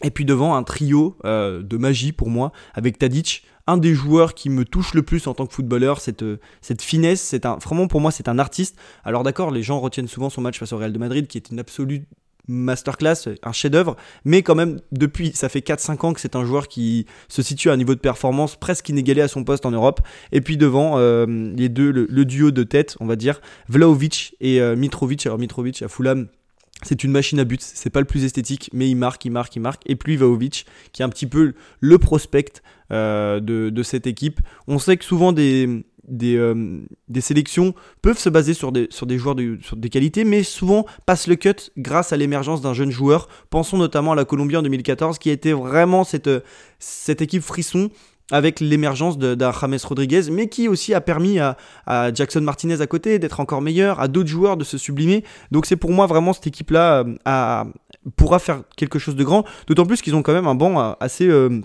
Et 0.03 0.09
puis 0.11 0.26
devant 0.26 0.55
un 0.55 0.63
trio 0.63 1.17
euh, 1.26 1.61
de 1.61 1.78
magie 1.78 2.11
pour 2.11 2.30
moi, 2.30 2.51
avec 2.74 2.97
Tadic, 2.97 3.45
un 3.67 3.78
des 3.78 3.93
joueurs 3.93 4.34
qui 4.34 4.49
me 4.49 4.65
touche 4.65 4.93
le 4.93 5.03
plus 5.03 5.28
en 5.28 5.34
tant 5.34 5.45
que 5.45 5.53
footballeur, 5.53 6.01
cette, 6.01 6.24
euh, 6.24 6.39
cette 6.61 6.82
finesse, 6.82 7.22
c'est 7.22 7.45
un, 7.45 7.57
vraiment 7.57 7.88
pour 7.88 8.01
moi 8.01 8.11
c'est 8.11 8.28
un 8.28 8.39
artiste. 8.39 8.78
Alors 9.03 9.24
d'accord, 9.24 9.51
les 9.51 9.63
gens 9.63 9.80
retiennent 9.80 10.07
souvent 10.07 10.30
son 10.30 10.41
match 10.41 10.59
face 10.59 10.74
au 10.74 10.78
Real 10.78 10.91
de 10.91 10.97
Madrid, 10.97 11.28
qui 11.28 11.38
est 11.38 11.51
une 11.51 11.59
absolue 11.59 12.07
masterclass, 12.47 13.29
un 13.43 13.51
chef-d'œuvre, 13.51 13.95
mais 14.25 14.41
quand 14.41 14.55
même 14.55 14.79
depuis 14.91 15.31
ça 15.33 15.49
fait 15.49 15.59
4-5 15.59 16.05
ans 16.05 16.13
que 16.13 16.19
c'est 16.19 16.35
un 16.35 16.45
joueur 16.45 16.67
qui 16.67 17.05
se 17.27 17.41
situe 17.41 17.69
à 17.69 17.73
un 17.73 17.77
niveau 17.77 17.95
de 17.95 17.99
performance 17.99 18.55
presque 18.55 18.89
inégalé 18.89 19.21
à 19.21 19.27
son 19.27 19.43
poste 19.43 19.65
en 19.65 19.71
Europe. 19.71 20.01
Et 20.31 20.41
puis 20.41 20.57
devant 20.57 20.97
euh, 20.97 21.25
les 21.55 21.69
deux, 21.69 21.91
le, 21.91 22.25
duo 22.25 22.51
de 22.51 22.63
tête, 22.63 22.97
on 22.99 23.05
va 23.05 23.15
dire, 23.15 23.41
Vlaovic 23.69 24.35
et 24.41 24.61
euh, 24.61 24.75
Mitrovic. 24.75 25.25
Alors 25.25 25.37
Mitrovic 25.37 25.81
à 25.81 25.87
Fulham, 25.87 26.27
c'est 26.83 27.03
une 27.03 27.11
machine 27.11 27.39
à 27.39 27.43
but, 27.43 27.61
c'est 27.61 27.91
pas 27.91 27.99
le 27.99 28.05
plus 28.05 28.23
esthétique, 28.23 28.69
mais 28.73 28.89
il 28.89 28.95
marque, 28.95 29.23
il 29.25 29.31
marque, 29.31 29.55
il 29.55 29.59
marque. 29.59 29.83
Et 29.85 29.95
puis 29.95 30.17
Vlaovic, 30.17 30.65
qui 30.93 31.01
est 31.01 31.05
un 31.05 31.09
petit 31.09 31.27
peu 31.27 31.53
le 31.79 31.97
prospect 31.99 32.61
euh, 32.91 33.39
de 33.39 33.83
cette 33.83 34.07
équipe. 34.07 34.39
On 34.67 34.79
sait 34.79 34.97
que 34.97 35.05
souvent 35.05 35.31
des, 35.31 35.85
des, 36.07 36.53
des, 37.07 37.21
sélections 37.21 37.73
peuvent 38.01 38.17
se 38.17 38.29
baser 38.29 38.53
sur 38.53 38.71
des, 38.71 38.89
joueurs 39.17 39.35
de, 39.35 39.57
sur 39.61 39.77
des 39.77 39.89
qualités, 39.89 40.23
mais 40.23 40.43
souvent 40.43 40.85
passent 41.05 41.27
le 41.27 41.35
cut 41.35 41.71
grâce 41.77 42.13
à 42.13 42.17
l'émergence 42.17 42.61
d'un 42.61 42.73
jeune 42.73 42.91
joueur. 42.91 43.27
Pensons 43.49 43.77
notamment 43.77 44.13
à 44.13 44.15
la 44.15 44.25
Colombie 44.25 44.57
en 44.57 44.61
2014, 44.61 45.19
qui 45.19 45.29
été 45.29 45.53
vraiment 45.53 46.03
cette, 46.03 46.29
cette 46.79 47.21
équipe 47.21 47.43
frisson 47.43 47.89
avec 48.31 48.59
l'émergence 48.59 49.17
d'un 49.17 49.51
James 49.51 49.77
Rodriguez, 49.83 50.23
mais 50.31 50.47
qui 50.47 50.67
aussi 50.67 50.93
a 50.93 51.01
permis 51.01 51.39
à, 51.39 51.57
Jackson 52.13 52.41
Martinez 52.41 52.81
à 52.81 52.87
côté 52.87 53.19
d'être 53.19 53.39
encore 53.39 53.61
meilleur, 53.61 53.99
à 53.99 54.07
d'autres 54.07 54.29
joueurs 54.29 54.57
de 54.57 54.63
se 54.63 54.77
sublimer. 54.77 55.23
Donc 55.51 55.65
c'est 55.65 55.75
pour 55.75 55.91
moi 55.91 56.07
vraiment 56.07 56.33
cette 56.33 56.47
équipe-là 56.47 57.03
euh, 57.27 57.63
pourra 58.15 58.39
faire 58.39 58.63
quelque 58.77 58.99
chose 58.99 59.15
de 59.15 59.23
grand, 59.23 59.45
d'autant 59.67 59.85
plus 59.85 60.01
qu'ils 60.01 60.15
ont 60.15 60.23
quand 60.23 60.33
même 60.33 60.47
un 60.47 60.55
banc 60.55 60.79
euh, 60.79 60.93
assez... 60.99 61.27
Euh, 61.27 61.61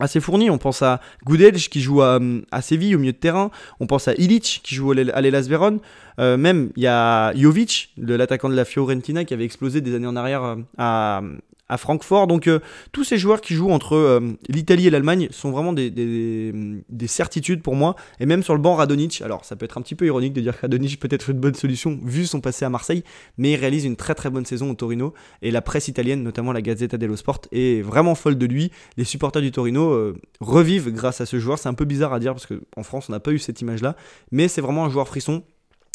assez 0.00 0.20
fourni. 0.20 0.50
On 0.50 0.58
pense 0.58 0.82
à 0.82 1.00
Goodedge 1.24 1.68
qui 1.68 1.80
joue 1.80 2.02
à, 2.02 2.20
Séville 2.60 2.96
au 2.96 2.98
milieu 2.98 3.12
de 3.12 3.18
terrain. 3.18 3.50
On 3.80 3.86
pense 3.86 4.08
à 4.08 4.14
Illich 4.14 4.60
qui 4.62 4.74
joue 4.74 4.92
à 4.92 4.94
l'Elas 4.94 5.46
Veron. 5.48 5.80
même 6.18 6.70
il 6.76 6.82
y 6.82 6.86
a 6.86 7.34
Jovic, 7.34 7.92
l'attaquant 7.98 8.48
de 8.48 8.54
la 8.54 8.64
Fiorentina, 8.64 9.24
qui 9.24 9.34
avait 9.34 9.44
explosé 9.44 9.80
des 9.80 9.94
années 9.94 10.06
en 10.06 10.16
arrière 10.16 10.56
à, 10.78 11.22
à 11.68 11.76
Francfort. 11.76 12.26
Donc 12.26 12.46
euh, 12.46 12.60
tous 12.92 13.04
ces 13.04 13.18
joueurs 13.18 13.40
qui 13.40 13.54
jouent 13.54 13.70
entre 13.70 13.94
euh, 13.94 14.20
l'Italie 14.48 14.86
et 14.86 14.90
l'Allemagne 14.90 15.28
sont 15.30 15.50
vraiment 15.50 15.72
des, 15.72 15.90
des, 15.90 17.06
certitudes 17.06 17.62
pour 17.62 17.74
moi. 17.74 17.96
Et 18.20 18.26
même 18.26 18.42
sur 18.42 18.54
le 18.54 18.60
banc, 18.60 18.74
Radonic, 18.74 19.22
alors 19.22 19.44
ça 19.44 19.56
peut 19.56 19.64
être 19.64 19.78
un 19.78 19.82
petit 19.82 19.94
peu 19.94 20.06
ironique 20.06 20.32
de 20.32 20.40
dire 20.40 20.56
que 20.56 20.62
Radonic 20.62 20.98
peut 20.98 21.08
être 21.10 21.30
une 21.30 21.38
bonne 21.38 21.54
solution 21.54 21.98
vu 22.02 22.26
son 22.26 22.40
passé 22.40 22.64
à 22.64 22.70
Marseille, 22.70 23.04
mais 23.38 23.52
il 23.52 23.56
réalise 23.56 23.84
une 23.84 23.96
très 23.96 24.14
très 24.14 24.30
bonne 24.30 24.46
saison 24.46 24.70
au 24.70 24.74
Torino. 24.74 25.14
Et 25.42 25.50
la 25.50 25.62
presse 25.62 25.88
italienne, 25.88 26.22
notamment 26.22 26.52
la 26.52 26.62
Gazzetta 26.62 26.96
dello 26.96 27.16
Sport, 27.16 27.42
est 27.52 27.82
vraiment 27.82 28.14
folle 28.14 28.36
de 28.36 28.46
lui. 28.46 28.70
Les 28.96 29.04
supporters 29.04 29.42
du 29.42 29.52
Torino 29.52 29.90
euh, 29.90 30.16
revivent 30.40 30.90
grâce 30.90 31.20
à 31.20 31.26
ce 31.26 31.38
joueur. 31.38 31.58
C'est 31.58 31.68
un 31.68 31.74
peu 31.74 31.84
bizarre 31.84 32.12
à 32.12 32.18
dire 32.18 32.32
parce 32.32 32.46
qu'en 32.46 32.82
France 32.82 33.06
on 33.08 33.12
n'a 33.12 33.20
pas 33.20 33.32
eu 33.32 33.38
cette 33.38 33.60
image-là, 33.60 33.96
mais 34.30 34.48
c'est 34.48 34.60
vraiment 34.60 34.84
un 34.84 34.90
joueur 34.90 35.08
frisson. 35.08 35.42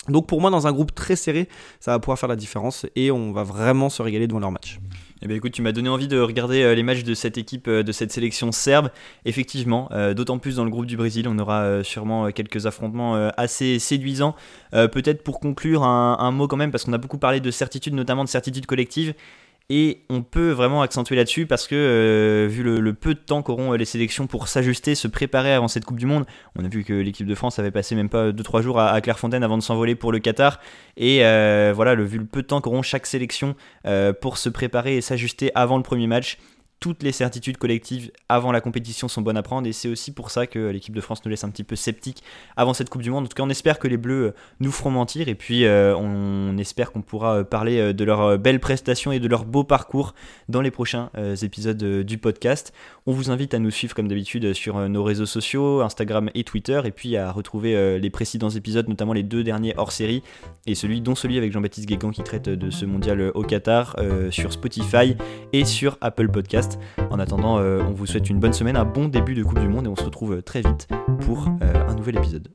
Donc 0.07 0.27
pour 0.27 0.41
moi, 0.41 0.49
dans 0.49 0.65
un 0.65 0.71
groupe 0.71 0.95
très 0.95 1.15
serré, 1.15 1.47
ça 1.79 1.91
va 1.91 1.99
pouvoir 1.99 2.17
faire 2.17 2.29
la 2.29 2.35
différence 2.35 2.85
et 2.95 3.11
on 3.11 3.31
va 3.31 3.43
vraiment 3.43 3.89
se 3.89 4.01
régaler 4.01 4.27
devant 4.27 4.39
leur 4.39 4.51
match. 4.51 4.79
Eh 5.21 5.27
bien 5.27 5.35
écoute, 5.35 5.51
tu 5.51 5.61
m'as 5.61 5.73
donné 5.73 5.89
envie 5.89 6.07
de 6.07 6.17
regarder 6.17 6.63
euh, 6.63 6.73
les 6.73 6.83
matchs 6.83 7.03
de 7.03 7.13
cette 7.13 7.37
équipe, 7.37 7.67
euh, 7.67 7.83
de 7.83 7.91
cette 7.91 8.11
sélection 8.11 8.53
serbe. 8.53 8.89
Effectivement, 9.25 9.89
euh, 9.91 10.13
d'autant 10.13 10.39
plus 10.39 10.55
dans 10.55 10.63
le 10.63 10.69
groupe 10.69 10.85
du 10.85 10.95
Brésil, 10.95 11.27
on 11.27 11.37
aura 11.39 11.83
sûrement 11.83 12.31
quelques 12.31 12.65
affrontements 12.65 13.15
assez 13.37 13.79
séduisants. 13.79 14.35
Peut-être 14.71 15.23
pour 15.23 15.39
conclure 15.39 15.83
un, 15.83 16.17
un, 16.19 16.31
mot 16.31 16.47
quand 16.47 16.57
même, 16.57 16.71
parce 16.71 16.85
qu'on 16.85 16.93
a 16.93 16.97
beaucoup 16.97 17.17
parlé 17.17 17.39
de 17.39 17.51
certitude, 17.51 17.93
notamment 17.93 18.23
de 18.23 18.29
certitude 18.29 18.65
collective. 18.65 19.13
Et 19.71 20.01
on 20.09 20.23
peut 20.23 20.49
vraiment 20.49 20.81
accentuer 20.81 21.15
là-dessus 21.15 21.45
parce 21.45 21.67
que, 21.67 21.75
euh, 21.75 22.47
vu 22.49 22.63
le, 22.63 22.93
peu 22.93 23.13
de 23.13 23.19
temps 23.19 23.43
qu'auront 23.43 23.73
euh, 23.73 23.77
les 23.77 23.85
sélections 23.85 24.25
pour 24.25 24.47
s'ajuster, 24.47 24.95
se 24.95 25.07
préparer 25.07 25.53
avant 25.53 25.67
cette 25.67 25.85
Coupe 25.85 25.99
du 25.99 26.07
Monde, 26.07 26.25
on 26.57 26.65
a 26.65 26.67
vu 26.67 26.83
que 26.83 26.93
l'équipe 26.93 27.27
de 27.27 27.35
France 27.35 27.59
avait 27.59 27.69
passé 27.69 27.93
même 27.93 28.09
pas 28.09 28.31
2-3 28.31 28.63
jours 28.63 28.79
à, 28.79 28.99
Clairefontaine 28.99 29.43
avant 29.43 29.59
de 29.59 29.63
s'envoler 29.63 29.93
pour 29.93 30.11
le 30.11 30.17
Qatar. 30.17 30.59
Et 30.97 31.23
euh, 31.23 31.71
voilà, 31.75 31.93
le, 31.93 32.03
vu 32.03 32.17
le 32.17 32.25
peu 32.25 32.41
de 32.41 32.47
temps 32.47 32.61
qu'auront 32.61 32.81
chaque 32.81 33.05
sélection 33.05 33.55
pour 34.21 34.37
se 34.37 34.49
préparer 34.49 34.97
et 34.97 35.01
s'ajuster 35.01 35.51
avant 35.53 35.77
le 35.77 35.83
premier 35.83 36.07
match, 36.07 36.39
toutes 36.79 37.03
les 37.03 37.11
certitudes 37.11 37.57
collectives 37.57 38.11
avant 38.29 38.51
la 38.51 38.61
compétition 38.61 39.07
sont 39.07 39.21
bonnes 39.21 39.37
à 39.37 39.41
prendre 39.41 39.67
et 39.67 39.73
c'est 39.73 39.89
aussi 39.89 40.11
pour 40.13 40.31
ça 40.31 40.47
que 40.47 40.69
l'équipe 40.69 40.95
de 40.95 41.01
France 41.01 41.23
nous 41.25 41.29
laisse 41.29 41.43
un 41.43 41.49
petit 41.49 41.63
peu 41.63 41.75
sceptiques 41.75 42.23
avant 42.55 42.73
cette 42.73 42.89
Coupe 42.89 43.01
du 43.01 43.11
Monde. 43.11 43.25
En 43.25 43.27
tout 43.27 43.35
cas, 43.35 43.43
on 43.43 43.49
espère 43.49 43.79
que 43.79 43.87
les 43.87 43.97
Bleus 43.97 44.27
euh, 44.27 44.31
nous 44.59 44.71
feront 44.71 44.91
mentir 44.91 45.27
et 45.27 45.35
puis 45.35 45.65
euh, 45.65 45.95
on 45.95 46.57
espère 46.57 46.91
qu'on 46.91 47.01
pourra 47.01 47.39
euh, 47.39 47.43
parler 47.43 47.93
de 47.93 48.03
leurs 48.03 48.37
belles 48.37 48.59
prestations 48.59 49.11
et 49.11 49.19
de 49.19 49.27
leur 49.27 49.45
beau 49.45 49.63
parcours 49.63 50.13
dans 50.47 50.61
les 50.61 50.71
prochains 50.71 51.09
épisodes 51.41 51.83
du 52.03 52.17
podcast. 52.17 52.73
On 53.05 53.11
vous 53.11 53.31
invite 53.31 53.53
à 53.53 53.59
nous 53.59 53.71
suivre 53.71 53.93
comme 53.93 54.07
d'habitude 54.07 54.53
sur 54.53 54.89
nos 54.89 55.03
réseaux 55.03 55.25
sociaux, 55.25 55.81
Instagram 55.81 56.29
et 56.33 56.43
Twitter 56.43 56.81
et 56.85 56.91
puis 56.91 57.17
à 57.17 57.31
retrouver 57.31 57.99
les 57.99 58.09
précédents 58.09 58.49
épisodes, 58.49 58.87
notamment 58.87 59.13
les 59.13 59.23
deux 59.23 59.43
derniers 59.43 59.73
hors 59.77 59.91
série 59.91 60.23
et 60.65 60.75
celui 60.75 61.01
dont 61.01 61.15
celui 61.15 61.37
avec 61.37 61.51
Jean-Baptiste 61.51 61.87
Guégan 61.87 62.11
qui 62.11 62.23
traite 62.23 62.49
de 62.49 62.69
ce 62.69 62.85
mondial 62.85 63.31
au 63.33 63.43
Qatar 63.43 63.95
sur 64.31 64.51
Spotify 64.53 65.15
et 65.53 65.65
sur 65.65 65.97
Apple 66.01 66.29
Podcast. 66.29 66.68
En 67.09 67.19
attendant, 67.19 67.57
euh, 67.57 67.81
on 67.87 67.93
vous 67.93 68.05
souhaite 68.05 68.29
une 68.29 68.39
bonne 68.39 68.53
semaine, 68.53 68.75
un 68.75 68.85
bon 68.85 69.07
début 69.07 69.33
de 69.33 69.43
Coupe 69.43 69.59
du 69.59 69.67
Monde 69.67 69.85
et 69.85 69.89
on 69.89 69.95
se 69.95 70.03
retrouve 70.03 70.41
très 70.43 70.61
vite 70.61 70.87
pour 71.21 71.47
euh, 71.61 71.87
un 71.87 71.95
nouvel 71.95 72.17
épisode. 72.17 72.49